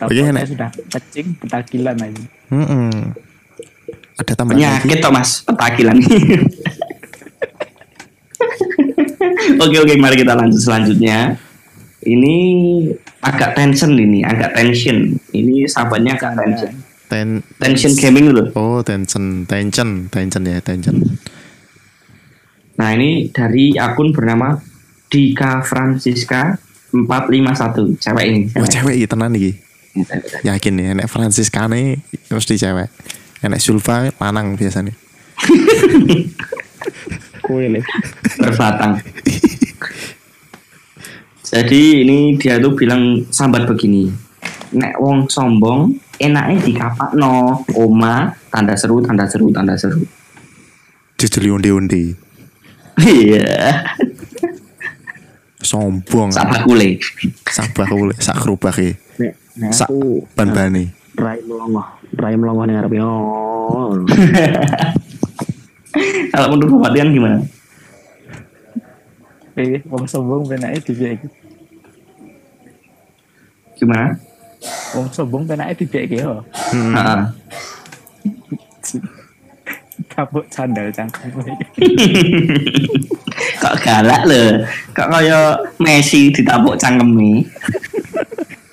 Oke, 0.00 0.16
Tapi 0.16 0.32
Nek. 0.32 0.48
sudah 0.48 0.70
kecing 0.72 1.36
petakilan 1.36 1.96
aja. 2.00 2.24
Heeh. 2.48 2.88
Ada 4.16 4.32
tambahan 4.36 4.56
lagi? 4.56 4.88
Penyakit 4.88 4.98
toh, 5.04 5.12
Mas, 5.12 5.44
petakilan. 5.44 5.96
oke, 9.60 9.76
oke, 9.76 9.94
mari 10.00 10.16
kita 10.20 10.32
lanjut 10.32 10.60
selanjutnya. 10.60 11.36
Ini 12.00 12.36
agak 13.20 13.60
tension 13.60 13.92
ini, 13.92 14.24
agak 14.24 14.56
tension. 14.56 15.20
Ini 15.36 15.68
sahabatnya 15.68 16.16
agak 16.16 16.32
tension. 16.40 16.72
Ten 17.10 17.42
Tension 17.58 17.92
gaming 17.98 18.32
dulu. 18.32 18.44
Oh, 18.54 18.80
tension, 18.80 19.44
tension, 19.44 20.08
tension 20.08 20.42
ya, 20.46 20.62
tension. 20.62 20.96
Nah 22.80 22.96
ini 22.96 23.28
dari 23.28 23.76
akun 23.76 24.14
bernama 24.14 24.56
Dika 25.10 25.60
Francisca 25.60 26.56
451 26.92 28.02
cewek 28.02 28.24
ini. 28.26 28.40
Wah, 28.58 28.68
cewek 28.68 28.94
iki 28.98 29.06
tenan 29.06 29.34
iki. 29.34 29.52
Cewek. 29.94 30.42
Yakin 30.46 30.72
nih, 30.74 30.86
nek 30.98 31.08
Franciscane 31.10 32.02
mesti 32.30 32.54
cewek. 32.58 32.88
Nek 33.46 33.62
Sulfa 33.62 34.10
lanang 34.18 34.58
biasanya. 34.58 34.92
Kue 37.46 37.66
nih. 37.70 37.82
Berbatang. 38.38 39.02
Jadi 41.50 42.06
ini 42.06 42.38
dia 42.38 42.62
tuh 42.62 42.78
bilang 42.78 43.26
sambat 43.34 43.66
begini. 43.66 44.06
Nek 44.70 45.02
wong 45.02 45.26
sombong 45.26 45.90
enaknya 46.22 46.62
dikapak 46.62 47.10
no 47.18 47.66
oma 47.74 48.30
tanda 48.54 48.78
seru 48.78 49.02
tanda 49.02 49.26
seru 49.26 49.50
tanda 49.50 49.74
seru. 49.74 50.06
Jujur 51.18 51.58
undi-undi. 51.58 52.14
Iya. 53.02 53.82
Sombong. 55.70 56.34
Sabar 56.34 56.66
kule. 56.66 56.98
Sabah 57.46 57.86
kule, 57.86 58.14
sak 58.18 58.42
e. 58.82 58.98
Nek 59.54 59.70
Sak 59.70 59.86
ban-bane. 60.34 60.90
rai 61.20 61.38
melongoh, 61.46 61.84
rai 62.16 62.34
melongoh 62.34 62.64
nih 62.66 62.74
ngarep 62.74 62.92
yo. 62.96 63.06
Kalau 66.32 66.46
menurut 66.54 66.80
Bapak 66.80 66.90
Tian 66.96 67.12
gimana? 67.12 67.38
Eh, 69.58 69.82
wong 69.86 70.06
sombong 70.08 70.48
penake 70.48 70.80
dibek. 70.90 71.20
Gimana? 73.76 74.16
Wong 74.96 75.06
sombong 75.12 75.44
penake 75.44 75.84
dibek 75.84 76.08
yo. 76.18 76.40
Hmm. 76.72 76.94
Heeh. 76.96 77.20
Kapuk 80.08 80.48
sandal 80.48 80.88
cangkem. 80.94 81.36
Kok 83.60 83.74
galak 83.84 84.24
lho. 84.24 84.64
Kok 84.96 85.08
kaya 85.12 85.60
Messi 85.76 86.32
ditapuk 86.32 86.80
cangkeme. 86.80 87.44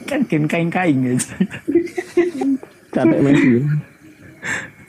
kan 0.07 0.23
gen 0.31 0.47
kain-kain 0.47 0.95
ya. 1.03 1.13
Capek 2.95 3.19
Messi. 3.19 3.59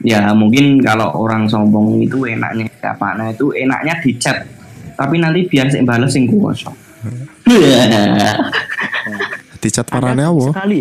Ya 0.07 0.31
mungkin 0.31 0.79
kalau 0.79 1.11
orang 1.19 1.51
sombong 1.51 1.99
itu 1.99 2.23
enaknya 2.23 2.71
apa? 2.87 3.19
Nah 3.19 3.35
itu 3.35 3.51
enaknya 3.51 3.99
di 3.99 4.15
chat. 4.15 4.47
Tapi 4.95 5.19
nanti 5.19 5.43
biar 5.51 5.67
sing 5.67 5.83
bales 5.83 6.15
sing 6.15 6.31
kuwasa. 6.31 6.71
Dicat 9.59 9.87
parane 9.91 10.23
apa? 10.23 10.55
Sekali. 10.55 10.81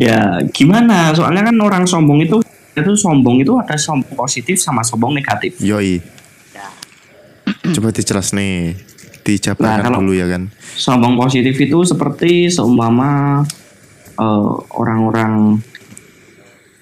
ya 0.00 0.40
gimana? 0.52 1.12
Soalnya 1.12 1.52
kan 1.52 1.56
orang 1.60 1.84
sombong 1.84 2.24
itu 2.24 2.40
itu 2.76 2.92
sombong 2.92 3.40
itu 3.40 3.56
ada 3.56 3.74
sombong 3.74 4.12
positif 4.12 4.60
sama 4.60 4.84
sombong 4.84 5.16
negatif. 5.16 5.56
Yoi. 5.58 5.98
Coba 7.72 7.88
dijelas 7.90 8.30
nih. 8.32 8.76
Dijabarkan 9.24 9.66
Nah, 9.66 9.82
kalau- 9.82 10.00
dulu 10.04 10.12
ya 10.14 10.26
kan. 10.28 10.52
Sombong 10.76 11.16
positif 11.16 11.56
itu 11.56 11.78
seperti 11.82 12.46
seumpama 12.46 13.42
eh, 14.16 14.52
orang-orang 14.72 15.60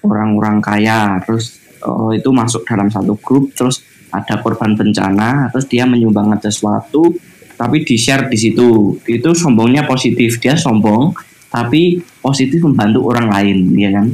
orang-orang 0.01 0.61
kaya 0.61 1.19
terus 1.25 1.57
eh, 1.81 2.11
itu 2.15 2.29
masuk 2.31 2.63
dalam 2.63 2.87
satu 2.87 3.17
grup 3.17 3.51
terus 3.51 3.81
ada 4.07 4.39
korban 4.39 4.71
bencana 4.71 5.49
terus 5.51 5.67
dia 5.67 5.83
menyumbangkan 5.83 6.39
sesuatu 6.39 7.11
tapi 7.55 7.83
di 7.83 7.99
share 7.99 8.31
di 8.31 8.37
situ 8.39 8.95
itu 9.03 9.29
sombongnya 9.35 9.83
positif 9.83 10.39
dia 10.39 10.55
sombong 10.55 11.11
tapi 11.51 11.99
positif 12.19 12.63
membantu 12.63 13.03
orang 13.03 13.27
lain 13.27 13.57
ya 13.75 13.89
kan 13.91 14.05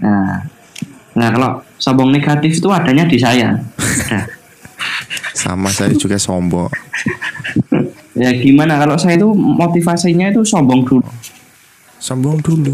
nah 0.00 0.44
nah 1.20 1.28
kalau 1.28 1.50
sombong 1.76 2.08
negatif 2.08 2.56
itu 2.56 2.68
adanya 2.72 3.04
di 3.04 3.20
saya 3.20 3.60
Nah, 4.08 4.24
Sama 5.36 5.68
saya 5.68 5.92
juga 5.92 6.16
sombong. 6.16 6.72
ya 8.16 8.32
gimana 8.32 8.80
kalau 8.80 8.96
saya 8.96 9.20
itu 9.20 9.28
motivasinya 9.36 10.32
itu 10.32 10.40
sombong 10.42 10.80
dulu 10.84 11.04
Sombong 12.00 12.40
dulu. 12.40 12.72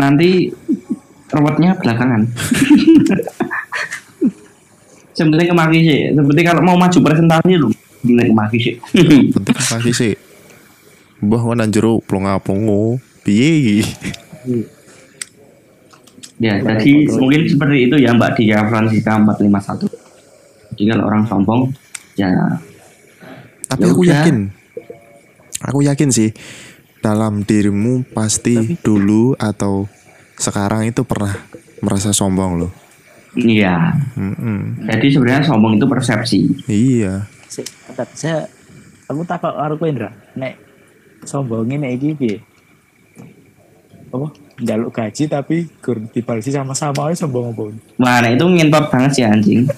nanti 0.00 0.48
ruwetnya 1.28 1.76
belakangan. 1.76 2.24
Sebenarnya 5.16 5.52
kemaki 5.52 5.78
sih. 5.80 6.00
Seperti 6.12 6.40
kalau 6.44 6.60
mau 6.60 6.76
maju 6.76 6.98
presentasi 7.00 7.52
lu, 7.56 7.68
gila 8.04 8.22
kemaki 8.28 8.58
sih. 8.60 8.74
Penting 9.32 9.56
lagi 9.56 9.92
sih. 9.92 10.12
Mbah 11.24 11.44
jero. 11.72 12.00
Piye 13.24 13.48
iki? 13.60 13.78
Ya, 16.36 16.60
jadi 16.60 16.90
mungkin 17.16 17.40
seperti 17.48 17.76
itu 17.88 17.96
ya 17.96 18.10
Mbak 18.12 18.30
Dia 18.36 18.58
Francisca 18.68 19.16
451. 19.16 19.88
Jadi 20.76 20.82
kalau 20.92 21.04
orang 21.08 21.22
sombong, 21.24 21.60
ya 22.14 22.28
Tapi 23.66 23.82
Ya 23.82 23.88
aku 23.90 24.02
udah. 24.04 24.12
yakin. 24.22 24.36
Aku 25.64 25.78
yakin 25.82 26.08
sih 26.12 26.30
dalam 27.00 27.42
dirimu 27.42 28.04
pasti 28.12 28.76
dulu 28.78 29.32
atau 29.34 29.88
sekarang 30.36 30.86
itu 30.86 31.02
pernah 31.02 31.32
merasa 31.80 32.12
sombong 32.12 32.60
loh. 32.60 32.72
iya. 33.34 33.92
Mm-mm. 34.16 34.84
Jadi 34.86 35.06
sebenarnya 35.12 35.44
sombong 35.44 35.76
itu 35.76 35.86
persepsi. 35.88 36.40
Iya. 36.68 37.24
Saya 38.12 38.44
aku 39.08 39.24
takut 39.24 39.52
karo 39.52 39.76
kowe 39.76 39.88
Indra. 39.88 40.12
Nek 40.36 40.56
sombonge 41.24 41.76
nek 41.76 41.96
iki 41.96 42.12
piye? 42.14 42.36
Apa? 44.12 44.28
Jaluk 44.56 44.96
gaji 44.96 45.28
tapi 45.28 45.68
gur 45.84 46.00
dibalesi 46.08 46.48
sama-sama 46.48 47.12
aja 47.12 47.28
sombong 47.28 47.52
apa 47.52 47.64
Mana 48.00 48.32
itu 48.32 48.44
ngentot 48.48 48.88
banget 48.88 49.10
sih 49.20 49.24
anjing. 49.24 49.68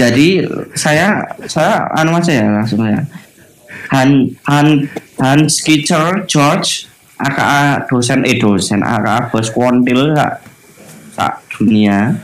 Jadi 0.00 0.48
saya 0.72 1.20
saya 1.44 1.84
anu 1.92 2.16
aja 2.16 2.32
ya 2.32 2.48
langsung 2.48 2.80
ya. 2.88 3.04
Han 3.92 4.32
Han 4.48 4.88
Han 5.20 5.44
Skitcher 5.50 6.24
George 6.24 6.88
aka 7.20 7.84
dosen 7.84 8.24
eh 8.24 8.40
dosen 8.40 8.80
aka 8.80 9.28
bos 9.28 9.52
kontil 9.52 10.16
sak 10.16 10.40
sak 11.12 11.44
dunia. 11.52 12.16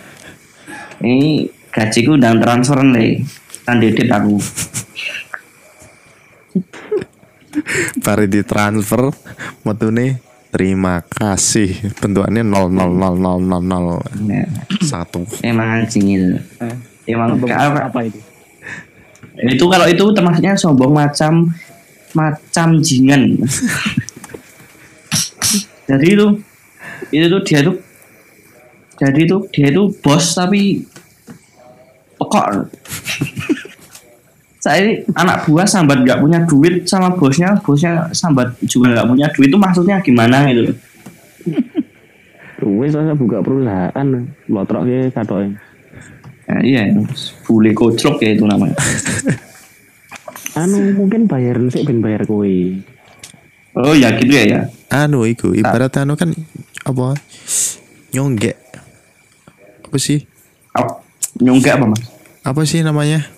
Ini 1.05 1.45
gajiku 1.68 2.16
udah 2.16 2.33
transfer 2.41 2.81
nih. 2.81 3.20
Kan 3.68 3.83
dedit 3.83 4.09
aku. 4.09 4.41
Bari 8.04 8.26
ditransfer 8.28 9.11
metune 9.66 10.20
terima 10.50 11.02
kasih. 11.04 11.92
Bentukannya 12.00 12.42
000000 12.42 14.24
Nah, 14.24 14.46
satu. 14.80 15.26
Emang 15.44 15.68
anjing 15.82 16.07
itu. 16.16 16.38
Emang 17.07 17.36
Sombong 17.36 17.50
apa, 17.52 17.80
apa 17.92 18.00
itu? 18.09 18.18
Itu 19.36 19.68
kalau 19.68 19.86
itu 19.86 20.04
termasuknya 20.16 20.57
sombong 20.57 20.96
macam 20.96 21.52
macam 22.16 22.80
jingan. 22.80 23.36
Jadi 25.90 26.18
itu 26.18 26.26
itu 27.14 27.26
tuh 27.30 27.42
dia 27.46 27.62
tuh 27.62 27.76
jadi 28.96 29.20
tuh 29.28 29.46
dia 29.52 29.68
tuh 29.70 29.92
bos 30.00 30.34
tapi 30.34 30.82
pekok 32.16 32.46
saya 34.67 34.83
ini 34.83 34.93
anak 35.14 35.47
buah 35.47 35.62
sambat 35.62 36.03
nggak 36.03 36.19
punya 36.19 36.43
duit 36.43 36.83
sama 36.91 37.14
bosnya 37.14 37.55
bosnya 37.62 38.11
sambat 38.11 38.51
juga 38.67 38.91
nggak 38.99 39.07
punya 39.07 39.27
duit. 39.31 39.47
Itu 39.55 39.59
maksudnya 39.62 40.03
gimana 40.03 40.51
gitu? 40.51 40.75
Wes 42.67 42.91
saya 42.91 43.14
buka 43.14 43.47
perusahaan, 43.47 44.07
lotrok 44.51 44.83
ke 44.91 45.14
katoke. 45.14 45.55
ya, 46.47 46.57
iya 46.62 46.83
bule 47.47 47.71
koclok 47.71 48.19
ya 48.27 48.35
itu 48.35 48.43
namanya. 48.43 48.75
Anu 50.59 50.99
mungkin 50.99 51.31
bayar 51.31 51.62
sih 51.71 51.87
ben 51.87 52.03
bayar 52.03 52.27
kowe. 52.27 52.51
oh 53.77 53.95
ya 53.95 54.19
gitu 54.19 54.35
ya 54.35 54.43
ya. 54.51 54.61
Anu 54.91 55.31
iku 55.31 55.55
ibarat 55.55 55.95
anu 56.03 56.19
kan 56.19 56.35
apa 56.83 57.14
nyonggek. 58.11 58.59
Apa 59.87 59.97
sih? 60.03 60.27
Ap- 60.75 61.07
nyonggak 61.39 61.79
apa 61.79 61.87
mas? 61.87 62.03
Apa 62.43 62.62
sih 62.67 62.83
namanya 62.83 63.36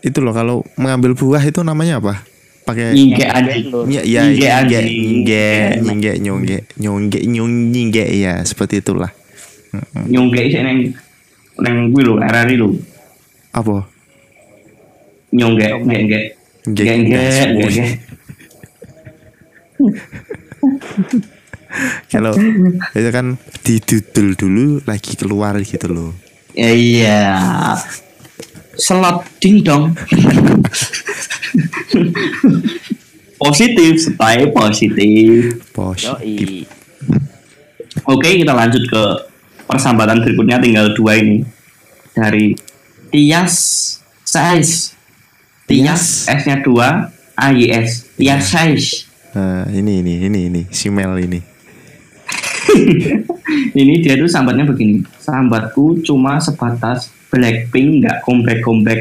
itu 0.00 0.18
loh 0.18 0.32
kalau 0.32 0.56
mengambil 0.74 1.12
buah 1.12 1.40
itu 1.40 1.60
namanya 1.60 1.98
apa? 1.98 2.24
Pakai 2.60 2.92
nyinggek 2.92 3.26
anjing. 3.26 3.64
Ya 3.88 4.02
ya 4.02 4.20
Nyinggek 4.22 4.36
nyinggek 4.36 4.52
anjing. 4.52 4.86
nyinggek 4.86 5.70
nyinggek. 5.74 6.14
nyonggek 6.20 6.62
nyonggek 6.76 7.22
nyong- 7.26 7.68
nyinggek 7.70 8.08
ya 8.12 8.32
seperti 8.42 8.80
itulah. 8.80 9.10
Nyonggek 10.02 10.44
sih 10.48 10.60
neng 10.60 10.78
neng 11.58 11.76
gue 11.90 12.02
lo 12.02 12.18
RRI 12.18 12.56
lo 12.56 12.68
apa? 13.50 13.84
Nggak, 16.62 16.96
nggak 17.00 17.24
semua. 17.32 17.68
nggak 17.68 17.90
kalau 22.10 22.34
itu 22.92 23.10
kan 23.10 23.26
didudul 23.62 24.28
dulu 24.34 24.64
lagi 24.84 25.14
keluar 25.14 25.54
gitu 25.62 25.86
loh 25.86 26.10
Ya, 26.50 26.74
iya. 26.74 27.22
slot 27.78 28.09
ding 29.40 29.64
dong 29.64 29.96
positif 33.40 33.96
stay 33.96 34.38
positif. 34.52 35.56
Pos 35.72 36.04
Yoi. 36.04 36.68
oke 38.04 38.28
kita 38.28 38.52
lanjut 38.52 38.84
ke 38.84 39.02
persahabatan 39.64 40.20
berikutnya. 40.20 40.60
Tinggal 40.60 40.92
dua 40.92 41.16
ini. 41.18 41.42
Dari 42.12 42.52
Tias 43.08 43.54
Sais 44.26 44.92
Tias? 45.64 46.26
S 46.28 46.42
nya 46.44 46.60
dua 46.60 47.08
AYS 47.38 48.18
Tias 48.18 48.44
Sais 48.50 49.08
Nah, 49.30 49.62
ini 49.70 50.02
ini 50.02 50.26
ini 50.26 50.40
ini. 50.50 50.62
Si 50.74 50.90
Mel 50.90 51.14
ini. 51.22 51.38
Ini 53.70 54.02
dia 54.02 54.14
tuh 54.14 54.30
sambatnya 54.30 54.62
begini. 54.62 55.02
Sambatku 55.18 56.02
cuma 56.06 56.38
sebatas 56.38 57.10
Blackpink 57.30 58.04
nggak 58.04 58.16
comeback 58.26 58.58
comeback 58.60 59.00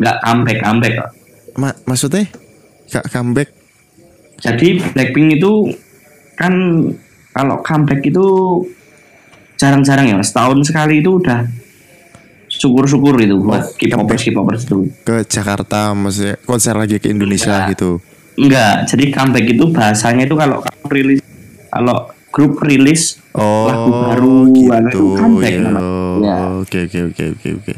nggak 0.00 0.16
comeback 0.24 0.58
comeback 0.62 0.94
kok. 0.96 1.10
Ma 1.58 1.68
maksudnya? 1.84 2.24
Kak 2.90 3.06
comeback? 3.10 3.48
Jadi 4.40 4.80
Blackpink 4.94 5.36
itu 5.36 5.68
kan 6.38 6.54
kalau 7.34 7.60
comeback 7.60 8.00
itu 8.02 8.26
jarang-jarang 9.60 10.08
ya 10.08 10.18
setahun 10.24 10.64
sekali 10.64 11.04
itu 11.04 11.20
udah 11.20 11.44
syukur-syukur 12.50 13.20
itu 13.20 13.36
buat 13.38 13.76
K-popers 13.76 14.22
K-popers 14.26 14.62
itu. 14.66 14.88
ke 15.04 15.22
Jakarta 15.28 15.92
maksudnya 15.92 16.40
konser 16.48 16.74
lagi 16.74 16.96
ke 16.96 17.12
Indonesia 17.12 17.52
Enggak. 17.52 17.70
gitu. 17.76 17.90
Enggak. 18.40 18.74
Jadi 18.88 19.04
comeback 19.12 19.46
itu 19.52 19.64
bahasanya 19.68 20.24
itu 20.24 20.34
kalau 20.34 20.64
kamu 20.64 20.86
rilis 20.90 21.20
kalau 21.68 22.08
grup 22.30 22.62
rilis 22.62 23.18
oh 23.34 23.66
lagu 23.66 23.90
baru 23.90 24.34
gitu 24.50 24.70
itu 24.70 25.04
comeback 25.14 25.50
ya 25.50 25.60
namanya. 25.60 25.82
Ya. 26.22 26.36
oke 26.56 26.78
oke 26.86 26.98
oke 27.10 27.24
oke 27.34 27.48
oke 27.58 27.72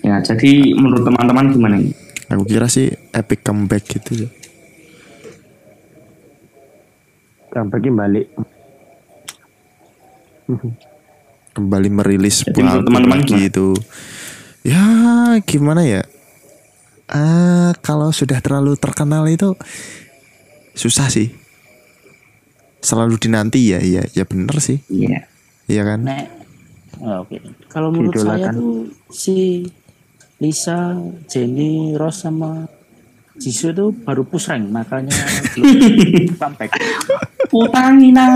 ya 0.00 0.16
jadi 0.22 0.50
menurut 0.72 1.02
teman-teman 1.02 1.44
gimana 1.50 1.74
ini 1.76 1.92
aku 2.26 2.42
kira 2.46 2.66
sih 2.66 2.88
epic 3.10 3.42
comeback 3.42 3.84
gitu 3.86 4.26
ya 4.26 4.30
Comebacknya 7.50 7.90
balik. 7.90 8.26
kembali 11.50 11.88
merilis 11.90 12.46
Jadi 12.46 12.62
teman-teman 12.62 13.02
lagi 13.10 13.26
gimana? 13.34 13.48
itu 13.50 13.68
ya 14.62 14.84
gimana 15.42 15.82
ya 15.82 16.02
ah 17.10 17.74
kalau 17.82 18.14
sudah 18.14 18.38
terlalu 18.38 18.78
terkenal 18.78 19.26
itu 19.26 19.58
susah 20.72 21.10
sih 21.10 21.34
selalu 22.80 23.16
dinanti 23.20 23.60
ya 23.72 23.80
ya 23.80 24.02
ya 24.12 24.24
bener 24.24 24.56
sih 24.60 24.80
iya 24.88 25.28
iya 25.68 25.82
kan 25.84 26.00
Nek, 26.04 26.26
oh, 27.00 27.22
oke. 27.24 27.36
Kalau 27.70 27.92
menurut 27.94 28.18
saya 28.18 28.50
tuh 28.50 28.90
si 29.12 29.68
Lisa, 30.40 30.96
Jenny, 31.28 31.94
Rose 31.94 32.24
sama 32.24 32.64
Jisoo 33.40 33.72
itu 33.72 33.86
baru 34.04 34.24
push 34.24 34.52
rank 34.52 34.68
makanya 34.68 35.12
belum 35.56 36.36
comeback. 36.40 36.76
Putangina. 37.48 38.26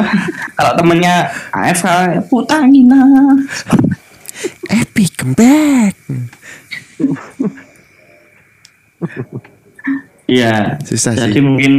Kalau 0.58 0.72
temennya 0.74 1.30
AFK, 1.54 1.86
Putangina. 2.26 2.98
epic 4.80 5.14
comeback 5.14 5.94
Iya. 10.24 10.80
susah 10.80 11.12
Jadi 11.12 11.36
sih 11.36 11.42
mungkin 11.44 11.72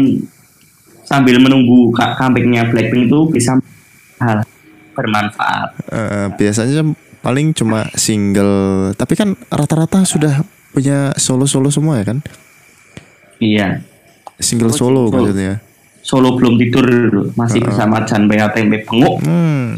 sambil 1.06 1.38
menunggu 1.38 1.94
comebacknya 1.94 2.68
Blackpink 2.68 3.08
itu 3.08 3.20
bisa 3.30 3.56
hal 4.18 4.42
bermanfaat. 4.92 5.70
Eh, 5.88 6.28
biasanya 6.34 6.82
paling 7.20 7.52
cuma 7.52 7.90
single 7.94 8.54
tapi 8.94 9.14
kan 9.14 9.34
rata-rata 9.48 10.02
sudah 10.02 10.46
punya 10.70 11.10
solo-solo 11.16 11.70
semua 11.70 11.98
ya 11.98 12.06
kan 12.06 12.22
Iya. 13.38 13.82
single 14.38 14.70
Oh, 14.70 14.78
solo 14.78 15.02
single. 15.06 15.34
maksudnya 15.34 15.54
Solo 16.00 16.38
belum 16.38 16.56
tidur 16.56 16.86
masih 17.34 17.66
bersama 17.66 18.06
Jan 18.06 18.30
tempe 18.30 18.78
penguk. 18.86 19.26
hmm. 19.26 19.74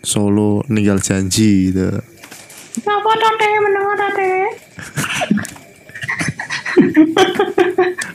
solo 0.00 0.64
ninggal 0.66 0.96
janji 0.96 1.68
gitu 1.68 1.92
Apa 2.80 3.10
tante 3.14 3.46
mendengar 3.60 3.96
tante? 3.96 4.32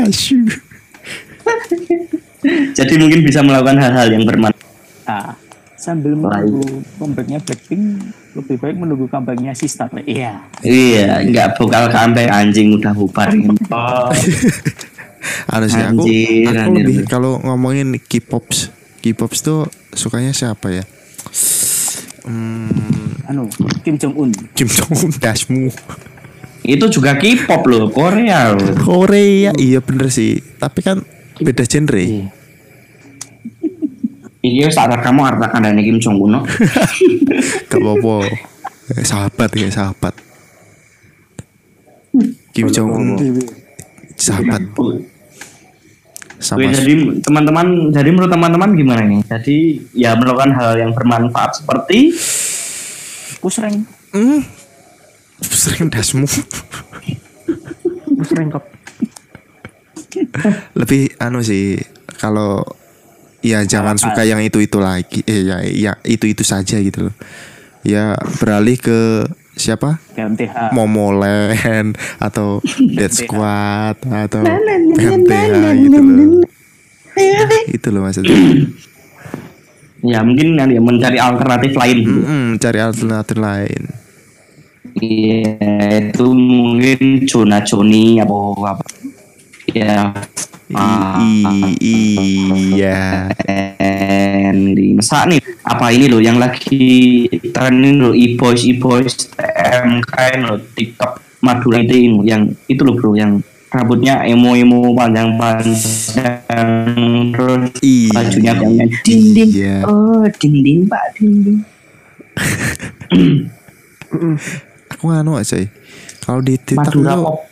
asyik 0.00 0.60
Jadi 2.76 2.94
mungkin 3.00 3.20
bisa 3.26 3.42
melakukan 3.42 3.82
hal-hal 3.82 4.14
yang 4.14 4.22
bermanfaat. 4.22 4.62
Nah, 5.08 5.34
sambil 5.74 6.14
menunggu 6.14 6.84
comebacknya 6.98 7.38
Blackpink, 7.42 7.82
lebih 8.38 8.56
baik 8.62 8.76
menunggu 8.78 9.06
comebacknya 9.10 9.52
Sistar. 9.58 9.90
Iya. 10.06 10.46
Iya, 10.62 11.24
nggak 11.26 11.58
bakal 11.58 11.90
comeback 11.90 12.28
anjing 12.30 12.78
udah 12.78 12.92
bubar. 12.94 13.34
Oh. 13.74 14.10
Anu 15.50 15.66
sih 15.66 15.82
aku, 15.82 16.06
Anjir, 16.06 16.46
aku 16.46 16.58
anjir. 16.62 16.84
lebih 16.86 16.96
kalau 17.10 17.42
ngomongin 17.42 17.98
K-pops, 17.98 18.70
K-pops 19.02 19.42
tuh 19.42 19.66
sukanya 19.90 20.30
siapa 20.30 20.70
ya? 20.70 20.84
Hmm, 22.22 23.18
Anu, 23.26 23.50
Kim 23.82 23.98
Jong 23.98 24.14
Un. 24.14 24.30
Kim 24.54 24.70
Jong 24.70 24.92
Un 24.94 25.10
dasmu. 25.18 25.74
Itu 26.68 26.92
juga 26.92 27.16
K-pop 27.16 27.64
loh, 27.64 27.88
Korea 27.88 28.52
loh. 28.52 28.76
Korea, 28.76 29.56
iya 29.56 29.80
bener 29.80 30.12
sih. 30.12 30.36
Tapi 30.60 30.84
kan 30.84 31.00
beda 31.40 31.64
genre. 31.64 32.04
Iya, 34.44 34.66
saat 34.68 34.92
kamu 34.92 35.20
artikan 35.24 35.64
dari 35.64 35.80
Kim 35.88 35.96
Jong 35.96 36.20
Un. 36.20 36.30
no. 36.36 36.40
Gak 37.72 37.80
apa-apa. 37.80 38.16
Sahabat 39.00 39.48
kayak 39.48 39.72
sahabat. 39.72 40.14
Kim 42.52 42.68
Jong 42.68 42.90
Un 42.92 43.06
sahabat 44.18 44.62
Oke, 44.74 45.06
sama 46.38 46.70
jadi 46.70 47.18
teman-teman, 47.18 47.90
jadi 47.90 48.14
menurut 48.14 48.30
teman-teman 48.30 48.70
gimana 48.78 49.02
nih? 49.02 49.26
Jadi 49.26 49.58
ya 49.90 50.14
melakukan 50.14 50.54
hal 50.54 50.78
yang 50.78 50.94
bermanfaat 50.94 51.58
seperti 51.58 52.14
push 53.42 53.58
rank 53.58 53.82
Hmm. 54.14 54.40
Sering 55.42 55.90
dasmu 55.90 56.26
Terus 58.18 58.30
rengkap. 58.34 58.64
lebih 60.74 61.14
anu 61.22 61.44
sih 61.44 61.78
kalau 62.18 62.64
ya 63.44 63.62
jangan 63.62 63.94
suka 63.94 64.26
yang 64.26 64.42
itu 64.42 64.58
itu 64.58 64.82
lagi. 64.82 65.22
Eh 65.22 65.46
ya 65.46 65.62
ya 65.62 65.92
itu 66.02 66.26
itu 66.26 66.42
saja 66.42 66.82
gitu 66.82 67.06
loh. 67.08 67.14
Ya 67.86 68.18
beralih 68.42 68.74
ke 68.80 69.28
siapa? 69.54 70.02
GMTH 70.18 70.74
Momoland 70.74 71.94
atau 72.18 72.58
Dead 72.78 73.12
Squad 73.14 74.02
atau 74.02 74.42
PMTH 74.98 75.54
gitu 75.78 75.98
loh. 76.02 76.42
itu 77.70 77.88
loh 77.94 78.02
maksudnya. 78.02 78.34
Ya 80.02 80.22
mungkin 80.26 80.58
nanti 80.58 80.78
mencari 80.78 81.18
alternatif 81.22 81.74
lain. 81.78 81.98
Mm-mm, 82.06 82.44
cari 82.58 82.78
alternatif 82.82 83.36
lain 83.38 84.07
Iya, 84.98 86.10
itu 86.10 86.26
mungkin 86.34 87.26
zona 87.30 87.62
Joni 87.62 88.18
apa 88.18 88.36
apa. 88.74 88.84
Ya. 89.70 90.12
Iya 91.78 93.32
di 94.52 94.92
masa 94.92 95.24
nih 95.24 95.40
apa 95.64 95.88
ini 95.96 96.12
loh 96.12 96.20
yang 96.20 96.36
lagi 96.36 97.24
trending 97.52 98.04
loh 98.04 98.12
e-boys 98.12 98.68
e-boys 98.68 99.32
TMK 99.32 100.12
loh 100.44 100.60
TikTok 100.76 101.40
Madura 101.40 101.80
itu 101.80 102.20
yang 102.26 102.52
itu 102.68 102.84
loh 102.84 102.94
bro 103.00 103.16
yang 103.16 103.40
rambutnya 103.72 104.24
emo 104.28 104.52
emo 104.56 104.92
panjang 104.92 105.40
panjang 105.40 105.72
terus 107.32 107.72
Iya. 107.80 108.12
bajunya 108.12 108.52
baunya 108.56 108.84
ding 109.04 109.22
ding 109.32 109.50
Iya. 109.52 109.76
oh 109.88 110.24
ding 110.36 110.60
ding 110.60 110.84
pak 110.84 111.04
ding 111.16 111.32
ding 111.44 111.58
aku 114.98 115.14
nganu 115.14 115.38
aja 115.38 115.62
kalau 116.26 116.42
di 116.42 116.58
TikTok 116.58 116.90
itu 116.90 117.06
pop. 117.06 117.46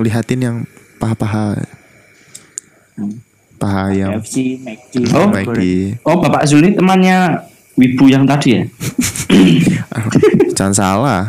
lihatin 0.00 0.40
yang 0.40 0.56
paha-paha. 0.96 1.60
Paha 3.60 3.92
yang 3.92 4.16
FC 4.18 4.58
McD 4.64 5.12
Oh, 5.12 5.28
lagi 5.28 5.94
oh 6.08 6.16
bapak 6.24 6.42
Zul 6.48 6.64
ini 6.64 6.72
temannya 6.72 7.44
Wibu 7.74 8.06
yang 8.06 8.24
tadi 8.24 8.54
ya? 8.54 8.62
Jangan 10.56 10.74
salah. 10.74 11.22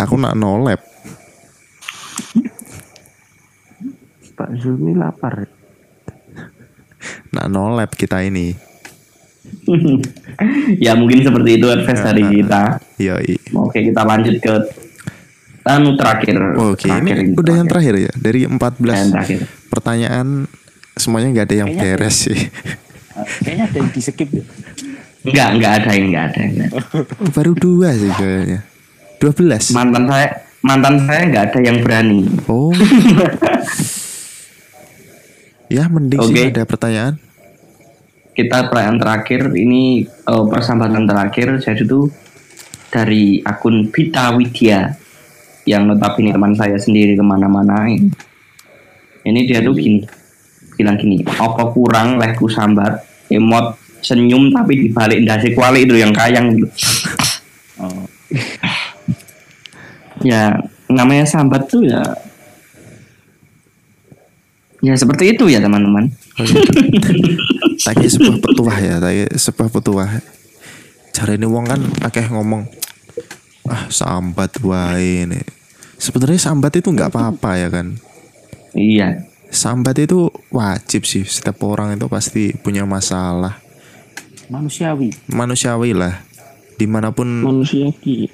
Aku 0.00 0.16
nak 0.16 0.32
nolep 0.34 0.80
Pak 4.32 4.50
Zulmi 4.58 4.96
lapar. 4.96 5.44
nak 7.36 7.46
nolep 7.52 7.92
kita 7.94 8.24
ini 8.24 8.67
ya 10.84 10.92
mungkin 10.94 11.20
seperti 11.20 11.50
itu 11.56 11.66
advice 11.66 12.02
dari 12.02 12.22
kita 12.24 12.62
yoi 12.96 13.34
Oke 13.54 13.78
kita 13.82 14.02
lanjut 14.02 14.36
ke 14.38 14.54
anu 15.62 15.92
terakhir. 15.94 16.36
oke 16.56 16.80
Terakhir 16.80 17.16
ini 17.18 17.34
udah 17.34 17.54
yang 17.54 17.68
terakhir 17.68 17.94
ya 17.98 18.12
dari 18.14 18.40
14 18.42 18.56
Yang 18.80 19.10
terakhir. 19.12 19.38
pertanyaan 19.68 20.26
semuanya 20.94 21.28
nggak 21.30 21.46
ada 21.46 21.56
yang 21.58 21.70
Kayaknya 21.70 21.94
beres 21.94 22.16
sih 22.24 22.40
Uh, 23.18 23.26
kayaknya 23.42 23.64
ada 23.66 23.76
yang 23.76 23.90
di 23.90 23.98
skip 23.98 24.30
ya. 24.30 24.44
Enggak, 25.26 25.48
enggak 25.50 25.72
ada 25.74 25.88
yang 25.90 26.04
enggak 26.06 26.24
ada. 26.24 26.38
enggak. 26.40 26.70
Baru 27.34 27.52
dua 27.52 27.90
sih 27.90 28.08
kayaknya 28.08 28.62
12 29.18 29.74
Mantan 29.74 30.04
saya 30.06 30.28
mantan 30.58 30.94
saya 31.02 31.20
enggak 31.26 31.44
ada 31.50 31.58
yang 31.58 31.78
berani. 31.82 32.30
oh 32.46 32.70
ya 35.68 35.84
mending 35.86 36.20
sih 36.22 36.32
Oke. 36.32 36.42
ada 36.48 36.62
pertanyaan 36.64 37.14
Kita 38.38 38.70
pertanyaan 38.70 39.02
terakhir 39.02 39.50
ini 39.58 40.06
eh, 40.06 40.44
persahabatan 40.46 41.10
terakhir 41.10 41.58
saya 41.58 41.74
itu 41.74 42.06
dari 42.86 43.42
akun 43.42 43.90
Vita 43.90 44.30
Widya 44.30 44.94
yang 45.66 45.90
notabene 45.90 46.30
teman 46.30 46.54
saya 46.54 46.78
sendiri 46.78 47.18
ke 47.18 47.24
mana-mana 47.26 47.90
ini. 47.90 48.06
Ini 49.26 49.40
dia 49.42 49.58
tuh 49.58 49.74
gini 49.74 50.06
bilang 50.78 50.94
gini, 50.94 51.26
apa 51.26 51.74
kurang 51.74 52.22
lehku 52.22 52.46
sambat 52.46 53.02
emot 53.26 53.74
senyum 54.06 54.54
tapi 54.54 54.86
dibalik 54.86 55.26
ndase 55.26 55.50
kuali 55.58 55.82
itu 55.82 55.98
yang 55.98 56.14
kayang 56.14 56.54
gitu. 56.54 56.70
Oh, 57.82 58.06
ya 60.22 60.54
namanya 60.86 61.26
sambat 61.26 61.66
tuh 61.66 61.82
ya 61.82 62.02
ya 64.78 64.94
seperti 64.94 65.34
itu 65.34 65.50
ya 65.50 65.58
teman-teman 65.58 66.06
Tadi 67.78 68.06
sebuah 68.10 68.38
petuah 68.42 68.78
ya, 68.82 68.96
tadi 68.98 69.24
sebuah 69.38 69.68
petuah. 69.70 70.10
Cara 71.14 71.34
ini 71.34 71.46
wong 71.46 71.66
kan 71.66 71.80
akeh 72.02 72.26
ngomong, 72.30 72.66
ah 73.70 73.86
sambat 73.90 74.58
wae 74.62 75.26
ini. 75.26 75.40
Sebenarnya 75.98 76.38
sambat 76.38 76.78
itu 76.78 76.94
nggak 76.94 77.10
apa-apa 77.10 77.58
ya 77.58 77.68
kan. 77.70 77.98
iya 78.78 79.26
Sambat 79.48 79.96
itu 79.98 80.28
wajib 80.52 81.08
sih. 81.08 81.24
Setiap 81.24 81.64
orang 81.64 81.96
itu 81.96 82.06
pasti 82.06 82.52
punya 82.52 82.84
masalah. 82.84 83.56
manusiawi. 84.48 85.12
Manusiawi 85.32 85.92
lah. 85.96 86.24
Di 86.76 86.86
mana 86.88 87.12
pun 87.12 87.44
Manusia 87.44 87.90
ki. 87.90 88.28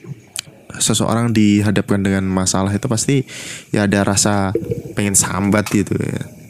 seseorang 0.74 1.30
dihadapkan 1.30 2.02
dengan 2.02 2.26
masalah 2.26 2.74
itu 2.74 2.90
pasti 2.90 3.22
ya 3.70 3.86
ada 3.86 4.02
rasa 4.02 4.50
pengen 4.98 5.14
sambat 5.14 5.70
gitu 5.70 5.94
ya. 5.94 6.43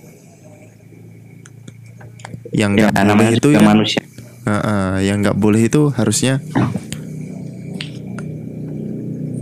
Yang 2.55 2.71
ya 2.79 2.87
nggak 2.87 2.93
boleh 2.95 3.09
namanya 3.11 3.33
itu 3.35 3.49
ya 3.51 3.61
manusia 3.61 4.03
Heeh, 4.45 5.09
yang 5.09 5.25
nggak 5.25 5.37
boleh 5.41 5.61
itu 5.67 5.89
harusnya 5.91 6.39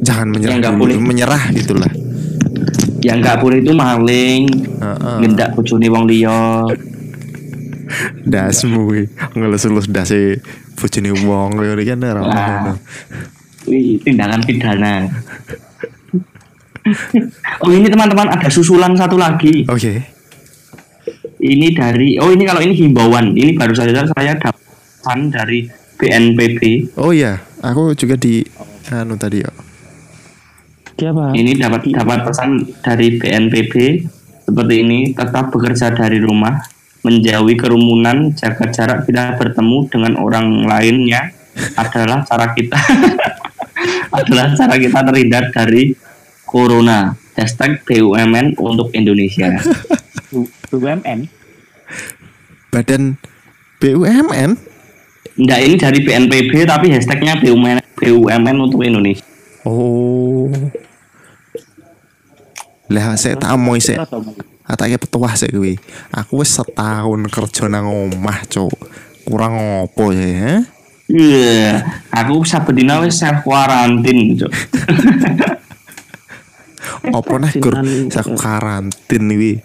jangan 0.02 0.30
menyerah 0.30 0.56
nggak 0.58 0.74
dulu, 0.74 0.82
boleh. 0.82 0.96
menyerah 0.98 1.42
gitulah. 1.54 1.92
yang 3.02 3.18
nggak 3.18 3.38
boleh 3.42 3.58
itu 3.58 3.72
maling 3.74 4.42
Heeh. 4.78 5.16
ngendak 5.26 5.52
bojone 5.58 5.86
wong 5.90 6.04
liya 6.06 6.64
Dasmu 8.24 8.88
kuwi 8.88 9.04
ngelus-elus 9.36 9.90
dase 9.90 10.40
bojone 10.80 11.10
wong 11.26 11.60
iki 11.60 11.84
kan 11.92 12.00
ora 12.00 12.20
ngono. 12.24 12.72
Wih, 13.68 14.00
tindakan 14.00 14.40
pidana 14.42 15.06
oh 17.62 17.70
ini 17.70 17.86
teman-teman 17.86 18.26
ada 18.32 18.48
susulan 18.50 18.94
satu 18.96 19.14
lagi 19.14 19.66
Oke. 19.70 20.02
Ini 21.42 21.74
dari 21.74 22.14
oh 22.22 22.30
ini 22.30 22.46
kalau 22.46 22.62
ini 22.62 22.74
himbauan 22.78 23.34
ini 23.34 23.58
baru 23.58 23.74
saja 23.74 24.06
saya 24.14 24.38
dapatkan 24.38 25.18
dari 25.34 25.66
BNPB 25.98 26.94
Oh 26.98 27.14
iya, 27.14 27.38
aku 27.62 27.94
juga 27.94 28.18
di 28.18 28.42
anu 28.90 29.14
tadi 29.14 29.42
ya. 29.42 29.50
Siapa? 30.98 31.34
Ini 31.34 31.58
dapat 31.58 31.90
dapat 31.90 32.26
pesan 32.26 32.62
dari 32.82 33.18
BNPB 33.18 33.74
seperti 34.46 34.74
ini, 34.82 35.14
tetap 35.14 35.54
bekerja 35.54 35.94
dari 35.94 36.18
rumah, 36.18 36.58
menjauhi 37.06 37.54
kerumunan, 37.54 38.34
jaga 38.34 38.66
jarak 38.70 39.06
bila 39.06 39.38
bertemu 39.38 39.78
dengan 39.90 40.12
orang 40.18 40.66
lainnya 40.66 41.30
adalah 41.78 42.26
cara 42.26 42.50
kita 42.54 42.78
adalah 44.18 44.54
cara 44.58 44.74
kita 44.78 44.98
terhindar 45.06 45.44
dari 45.54 45.94
corona. 46.46 47.14
Hashtag 47.32 47.80
BUMN 47.88 48.60
untuk 48.60 48.92
Indonesia. 48.92 49.56
Bu- 50.32 50.48
BUMN. 50.70 51.28
Badan 52.72 53.20
BUMN. 53.78 54.50
Enggak 55.32 55.60
ini 55.60 55.74
dari 55.76 56.00
BNPB 56.00 56.64
tapi 56.64 56.88
hashtagnya 56.88 57.36
BUMN 57.38 57.84
BUMN 57.96 58.56
untuk 58.58 58.80
Indonesia. 58.80 59.24
Oh. 59.62 60.48
Lah 62.88 63.14
saya 63.14 63.36
tak 63.36 63.52
mau 63.54 63.72
mau- 63.72 63.80
Atake 64.62 64.96
petuah 64.96 65.34
sih 65.34 65.50
kuwi. 65.50 65.74
Aku 66.08 66.40
wis 66.40 66.54
setahun 66.54 67.28
kerja 67.28 67.66
nang 67.66 67.88
omah, 67.88 68.40
Cuk. 68.46 68.72
Kurang 69.22 69.58
ngopo 69.58 70.14
ya, 70.14 70.28
ha? 70.38 70.54
Iya, 71.10 71.82
aku 72.08 72.46
saben 72.46 72.78
dina 72.78 73.02
wis 73.02 73.18
self 73.18 73.42
quarantine, 73.46 74.38
Cuk. 74.38 74.52
Apa 77.02 77.34
nih 77.36 77.52
gur 77.58 77.74
Karantin. 77.74 78.06
aku 78.14 78.34
karantin 78.38 79.24
wi. 79.34 79.58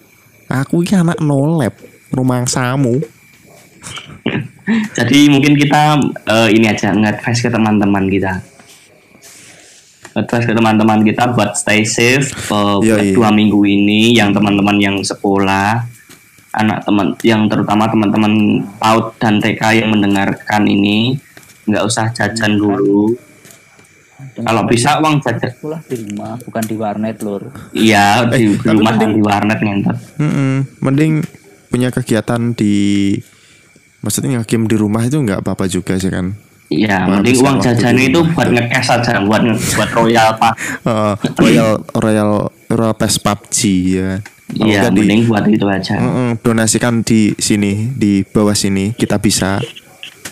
Aku 0.48 0.80
iki 0.80 0.96
anak 0.96 1.20
nolep 1.20 1.76
rumah 2.12 2.48
samu. 2.48 3.04
Jadi 4.96 5.32
mungkin 5.32 5.56
kita 5.56 5.96
eh, 6.28 6.50
ini 6.56 6.68
aja 6.68 6.92
nge-advise 6.92 7.48
ke 7.48 7.50
teman-teman 7.52 8.08
kita. 8.08 8.34
Advice 10.16 10.48
ke 10.48 10.54
teman-teman 10.56 11.04
kita 11.04 11.32
buat 11.36 11.56
stay 11.56 11.84
safe 11.84 12.32
eh, 12.32 12.76
buat 12.80 13.04
Yoi. 13.04 13.16
dua 13.16 13.32
minggu 13.32 13.60
ini 13.64 14.16
yang 14.16 14.32
teman-teman 14.32 14.76
yang 14.80 14.96
sekolah, 15.00 15.84
anak 16.56 16.84
teman 16.84 17.16
yang 17.24 17.48
terutama 17.48 17.88
teman-teman 17.88 18.64
PAUD 18.80 19.20
dan 19.20 19.40
TK 19.40 19.84
yang 19.84 19.90
mendengarkan 19.92 20.64
ini 20.68 21.16
nggak 21.68 21.84
usah 21.84 22.12
jajan 22.16 22.56
dulu. 22.56 23.27
Kalau 24.18 24.66
bisa 24.66 24.98
uang 24.98 25.22
jajan 25.22 25.50
sekolah 25.52 25.80
di 25.84 25.96
rumah 26.00 26.34
bukan 26.40 26.64
di 26.64 26.76
warnet 26.76 27.18
lur 27.20 27.54
iya 27.70 28.26
di, 28.26 28.50
di 28.50 28.58
tapi 28.58 28.74
rumah 28.74 28.90
mending- 28.90 29.00
dan 29.00 29.10
di 29.12 29.22
warnet 29.22 29.60
ngentot. 29.60 29.98
Mm-mm. 30.18 30.54
Mending 30.80 31.14
punya 31.68 31.90
kegiatan 31.90 32.42
di 32.52 32.76
maksudnya 34.00 34.42
game 34.42 34.66
di 34.66 34.74
rumah 34.74 35.02
itu 35.02 35.16
nggak 35.16 35.42
apa-apa 35.42 35.66
juga 35.66 35.96
sih 35.96 36.10
kan. 36.10 36.34
Iya, 36.68 37.08
mending 37.08 37.38
uang 37.40 37.58
jajan 37.60 37.94
di 37.94 38.10
itu 38.10 38.20
buat 38.28 38.50
ngekes 38.50 38.88
aja, 38.92 39.22
buat 39.22 39.40
nge- 39.40 39.62
buat 39.74 39.90
royal 39.94 40.36
pak. 40.36 40.54
Eh, 40.84 41.14
Royal 41.38 41.70
Royal 41.94 42.32
Royal 42.68 42.94
Pass 42.94 43.16
PUBG 43.18 43.58
ya. 43.94 44.20
kan. 44.50 44.66
Iya, 44.66 44.82
di- 44.90 45.00
mending 45.00 45.22
buat 45.26 45.46
itu 45.46 45.64
aja. 45.64 45.96
Mm-mm, 45.96 46.42
donasikan 46.42 47.00
di 47.02 47.38
sini 47.38 47.94
di 47.94 48.24
bawah 48.24 48.52
sini 48.52 48.92
kita 48.92 49.16
bisa 49.18 49.62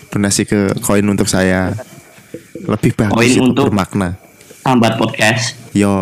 donasi 0.10 0.44
ke 0.44 0.74
koin 0.80 1.04
untuk 1.06 1.28
saya 1.28 1.72
lebih 2.68 2.92
bagus 2.94 3.26
itu 3.28 3.42
untuk- 3.42 3.68
bermakna 3.68 4.18
Sambat 4.60 4.98
podcast. 4.98 5.54
yo 5.72 6.02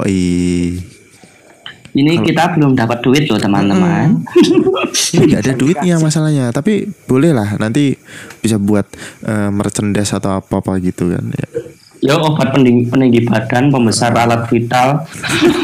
Ini 1.94 2.26
kita 2.26 2.58
belum 2.58 2.74
dapat 2.74 3.02
duit 3.02 3.28
loh 3.28 3.38
teman-teman. 3.38 4.26
ini 5.14 5.24
nggak 5.30 5.42
ada 5.42 5.54
duitnya 5.62 5.96
masalahnya 5.98 6.50
tapi 6.50 6.90
boleh 7.06 7.30
lah 7.30 7.54
nanti 7.56 7.94
bisa 8.40 8.58
buat 8.58 8.90
eh, 9.22 9.50
merchandise 9.50 10.10
atau 10.12 10.40
apa 10.40 10.58
apa 10.58 10.80
gitu 10.80 11.12
kan 11.12 11.22
ya. 11.28 11.48
Yo 12.04 12.20
obat 12.20 12.52
peninggi, 12.52 12.90
peninggi 12.90 13.24
badan, 13.24 13.70
pembesar 13.70 14.12
alat 14.12 14.44
vital. 14.46 15.06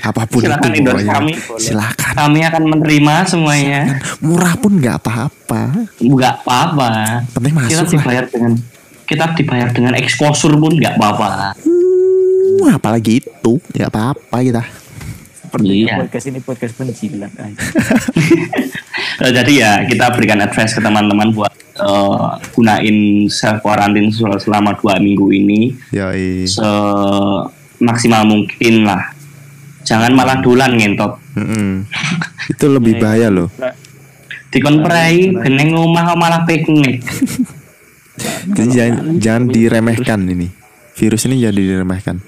apa 0.00 0.26
pun 0.26 0.42
Silakan 0.42 0.70
itu 0.70 0.80
endorse 0.80 1.06
kami. 1.06 1.32
silakan 1.56 2.12
Kami 2.14 2.40
akan 2.44 2.62
menerima 2.68 3.14
semuanya. 3.26 3.80
murah 4.18 4.54
pun 4.54 4.74
nggak 4.74 4.96
apa-apa 4.96 5.90
Nggak 5.98 6.34
apa-apa. 6.38 6.90
penting 7.30 7.52
Kita 7.52 7.58
masuk 7.58 7.78
lah 7.78 7.90
dibayar 7.90 8.24
dengan 8.26 8.52
kita 9.08 9.32
dibayar 9.32 9.72
dengan 9.72 9.96
eksposur 9.96 10.52
pun 10.54 10.70
nggak 10.70 10.94
apa-apa. 10.94 11.56
Hmm, 11.58 12.68
apalagi 12.70 13.18
itu 13.18 13.52
nggak 13.72 13.88
apa-apa 13.88 14.36
kita 14.40 14.62
Iya. 15.58 15.96
podcast 15.96 16.28
ini 16.28 16.44
podcast 16.44 16.76
penjilat 16.76 17.32
aja 17.34 17.56
Eh, 19.18 19.32
jadi 19.32 19.50
ya 19.50 19.72
kita 19.82 20.12
berikan 20.12 20.38
advice 20.38 20.70
ke 20.70 20.80
teman-teman 20.80 21.32
buat 21.32 21.50
eh, 21.74 22.26
gunain 22.52 22.96
self 23.26 23.58
quarantine 23.58 24.12
sel- 24.12 24.36
selama 24.36 24.76
dua 24.76 25.00
minggu 25.00 25.26
ini 25.32 25.72
yo 25.88 26.12
semaksimal 26.44 28.22
mungkin 28.22 28.84
lah. 28.84 29.10
Jangan 29.82 30.12
malah 30.12 30.38
dulan 30.38 30.76
ngentot. 30.76 31.16
itu 32.52 32.64
lebih 32.66 32.98
bahaya 32.98 33.28
loh 33.28 33.48
Dikon 34.48 34.80
prei 34.80 35.30
beneng 35.30 35.72
omah 35.74 36.12
kok 36.12 36.18
malah 36.18 36.40
piknik. 36.44 37.02
Jadi 38.54 38.70
jangan, 38.74 38.98
jangan 39.22 39.44
diremehkan 39.48 40.20
ini 40.26 40.48
virus 40.98 41.26
ini 41.30 41.38
jadi 41.38 41.54
diremehkan 41.54 42.18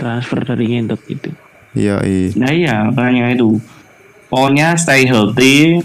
transfer 0.00 0.40
dari 0.42 0.64
ngentot 0.72 1.00
gitu 1.06 1.30
yo 1.72 2.00
Nah 2.36 2.50
iya 2.52 2.84
makanya 2.88 3.32
itu. 3.32 3.56
Pokoknya 4.28 4.76
stay 4.76 5.08
healthy. 5.08 5.80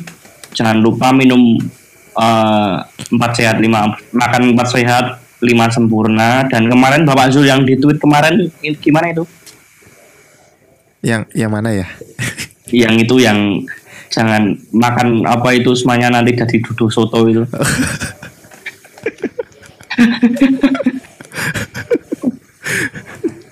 Jangan 0.52 0.84
lupa 0.84 1.16
minum 1.16 1.60
eh, 2.16 2.76
empat 3.12 3.32
sehat 3.40 3.64
lima 3.64 3.96
makan 4.12 4.52
empat 4.56 4.68
sehat 4.72 5.06
lima 5.40 5.72
sempurna 5.72 6.44
dan 6.50 6.68
kemarin 6.68 7.08
Bapak 7.08 7.32
Zul 7.32 7.48
yang 7.48 7.64
di 7.64 7.80
tweet 7.80 8.02
kemarin 8.02 8.52
gimana 8.84 9.16
itu? 9.16 9.24
yang 11.06 11.30
yang 11.38 11.54
mana 11.54 11.70
ya 11.72 11.88
Yang 12.84 13.08
itu 13.08 13.16
yang 13.24 13.64
jangan 14.12 14.60
makan 14.76 15.24
apa 15.24 15.56
itu 15.56 15.72
semuanya 15.72 16.12
nanti 16.12 16.36
jadi 16.36 16.60
duduk 16.60 16.92
soto 16.92 17.24
itu. 17.32 17.48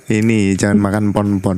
ini 0.09 0.53
jangan 0.53 0.77
makan 0.77 1.09
pon-pon 1.09 1.57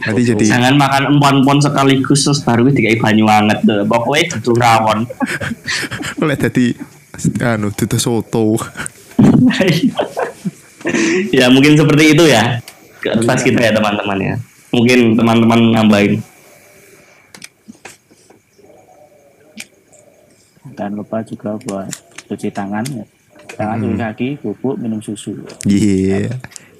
nanti 0.00 0.22
jadi 0.24 0.44
Jangan 0.44 0.74
makan 0.76 1.02
empon-empon 1.16 1.58
sekaligus 1.60 2.24
terus 2.24 2.40
baru 2.42 2.68
dikai 2.72 2.96
banyu 2.98 3.28
anget 3.28 3.60
tuh. 3.62 3.84
Pokoknya 3.86 4.36
duduk 4.36 4.56
rawon. 4.58 5.06
oleh 6.24 6.36
tadi 6.36 6.72
anu 7.44 7.68
itu 7.68 7.98
soto 8.00 8.56
ya 11.36 11.52
mungkin 11.52 11.76
seperti 11.76 12.16
itu 12.16 12.24
ya. 12.26 12.58
Kertas 13.00 13.44
kita 13.44 13.60
ya 13.60 13.72
teman-teman 13.76 14.18
ya. 14.18 14.34
Mungkin 14.72 15.16
teman-teman 15.16 15.60
nambahin. 15.76 16.24
dan 20.80 20.96
lupa 20.96 21.20
juga 21.20 21.60
buat 21.60 21.92
cuci 22.30 22.48
tangan 22.48 22.86
ya. 22.86 23.04
Tangan 23.50 23.76
cuci 23.82 23.96
kaki 23.98 24.28
bubuk 24.38 24.78
minum 24.78 25.02
susu. 25.02 25.34
Iya. 25.66 26.30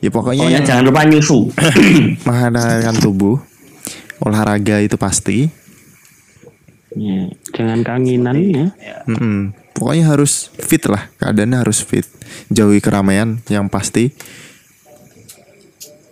Ya 0.01 0.09
pokoknya 0.09 0.47
Pokoknya 0.47 0.57
yang 0.57 0.65
jangan 0.65 0.85
lupa 0.87 1.03
nyusu. 1.05 1.51
mengadakan 2.27 2.97
tubuh. 3.03 3.37
Olahraga 4.23 4.79
itu 4.79 4.95
pasti. 4.95 5.51
Ya, 6.91 7.31
jangan 7.55 7.87
kanginan 7.87 8.35
ya. 8.35 8.67
Mm-mm. 9.07 9.55
pokoknya 9.73 10.11
harus 10.11 10.51
fit 10.59 10.83
lah. 10.87 11.09
Keadaannya 11.19 11.59
harus 11.63 11.81
fit. 11.83 12.05
Jauhi 12.51 12.79
keramaian 12.79 13.39
yang 13.47 13.71
pasti. 13.71 14.11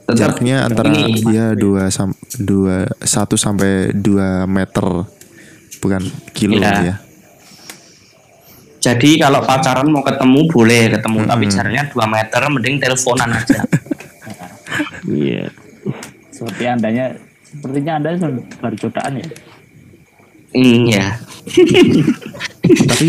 Jaraknya 0.08 0.64
antara 0.64 0.88
ini. 0.88 1.20
ya 1.36 1.52
dua 1.52 1.92
sam 1.92 2.16
dua 2.40 2.88
satu 3.04 3.36
sampai 3.36 3.92
dua 3.92 4.48
meter. 4.48 5.04
Bukan 5.78 6.02
kilo 6.32 6.56
Iya. 6.58 6.80
ya 6.82 6.96
Jadi 8.88 9.20
kalau 9.20 9.44
pacaran 9.44 9.88
mau 9.92 10.00
ketemu 10.00 10.40
boleh 10.48 10.82
ketemu. 10.96 11.18
Tapi 11.28 11.44
jaraknya 11.52 11.84
2 11.92 12.14
meter 12.14 12.40
mending 12.48 12.76
teleponan 12.80 13.30
aja. 13.36 13.60
iya. 15.12 15.44
Seperti 16.32 16.62
andanya 16.64 17.12
sepertinya 17.44 17.92
anda 18.00 18.10
baru 18.60 18.76
codaan 18.88 19.20
ya? 19.20 19.28
Hmm, 20.48 20.88
ya. 20.88 21.06
tapi 22.64 23.08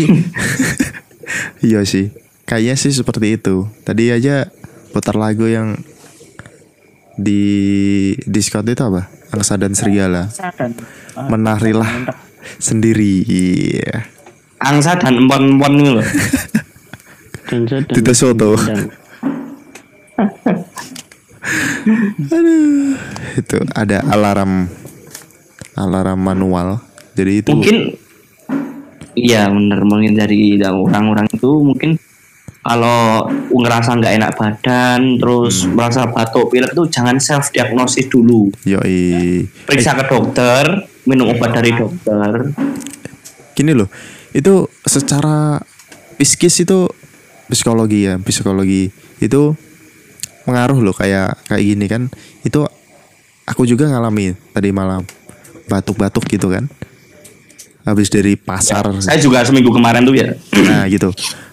iya 1.72 1.80
sih. 1.88 2.12
Kayaknya 2.44 2.74
sih 2.76 2.92
seperti 2.92 3.40
itu. 3.40 3.64
Tadi 3.86 4.12
aja 4.12 4.52
putar 4.92 5.16
lagu 5.16 5.48
yang 5.48 5.80
di 7.16 7.40
Discord 8.28 8.68
itu 8.68 8.84
apa? 8.84 9.08
Angsa 9.32 9.56
dan 9.56 9.72
serigala. 9.72 10.28
Dan 10.28 10.76
ah, 11.16 11.28
menarilah. 11.30 12.12
sendiri. 12.56 13.24
Iya. 13.24 14.19
Angsa 14.60 14.92
dan 15.00 15.16
empon-empon 15.16 15.72
itu 15.80 15.90
loh. 15.96 16.06
Tidak 17.96 18.14
soto. 18.14 18.54
Aduh, 22.28 22.92
itu 23.40 23.56
ada 23.72 24.04
alarm 24.12 24.68
alarm 25.80 26.20
manual. 26.20 26.68
Jadi 27.16 27.32
itu 27.40 27.50
Mungkin 27.56 27.76
Iya 29.18 29.50
bener 29.50 29.82
mungkin 29.82 30.14
dari 30.14 30.54
orang-orang 30.62 31.26
itu 31.34 31.50
mungkin 31.66 31.98
kalau 32.62 33.26
ngerasa 33.50 33.98
nggak 33.98 34.14
enak 34.22 34.32
badan 34.38 35.18
terus 35.18 35.66
merasa 35.66 36.06
batuk 36.06 36.52
pilek 36.52 36.76
itu 36.76 36.84
jangan 36.92 37.16
self 37.18 37.50
diagnosis 37.50 38.06
dulu 38.06 38.52
yoi. 38.68 39.48
periksa 39.64 39.96
ke 39.96 40.04
dokter 40.06 40.84
minum 41.08 41.32
obat 41.32 41.56
dari 41.56 41.72
dokter 41.72 42.52
Gini 43.50 43.76
loh, 43.76 43.92
itu 44.30 44.70
secara 44.86 45.58
psikis 46.20 46.62
itu 46.62 46.86
psikologi 47.50 48.06
ya, 48.06 48.14
psikologi. 48.22 48.94
Itu 49.18 49.58
mengaruh 50.46 50.78
loh 50.80 50.94
kayak 50.94 51.46
kayak 51.50 51.62
gini 51.62 51.86
kan. 51.90 52.02
Itu 52.46 52.66
aku 53.44 53.66
juga 53.66 53.90
ngalamin 53.90 54.38
tadi 54.54 54.70
malam 54.70 55.02
batuk-batuk 55.66 56.26
gitu 56.30 56.50
kan. 56.50 56.70
Habis 57.82 58.12
dari 58.12 58.36
pasar. 58.36 58.86
saya 59.00 59.18
juga 59.18 59.42
seminggu 59.42 59.72
kemarin 59.72 60.04
tuh 60.04 60.14
ya. 60.14 60.36
Nah 60.62 60.86
gitu. 60.86 61.10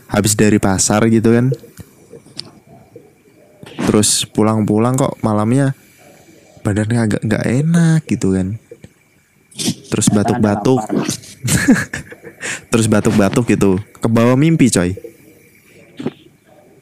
Habis 0.08 0.38
dari 0.38 0.60
pasar 0.60 1.08
gitu 1.10 1.34
kan. 1.34 1.49
Terus 3.88 4.28
pulang-pulang 4.28 4.99
kok 4.99 5.16
malamnya 5.24 5.72
Badannya 6.68 6.99
agak 6.99 7.22
nggak 7.24 7.45
enak 7.64 8.02
gitu 8.12 8.36
kan. 8.36 8.60
Terus 9.88 10.08
batuk-batuk 10.12 10.84
Terus 12.68 12.85
batuk-batuk 12.88 13.48
gitu. 13.48 13.80
Ke 13.98 14.07
bawah 14.07 14.35
mimpi 14.35 14.68
coy. 14.68 14.95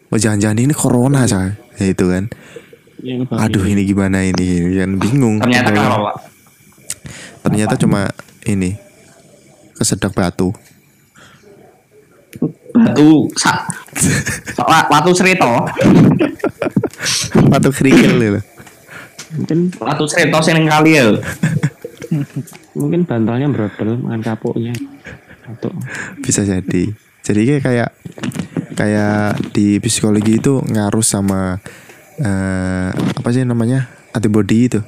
Oh 0.09 0.19
jangan-jangan 0.19 0.57
ini 0.59 0.73
corona 0.73 1.25
coy. 1.25 1.53
Ya 1.77 1.85
itu 1.91 2.05
kan. 2.07 2.29
Yang 3.03 3.29
Aduh 3.29 3.65
ini 3.67 3.85
gimana 3.85 4.25
ini? 4.25 4.75
Kan 4.77 4.97
bingung. 4.97 5.37
Ternyata 5.41 5.69
Ternyata- 5.69 5.89
kalau 5.91 6.13
Ternyata 7.45 7.73
cuma 7.77 8.09
ini 8.49 8.73
Kesedak 9.77 10.17
batu. 10.17 10.49
Batu 12.75 13.29
sa, 13.39 13.63
sa- 13.95 14.87
batu 14.91 15.15
serito 15.15 15.47
Batu 17.47 17.69
kerikil 17.71 18.19
gitu 18.19 18.41
mungkin 19.35 19.67
batu 19.75 20.03
serito 20.07 20.39
sing 20.39 20.55
ning 20.59 20.67
kali 20.71 20.95
ya. 20.95 21.11
Mungkin 22.71 23.03
bantalnya 23.03 23.51
brodol 23.51 23.99
makan 23.99 24.21
kapuknya 24.23 24.71
atau 24.75 25.24
Bisa 26.22 26.41
jadi 26.45 26.84
jadi 27.26 27.57
kayak 27.57 27.89
kayak 28.77 29.41
di 29.55 29.81
psikologi 29.81 30.38
itu 30.38 30.61
ngaruh 30.61 31.01
sama 31.01 31.57
eh, 32.22 32.89
apa 32.93 33.30
sih 33.34 33.41
namanya 33.41 33.89
antibody 34.13 34.69
itu 34.69 34.81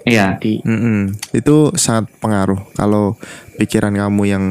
Iya. 0.00 0.40
Di 0.40 0.64
Mm-mm. 0.64 1.12
itu 1.36 1.76
sangat 1.76 2.08
pengaruh 2.24 2.72
kalau 2.72 3.20
pikiran 3.60 3.92
kamu 3.92 4.22
yang 4.26 4.44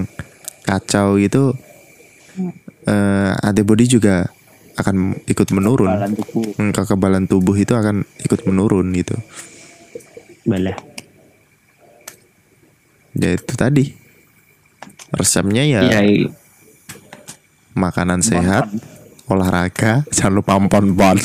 kacau 0.62 1.18
gitu 1.18 1.58
eh, 2.86 3.34
antibody 3.42 3.90
juga 3.90 4.30
akan 4.80 5.26
ikut 5.28 5.50
menurun 5.52 5.92
Balan 5.92 6.14
tubuh. 6.16 6.46
Hmm, 6.56 6.72
kekebalan 6.72 7.26
tubuh 7.28 7.56
itu 7.58 7.76
akan 7.76 8.08
ikut 8.24 8.48
menurun 8.48 8.96
gitu 8.96 9.18
balah. 10.48 10.78
ya 13.20 13.36
itu 13.36 13.54
tadi 13.60 13.92
resepnya 15.12 15.62
ya 15.62 15.82
Iya. 15.82 16.00
i- 16.04 16.30
makanan 17.72 18.20
sehat 18.20 18.68
olahraga 19.26 20.04
jangan 20.10 20.34
lupa 20.36 20.58
pon 20.60 20.92
pon 20.92 21.18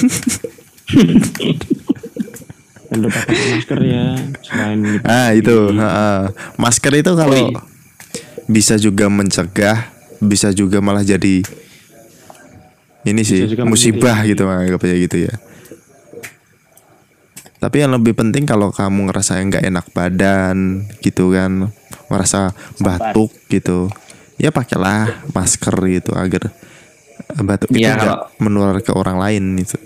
Dan 2.84 3.00
lupa 3.00 3.18
pakai 3.18 3.48
masker 3.50 3.80
ya. 3.82 4.06
Selain 4.40 4.78
gitu. 4.86 5.04
ah 5.04 5.30
itu 5.32 5.56
ha-ha. 5.74 6.30
masker 6.54 6.92
itu 6.94 7.10
kalau 7.12 7.50
bisa 8.46 8.76
juga 8.76 9.08
mencegah 9.08 9.88
bisa 10.20 10.52
juga 10.52 10.78
malah 10.78 11.02
jadi 11.02 11.42
ini 13.02 13.20
sih 13.20 13.44
musibah 13.60 14.22
menjadi- 14.22 14.30
gitu 14.30 14.42
anggapnya 14.46 14.96
gitu 15.00 15.16
ya 15.22 15.34
tapi 17.56 17.80
yang 17.80 17.90
lebih 17.90 18.12
penting 18.12 18.44
kalau 18.44 18.68
kamu 18.68 19.08
ngerasa 19.08 19.40
nggak 19.42 19.64
enak 19.64 19.86
badan 19.90 20.84
gitu 21.00 21.32
kan 21.32 21.72
ngerasa 22.14 22.54
batuk 22.78 23.34
gitu 23.50 23.90
ya 24.38 24.54
pakailah 24.54 25.26
masker 25.30 25.74
gitu 25.90 26.14
agar 26.14 26.50
batuk 27.42 27.70
itu 27.74 27.82
nggak 27.82 27.98
kalau- 27.98 28.22
menular 28.38 28.78
ke 28.78 28.94
orang 28.94 29.18
lain 29.18 29.58
gitu 29.58 29.78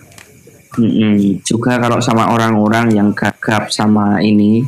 Mm-mm. 0.79 1.43
Juga 1.43 1.81
kalau 1.81 1.99
sama 1.99 2.31
orang-orang 2.31 2.95
yang 2.95 3.11
gagap 3.11 3.67
sama 3.67 4.23
ini, 4.23 4.63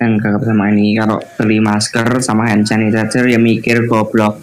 yang 0.00 0.16
gagap 0.16 0.46
sama 0.46 0.72
ini, 0.72 0.96
kalau 0.96 1.20
beli 1.36 1.60
masker 1.60 2.22
sama 2.24 2.48
hand 2.48 2.64
sanitizer 2.64 3.28
ya 3.28 3.36
mikir 3.36 3.84
goblok. 3.84 4.40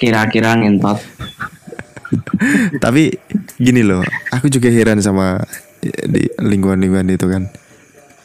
Kira-kira 0.00 0.56
ngentot. 0.56 0.96
tapi 2.84 3.08
gini 3.56 3.80
loh 3.80 4.04
aku 4.28 4.48
juga 4.48 4.68
heran 4.68 5.00
sama 5.00 5.40
di 5.82 6.28
lingkungan-lingkungan 6.36 7.08
itu 7.08 7.24
kan 7.24 7.48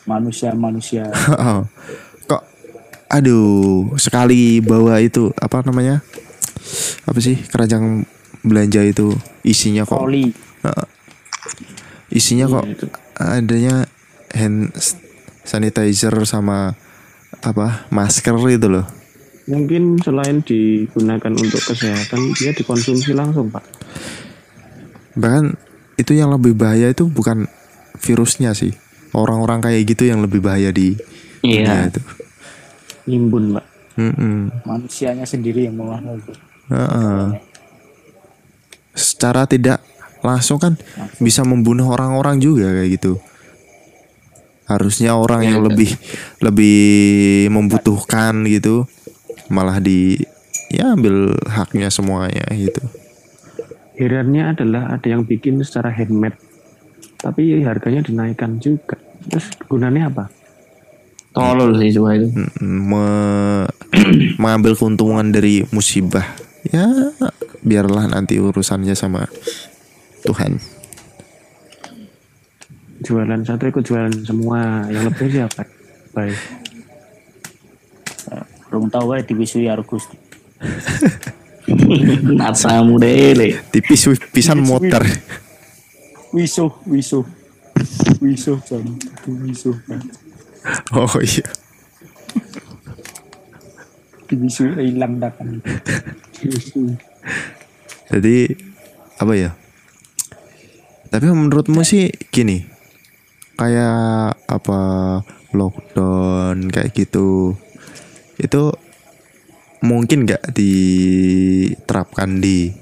Manusia-manusia. 0.08 1.12
Kok 2.32 2.44
aduh 3.08 3.96
sekali 3.96 4.60
bawa 4.60 5.00
itu 5.00 5.32
apa 5.40 5.64
namanya 5.64 6.04
apa 7.08 7.20
sih 7.24 7.40
keranjang 7.48 8.04
belanja 8.44 8.84
itu 8.84 9.16
isinya 9.48 9.88
kok 9.88 10.04
poli 10.04 10.36
isinya 12.12 12.52
kok 12.52 12.68
adanya 13.16 13.88
hand 14.36 14.76
sanitizer 15.48 16.12
sama 16.28 16.76
apa 17.40 17.88
masker 17.92 18.36
itu 18.52 18.68
loh. 18.68 18.86
Mungkin 19.48 19.96
selain 20.04 20.44
digunakan 20.44 21.32
untuk 21.32 21.64
kesehatan, 21.64 22.36
dia 22.36 22.52
dikonsumsi 22.52 23.16
langsung, 23.16 23.48
Pak. 23.48 23.64
bahkan 25.18 25.56
itu 25.98 26.14
yang 26.14 26.30
lebih 26.30 26.54
bahaya 26.54 26.94
itu 26.94 27.10
bukan 27.10 27.50
virusnya 27.98 28.54
sih 28.54 28.76
orang-orang 29.18 29.60
kayak 29.60 29.82
gitu 29.90 30.06
yang 30.06 30.22
lebih 30.22 30.40
bahaya 30.40 30.70
di 30.70 30.94
dunia 31.42 31.66
Iya. 31.66 31.90
itu 31.90 32.02
Nimbun, 33.08 33.56
Pak. 33.56 33.66
Mm-mm. 33.98 34.52
manusianya 34.62 35.26
sendiri 35.26 35.66
yang 35.66 35.74
malah 35.74 35.98
ngobrol 35.98 36.38
Heeh. 36.70 37.42
secara 38.94 39.50
tidak 39.50 39.82
langsung 40.22 40.58
kan 40.58 40.78
bisa 41.18 41.42
membunuh 41.42 41.90
orang-orang 41.90 42.38
juga 42.38 42.70
kayak 42.70 42.94
gitu 42.94 43.18
harusnya 44.68 45.16
orang 45.16 45.48
yang 45.48 45.64
lebih 45.64 45.96
lebih 46.46 46.78
membutuhkan 47.50 48.44
gitu 48.46 48.84
malah 49.48 49.80
di 49.80 50.20
ya 50.68 50.94
ambil 50.94 51.32
haknya 51.48 51.88
semuanya 51.88 52.44
gitu 52.54 52.84
Herannya 53.98 54.54
adalah 54.54 54.94
ada 54.94 55.10
yang 55.10 55.26
bikin 55.26 55.58
secara 55.66 55.90
handmade, 55.90 56.38
tapi 57.18 57.66
harganya 57.66 58.06
dinaikkan 58.06 58.62
juga. 58.62 58.94
Terus 59.28 59.48
gunanya 59.68 60.08
apa? 60.08 60.26
Tolol 61.32 61.78
sih 61.78 61.94
coba 61.94 62.18
itu. 62.18 62.28
Mm, 62.34 62.82
me- 62.88 63.70
mengambil 64.42 64.74
keuntungan 64.74 65.30
dari 65.30 65.64
musibah 65.70 66.26
ya 66.68 66.84
biarlah 67.62 68.12
nanti 68.12 68.36
urusannya 68.36 68.92
sama 68.92 69.24
Tuhan 70.24 70.60
Jualan 72.98 73.40
satu 73.46 73.70
ikut 73.70 73.86
jualan 73.86 74.12
semua. 74.26 74.84
Yang 74.90 75.04
lebih 75.14 75.28
siapa? 75.32 75.62
Baik. 76.12 76.38
belum 78.68 78.92
tahu 78.92 79.16
ya 79.16 79.24
diwisui 79.24 79.72
Argus 79.72 80.04
Nasamu 82.36 83.00
dele. 83.00 83.64
tipis 83.72 84.12
pisan 84.28 84.60
motor 84.60 85.08
wiso 86.36 86.76
wiso 86.84 87.24
jam 88.66 88.84
wiso 89.54 89.72
oh 90.96 91.14
iya. 91.24 91.48
Diwisu 94.28 94.76
hilang 94.76 95.24
dakan 95.24 95.64
Jadi 98.12 98.38
apa 99.18 99.34
ya? 99.34 99.52
Tapi 101.08 101.26
menurutmu 101.32 101.80
sih 101.88 102.12
gini, 102.30 102.68
kayak 103.56 104.36
apa 104.52 104.80
lockdown 105.56 106.68
kayak 106.68 106.92
gitu, 106.92 107.56
itu 108.36 108.64
mungkin 109.80 110.28
nggak 110.28 110.52
diterapkan 110.52 112.44
di 112.44 112.76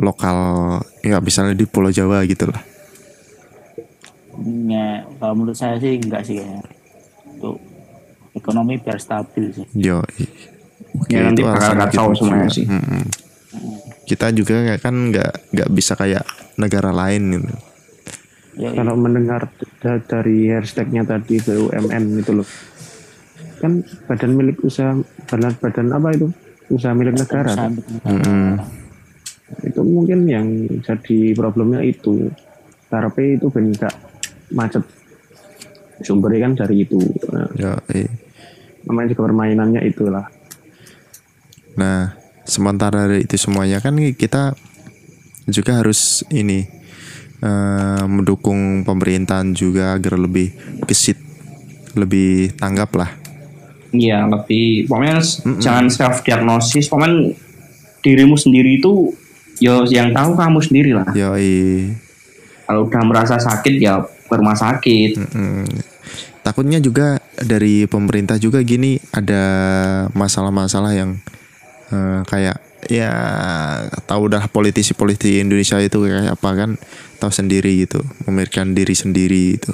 lokal, 0.00 0.80
nggak 1.04 1.22
misalnya 1.22 1.52
di 1.52 1.68
Pulau 1.68 1.92
Jawa 1.92 2.24
gitu 2.24 2.48
lah. 2.48 2.73
Ya, 4.66 4.86
kalau 5.16 5.34
menurut 5.36 5.54
saya 5.54 5.78
sih 5.78 5.96
enggak 5.96 6.26
sih 6.26 6.36
kayaknya. 6.36 6.62
Untuk 7.30 7.56
ekonomi 8.34 8.76
biar 8.76 8.98
stabil 8.98 9.50
sih. 9.52 9.66
Yo, 9.74 10.02
Ya, 11.06 11.26
nanti 11.26 11.42
bakal 11.42 11.74
kacau 11.76 12.14
semuanya 12.14 12.46
sih. 12.48 12.64
Mm-mm. 12.64 13.02
Kita 14.04 14.30
juga 14.30 14.62
nggak- 14.62 14.80
kan 14.80 14.94
nggak 15.10 15.32
nggak 15.50 15.68
bisa 15.70 15.94
kayak 15.94 16.22
negara 16.54 16.90
lain 16.90 17.34
gitu. 17.34 17.54
Ya, 18.54 18.70
Kalau 18.70 18.94
mendengar 18.94 19.50
da- 19.80 19.98
dari 20.00 20.46
hashtagnya 20.48 21.02
tadi 21.02 21.42
BUMN 21.42 22.22
itu 22.22 22.30
loh, 22.32 22.46
kan 23.58 23.82
badan 24.06 24.32
milik 24.32 24.62
usaha 24.62 24.94
badan 25.26 25.54
badan 25.58 25.90
apa 25.90 26.08
itu 26.12 26.30
usaha 26.70 26.94
milik 26.94 27.18
negara 27.18 27.50
usaha 27.50 27.66
negara. 27.66 28.06
Mm-mm. 28.06 28.50
itu 29.62 29.80
mungkin 29.82 30.18
yang 30.24 30.46
jadi 30.80 31.34
problemnya 31.34 31.82
itu 31.82 32.30
karepe 32.86 33.36
itu 33.36 33.46
ben 33.48 33.70
gak 33.72 33.92
macet 34.50 34.84
sumbernya 36.00 36.50
kan 36.50 36.52
dari 36.58 36.84
itu 36.84 36.98
nah, 37.30 37.48
Yo, 37.54 37.72
eh. 37.88 38.10
namanya 38.84 39.14
juga 39.14 39.30
permainannya 39.30 39.80
itulah 39.86 40.26
Nah, 41.74 42.14
sementara 42.46 43.10
dari 43.10 43.26
itu 43.26 43.34
semuanya 43.34 43.82
kan 43.82 43.98
kita 43.98 44.54
juga 45.50 45.82
harus 45.82 46.22
ini 46.30 46.62
eh, 47.42 48.04
mendukung 48.06 48.86
pemerintahan 48.86 49.52
juga 49.52 49.98
agar 49.98 50.16
lebih 50.16 50.54
gesit, 50.86 51.18
lebih 51.98 52.54
tanggap 52.54 52.94
lah. 52.94 53.10
Iya, 53.90 54.26
lebih 54.30 54.86
pokoknya 54.86 55.18
s- 55.18 55.42
jangan 55.58 55.90
self 55.90 56.22
diagnosis. 56.22 56.86
Pokoknya 56.86 57.34
dirimu 58.06 58.38
sendiri 58.38 58.78
itu 58.78 59.10
yo 59.58 59.82
yang 59.90 60.14
tahu 60.14 60.38
kamu 60.38 60.58
sendiri 60.62 60.90
lah. 60.94 61.10
Yoi. 61.10 61.90
Kalau 62.64 62.86
udah 62.86 63.02
merasa 63.02 63.36
sakit 63.36 63.82
ya 63.82 63.98
ke 64.34 64.36
rumah 64.42 64.58
sakit. 64.58 65.10
Mm. 65.30 65.66
Takutnya 66.42 66.82
juga 66.82 67.22
dari 67.38 67.86
pemerintah 67.86 68.36
juga 68.36 68.60
gini 68.60 68.98
ada 69.14 69.42
masalah-masalah 70.12 70.92
yang 70.92 71.16
eh, 71.88 72.20
kayak 72.26 72.58
ya 72.92 73.08
tahu 74.04 74.28
dah 74.28 74.44
politisi-politisi 74.44 75.40
Indonesia 75.40 75.80
itu 75.80 76.04
kayak 76.04 76.36
apa 76.36 76.50
kan 76.52 76.70
tahu 77.16 77.32
sendiri 77.32 77.88
gitu 77.88 78.04
memikirkan 78.28 78.76
diri 78.76 78.92
sendiri 78.92 79.56
itu 79.56 79.72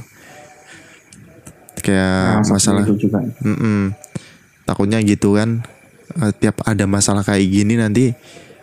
kayak 1.83 2.45
Nah, 2.45 2.55
masalah 2.55 2.85
itu 2.87 3.09
juga. 3.09 3.19
Mm-mm. 3.43 3.97
takutnya 4.63 5.03
gitu 5.03 5.35
kan 5.35 5.67
eh, 6.23 6.33
tiap 6.39 6.63
ada 6.63 6.87
masalah 6.87 7.27
kayak 7.27 7.51
gini 7.51 7.75
nanti 7.81 8.15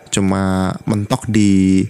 cuma 0.08 0.72
mentok 0.88 1.28
di 1.28 1.84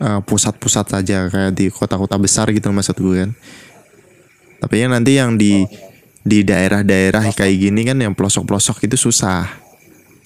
eh, 0.00 0.20
pusat-pusat 0.24 0.86
saja 0.88 1.28
kayak 1.28 1.52
di 1.52 1.68
kota-kota 1.68 2.16
besar 2.16 2.48
gitu 2.50 2.72
maksud 2.72 2.96
gue 2.96 3.16
kan. 3.28 3.30
Tapi 4.60 4.74
ya 4.76 4.86
nanti 4.88 5.12
yang 5.16 5.36
di 5.36 5.64
di 6.20 6.44
daerah-daerah 6.44 7.32
kayak 7.32 7.56
gini 7.56 7.80
kan 7.84 7.96
yang 8.00 8.12
pelosok-pelosok 8.12 8.88
itu 8.88 8.96
susah. 8.96 9.48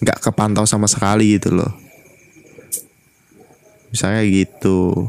Nggak 0.02 0.30
kepantau 0.30 0.66
sama 0.66 0.90
sekali 0.90 1.38
gitu 1.38 1.54
loh. 1.54 1.70
Misalnya 3.94 4.26
gitu. 4.26 5.06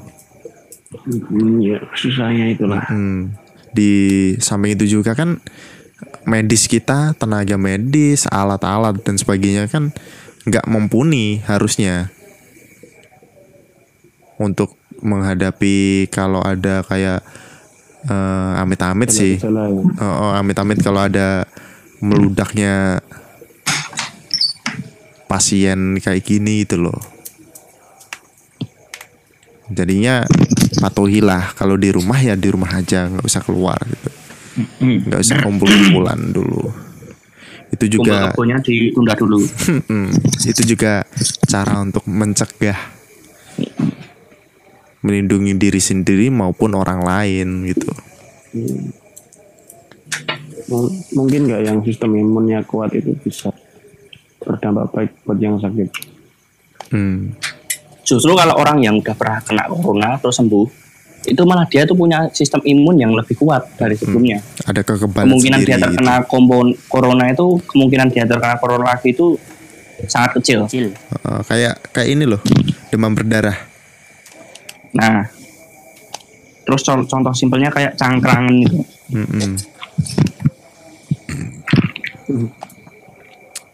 Hmm, 1.05 1.57
ya 1.57 1.81
susahnya 1.97 2.53
itulah. 2.53 2.85
Hmm, 2.85 3.33
di 3.73 4.33
samping 4.37 4.77
itu 4.77 5.01
juga 5.01 5.17
kan 5.17 5.41
medis 6.23 6.69
kita 6.69 7.13
tenaga 7.17 7.57
medis 7.57 8.25
alat-alat 8.29 9.01
dan 9.01 9.15
sebagainya 9.17 9.69
kan 9.69 9.93
nggak 10.45 10.65
mumpuni 10.69 11.41
harusnya 11.45 12.13
untuk 14.39 14.75
menghadapi 15.03 16.07
kalau 16.11 16.39
ada 16.43 16.83
kayak 16.87 17.19
eh, 18.07 18.61
amit-amit 18.61 19.09
sih 19.11 19.35
ya. 19.39 19.49
Oh, 19.51 20.15
oh, 20.29 20.31
amit-amit 20.35 20.79
kalau 20.79 21.03
ada 21.03 21.47
meludaknya 21.99 22.99
pasien 25.25 25.99
kayak 25.99 26.23
gini 26.23 26.63
itu 26.63 26.79
loh. 26.79 26.97
Jadinya 29.65 30.21
patuhilah 30.77 31.57
kalau 31.57 31.73
di 31.75 31.89
rumah 31.89 32.21
ya 32.21 32.37
di 32.37 32.47
rumah 32.53 32.69
aja 32.77 33.09
nggak 33.09 33.25
usah 33.25 33.41
keluar 33.41 33.79
gitu. 33.81 34.09
Nggak 35.09 35.19
usah 35.25 35.35
kumpul-kumpulan 35.41 36.19
dulu. 36.31 36.69
Itu 37.73 37.89
juga 37.89 38.31
kebunnya 38.31 38.61
ditunda 38.61 39.17
dulu. 39.17 39.41
Itu 40.51 40.61
juga 40.63 41.03
cara 41.49 41.81
untuk 41.81 42.05
mencegah 42.05 42.77
melindungi 45.05 45.53
diri 45.53 45.77
sendiri 45.77 46.33
maupun 46.33 46.73
orang 46.73 47.05
lain 47.05 47.69
gitu. 47.69 47.89
Mung- 50.65 50.93
Mungkin 51.13 51.45
nggak 51.45 51.61
yang 51.61 51.77
sistem 51.85 52.17
imunnya 52.17 52.65
kuat 52.65 52.89
itu 52.97 53.13
bisa 53.21 53.53
berdampak 54.41 54.89
baik 54.89 55.11
buat 55.21 55.37
yang 55.37 55.61
sakit. 55.61 55.89
Hmm. 56.89 57.37
Justru 58.05 58.33
kalau 58.33 58.57
orang 58.57 58.81
yang 58.81 58.97
udah 58.97 59.13
pernah 59.17 59.41
kena 59.41 59.65
corona 59.69 60.09
terus 60.21 60.37
sembuh, 60.37 60.65
itu 61.25 61.41
malah 61.45 61.65
dia 61.65 61.85
tuh 61.89 61.97
punya 61.97 62.29
sistem 62.29 62.61
imun 62.61 63.01
yang 63.01 63.11
lebih 63.13 63.33
kuat 63.37 63.65
dari 63.77 63.97
sebelumnya. 63.97 64.41
Ada 64.65 64.85
kekebalan 64.85 65.25
kemungkinan 65.25 65.59
dia 65.65 65.77
gitu. 65.77 65.85
terkena 65.89 66.15
kompon 66.25 66.73
corona 66.85 67.29
itu 67.29 67.61
kemungkinan 67.65 68.13
dia 68.13 68.25
terkena 68.29 68.57
corona 68.61 68.93
lagi 68.93 69.13
itu 69.13 69.37
sangat 70.05 70.37
kecil. 70.41 70.69
kecil 70.69 70.87
Uh, 71.25 71.41
kayak 71.45 71.81
kayak 71.89 72.13
ini 72.13 72.29
loh 72.29 72.41
demam 72.93 73.17
berdarah 73.17 73.57
Nah, 74.95 75.27
terus 76.63 76.81
con- 76.87 77.05
contoh 77.05 77.33
simpelnya 77.35 77.69
kayak 77.69 77.99
cangkrangan 77.99 78.55
gitu. 78.63 78.79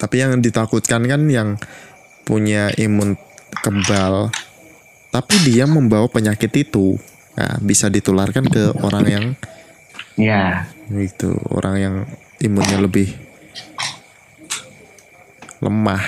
Tapi 0.02 0.16
yang 0.18 0.42
ditakutkan 0.42 1.06
kan 1.06 1.22
yang 1.30 1.62
punya 2.26 2.74
imun 2.76 3.14
kebal 3.62 4.34
tapi 5.12 5.36
dia 5.44 5.68
membawa 5.68 6.08
penyakit 6.08 6.50
itu. 6.56 6.96
Nah, 7.36 7.60
bisa 7.62 7.92
ditularkan 7.92 8.48
ke 8.48 8.76
orang 8.82 9.06
yang 9.08 9.26
Ya, 10.20 10.68
itu 10.92 11.32
orang 11.56 11.76
yang 11.80 11.96
imunnya 12.44 12.84
lebih 12.84 13.16
lemah. 15.64 16.04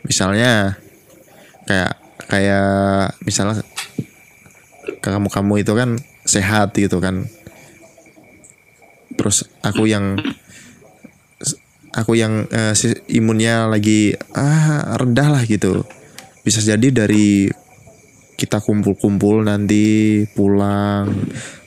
Misalnya 0.00 0.80
kayak 1.68 1.99
kayak 2.30 3.18
misalnya 3.26 3.66
kamu 5.02 5.26
kamu 5.26 5.54
itu 5.66 5.72
kan 5.74 5.98
sehat 6.22 6.78
gitu 6.78 7.02
kan. 7.02 7.26
Terus 9.18 9.50
aku 9.66 9.90
yang 9.90 10.16
aku 11.90 12.14
yang 12.14 12.46
si- 12.78 13.02
imunnya 13.10 13.66
lagi 13.66 14.14
ah 14.32 14.94
rendah 14.94 15.28
lah 15.34 15.42
gitu. 15.42 15.82
Bisa 16.46 16.62
jadi 16.62 16.88
dari 16.94 17.50
kita 18.40 18.64
kumpul-kumpul 18.64 19.44
nanti 19.44 20.24
pulang 20.32 21.12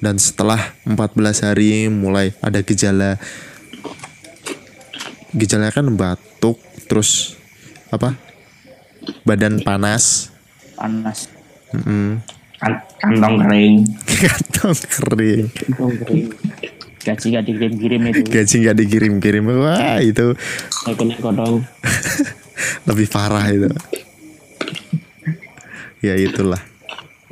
dan 0.02 0.18
setelah 0.18 0.74
14 0.90 1.46
hari 1.46 1.92
mulai 1.92 2.34
ada 2.42 2.66
gejala. 2.66 3.22
Gejalanya 5.34 5.74
kan 5.74 5.86
batuk 5.94 6.58
terus 6.90 7.38
apa? 7.94 8.18
Badan 9.28 9.62
panas 9.62 10.33
panas 10.76 11.30
Mm-mm. 11.74 12.22
kan- 12.62 12.84
kantong 13.02 13.36
kering. 13.46 13.76
kantong 14.24 14.78
kering 16.06 16.28
gaji 17.04 17.26
gak 17.36 17.44
dikirim-kirim 17.44 18.02
itu 18.16 18.22
gaji 18.32 18.56
nggak 18.64 18.78
dikirim-kirim 18.80 19.44
wah 19.60 20.00
itu 20.00 20.32
kodong. 21.20 21.68
lebih 22.88 23.08
parah 23.12 23.44
itu 23.52 23.68
ya 26.00 26.16
itulah 26.16 26.60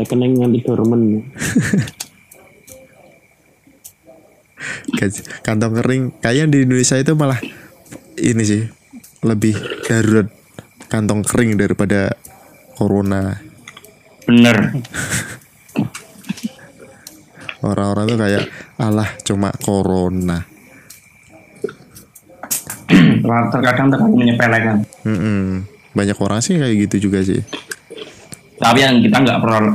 kena 0.02 0.26
nganti 0.26 0.66
dormen. 0.66 1.22
gaji, 4.98 5.20
kantong 5.46 5.74
kering 5.78 6.04
kayaknya 6.20 6.46
di 6.50 6.58
Indonesia 6.66 6.98
itu 6.98 7.14
malah 7.14 7.38
ini 8.18 8.44
sih 8.44 8.62
lebih 9.22 9.54
darurat 9.86 10.28
kantong 10.90 11.22
kering 11.22 11.56
daripada 11.56 12.18
corona 12.82 13.38
Bener. 14.26 14.58
orang-orang 17.62 18.06
tuh 18.08 18.18
kayak 18.18 18.44
alah 18.76 19.10
cuma 19.22 19.54
corona 19.56 20.42
Terkadang 23.22 23.88
terlalu 23.88 24.16
menyepelekan. 24.18 24.82
Mm-mm. 25.06 25.64
banyak 25.92 26.18
orang 26.18 26.42
sih 26.42 26.58
kayak 26.58 26.90
gitu 26.90 27.08
juga 27.08 27.22
sih 27.22 27.40
Tapi 28.58 28.80
yang 28.80 28.98
kita 29.00 29.18
nggak 29.20 29.40
perlu 29.40 29.70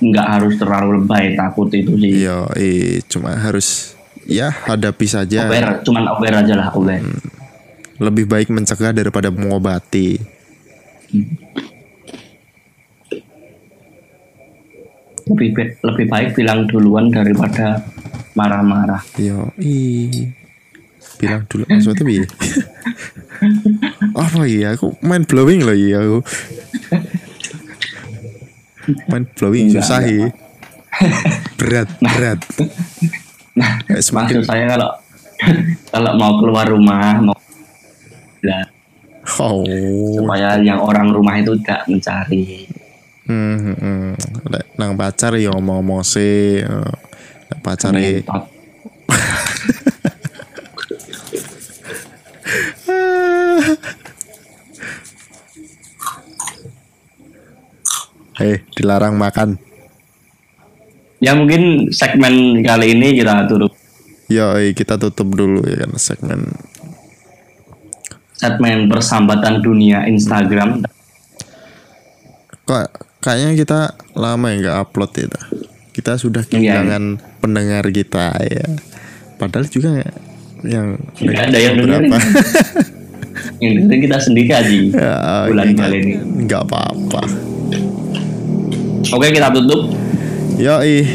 nggak 0.00 0.26
harus 0.30 0.54
terlalu 0.56 0.88
lebay 0.98 1.32
takut 1.34 1.68
itu 1.70 1.92
sih. 1.96 2.24
iya 2.24 2.48
eh 2.54 3.04
cuma 3.04 3.32
harus 3.34 3.92
ya 4.24 4.48
hadapi 4.48 5.04
saja 5.04 5.44
Aware, 5.44 5.84
cuman 5.84 6.04
aware 6.08 6.36
aja 6.38 6.54
lah 6.54 6.68
aware. 6.70 7.04
lebih 7.96 8.24
baik 8.24 8.48
mencegah 8.48 8.92
daripada 8.92 9.28
mengobati 9.28 10.16
Lebih 15.30 15.78
lebih 15.86 16.06
baik 16.10 16.28
bilang 16.34 16.66
duluan 16.66 17.08
daripada 17.14 17.78
marah-marah. 18.34 19.02
yo 19.18 19.50
ih 19.58 20.30
bilang 21.20 21.44
dulu 21.50 21.68
maksudnya 21.68 22.04
bi 22.06 22.24
apa 24.24 24.40
iya? 24.48 24.72
Aku 24.76 24.96
main 25.04 25.24
blowing 25.28 25.64
loh 25.64 25.76
iya 25.76 26.00
aku. 26.00 26.18
Main 29.12 29.24
blowing 29.36 29.68
Enggak, 29.70 29.84
susah 29.84 30.00
iya. 30.08 30.28
Berat 31.60 31.88
berat. 32.00 32.40
Kayak 33.86 34.02
semakin 34.02 34.34
Maksud 34.40 34.48
saya 34.48 34.64
kalau 34.72 34.90
kalau 35.92 36.12
mau 36.16 36.32
keluar 36.40 36.66
rumah 36.68 37.20
mau 37.20 37.36
lah. 38.40 38.64
Oh. 39.36 39.62
Supaya 40.16 40.56
yang 40.64 40.80
orang 40.80 41.12
rumah 41.12 41.36
itu 41.36 41.52
tidak 41.60 41.84
mencari. 41.86 42.64
Hmm, 43.30 43.56
hmm, 43.62 43.76
hmm. 43.78 44.18
Lek 44.50 44.74
nang 44.74 44.98
pacar 44.98 45.38
ya 45.38 45.54
ngomong-ngomong 45.54 46.02
sih 46.02 46.58
eh, 46.58 46.90
Lek 47.54 47.60
pacar 47.62 47.94
e 47.94 48.26
eh 58.42 58.66
dilarang 58.74 59.14
makan 59.14 59.62
Ya 61.20 61.36
mungkin 61.36 61.92
segmen 61.92 62.64
kali 62.66 62.98
ini 62.98 63.14
kita 63.14 63.46
tutup 63.46 63.70
Yo, 64.30 64.54
eh, 64.58 64.74
kita 64.74 64.98
tutup 64.98 65.30
dulu 65.34 65.62
ya 65.66 65.86
kan 65.86 65.94
segmen 65.98 66.50
segmen 68.40 68.88
persambatan 68.88 69.60
dunia 69.60 70.08
Instagram. 70.08 70.80
kok 72.64 73.09
kayaknya 73.20 73.52
kita 73.54 73.78
lama 74.16 74.46
ya 74.48 74.56
nggak 74.60 74.76
upload 74.80 75.12
ya 75.16 75.26
Ta? 75.28 75.42
kita 75.90 76.12
sudah 76.16 76.42
Iya, 76.48 76.80
kehilangan 76.80 77.04
pendengar 77.40 77.84
kita 77.90 78.32
ya. 78.40 78.66
Padahal 79.36 79.66
juga 79.68 80.00
yang 80.64 80.96
Nggak 81.16 81.42
ada 81.50 81.58
yang 81.58 81.74
berapa. 81.80 82.16
Yang 83.60 83.72
dengerin 83.76 84.00
kita 84.04 84.16
sendiri 84.20 84.50
aja 84.52 84.68
ya, 84.68 85.12
bulan 85.48 85.72
kali 85.72 85.96
ini. 86.00 86.12
nggak 86.44 86.60
apa-apa. 86.64 87.22
Oke 89.12 89.32
kita 89.32 89.48
tutup. 89.52 89.92
yo 90.56 90.76
ih 90.84 91.08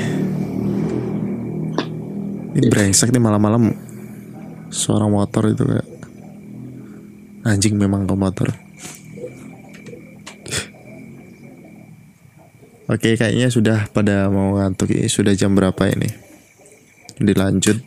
ini 2.55 2.67
brengsek 2.69 3.13
nih 3.13 3.21
malam-malam. 3.21 3.73
Suara 4.69 5.05
motor 5.05 5.53
itu 5.53 5.65
kayak 5.65 5.85
anjing 7.45 7.77
memang 7.77 8.09
ke 8.09 8.15
motor 8.17 8.49
Oke, 12.85 13.17
kayaknya 13.17 13.49
sudah 13.49 13.89
pada 13.89 14.29
mau 14.29 14.55
ngantuk. 14.55 14.93
Ini 14.93 15.09
sudah 15.09 15.33
jam 15.33 15.53
berapa 15.53 15.89
ini? 15.89 16.09
Dilanjut. 17.17 17.79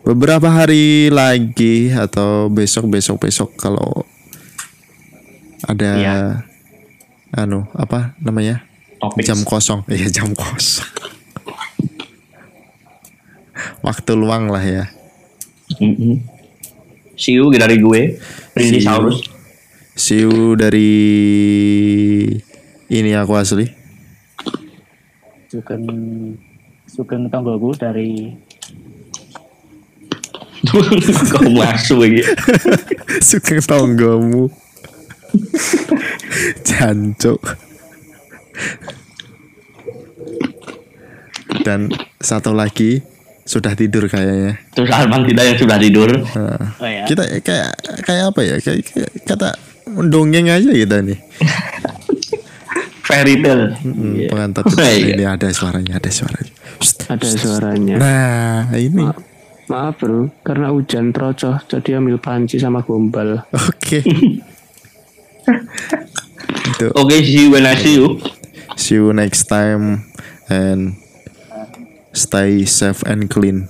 beberapa 0.00 0.52
hari 0.52 1.08
lagi 1.08 1.88
atau 1.88 2.52
besok 2.52 2.92
besok 2.92 3.24
besok 3.24 3.56
kalau 3.56 4.04
ada 5.64 5.90
Iya. 5.96 6.16
anu 7.32 7.64
apa 7.72 8.12
namanya 8.20 8.68
Topik. 9.00 9.24
jam 9.24 9.40
kosong 9.42 9.80
iya 9.88 10.12
jam 10.12 10.28
kosong 10.36 10.84
waktu 13.80 14.12
luang 14.12 14.52
lah 14.52 14.60
ya. 14.60 14.84
See 17.16 17.32
you 17.32 17.48
dari 17.48 17.80
gue. 17.80 18.20
Rindy 18.52 18.80
See 18.80 18.84
you. 18.84 18.86
Saurus. 18.86 19.18
see 19.96 20.20
you 20.20 20.52
dari 20.52 20.92
ini 22.88 23.10
aku 23.16 23.32
asli 23.34 23.72
Sugeng 25.54 25.86
Sugeng 26.90 27.30
tonggoku 27.30 27.78
dari 27.78 28.34
Kau 31.30 31.46
masuk 31.54 32.02
lagi. 32.02 32.26
Sugeng 33.30 33.62
tonggomu 33.62 34.50
Jancuk 36.66 37.38
Dan 41.62 41.94
satu 42.18 42.50
lagi 42.50 42.98
Sudah 43.46 43.78
tidur 43.78 44.10
kayaknya 44.10 44.58
Terus 44.74 44.90
Arman 44.90 45.22
kita 45.22 45.42
yang 45.46 45.54
sudah 45.54 45.78
tidur. 45.78 46.10
Nah, 46.34 46.58
Oh 46.82 46.88
ya. 46.90 47.06
Kita 47.06 47.22
kayak 47.46 47.70
kayak 48.02 48.24
apa 48.34 48.40
ya 48.42 48.56
Kayak, 48.58 48.90
kayak 48.90 49.10
kata 49.22 49.54
dongeng 50.10 50.50
aja 50.50 50.74
kita 50.74 50.98
nih 50.98 51.18
Fairy 53.04 53.36
tale. 53.38 53.76
Hmm, 53.78 54.16
Iya. 54.16 54.28
Pengantar 54.28 54.64
Iya. 54.80 55.14
Ini 55.14 55.24
ada 55.28 55.48
suaranya 55.50 56.00
Ada 56.00 56.10
suaranya 56.10 56.52
Shh. 56.80 56.94
Ada 57.06 57.28
suaranya. 57.30 57.94
Nah 57.96 58.72
ini 58.74 59.04
Ma- 59.04 59.32
Maaf 59.64 59.96
bro, 59.96 60.28
karena 60.40 60.68
hujan 60.68 61.08
trocoh, 61.08 61.56
jadi 61.64 61.96
ambil 61.96 62.20
panci 62.20 62.56
sama 62.56 62.80
gombal. 62.80 63.48
Oke 63.50 64.04
Itu 66.66 66.86
Oke, 66.94 67.16
see 67.20 67.44
you 67.44 67.50
when 67.50 67.64
I 67.64 67.72
see 67.74 67.96
you. 67.96 68.20
See 68.76 68.96
you 68.96 69.12
next 69.12 69.44
time 69.44 70.04
And 70.48 70.96
Stay 72.12 72.64
safe 72.64 73.00
and 73.04 73.28
clean 73.28 73.68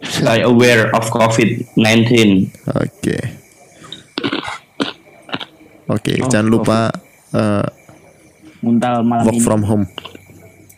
Stay 0.00 0.40
aware 0.40 0.88
of 0.94 1.10
COVID-19. 1.10 1.74
Oke. 2.72 3.18
Oke, 5.88 6.20
jangan 6.28 6.48
lupa 6.48 6.92
eh, 7.32 7.64
Muntal 8.60 9.00
malam 9.02 9.24
work 9.24 9.34
ini. 9.34 9.44
from 9.44 9.62
home. 9.64 9.84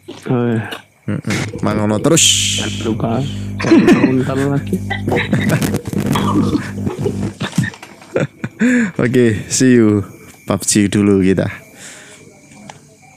Eh, 0.06 0.60
Mm-mm. 1.08 1.38
Mangono 1.60 1.98
terus. 1.98 2.22
luka. 2.84 3.18
Untar 4.06 4.36
lagi. 4.38 4.76
Oke, 9.00 9.24
see 9.48 9.74
you. 9.74 10.04
PUBG 10.44 10.90
dulu 10.90 11.22
kita. 11.22 11.46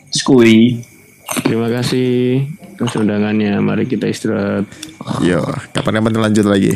Skui. 0.10 0.80
Terima 1.44 1.68
kasih 1.68 2.46
atas 2.74 2.98
undangannya. 2.98 3.62
Mari 3.62 3.86
kita 3.86 4.10
istirahat. 4.10 4.66
Yo, 5.22 5.46
kapan-kapan 5.72 6.30
lanjut 6.30 6.46
lagi. 6.50 6.74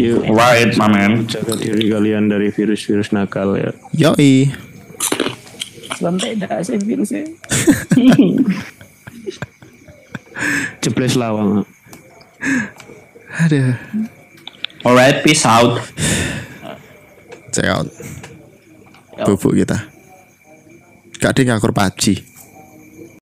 Yuk, 0.00 0.24
Right, 0.32 0.72
my 0.78 0.88
man. 0.88 1.26
jaga 1.28 1.58
diri 1.58 1.90
kalian 1.90 2.30
dari 2.30 2.48
virus-virus 2.48 3.12
nakal 3.12 3.58
ya. 3.58 3.70
Yoi. 3.92 4.48
Sampai 6.00 6.32
tidak 6.32 6.64
sih 6.64 6.80
virusnya. 6.80 7.28
Jebles 10.80 11.14
lawang. 11.20 11.68
Aduh. 13.44 13.76
Alright, 14.80 15.20
peace 15.20 15.44
out. 15.44 15.84
Check 17.52 17.68
out. 17.68 17.88
Bubuk 19.28 19.52
kita. 19.52 19.76
Gak 21.20 21.36
ada 21.36 21.40
yang 21.44 21.60
ngakur 21.60 21.76
PUBG. 21.76 22.29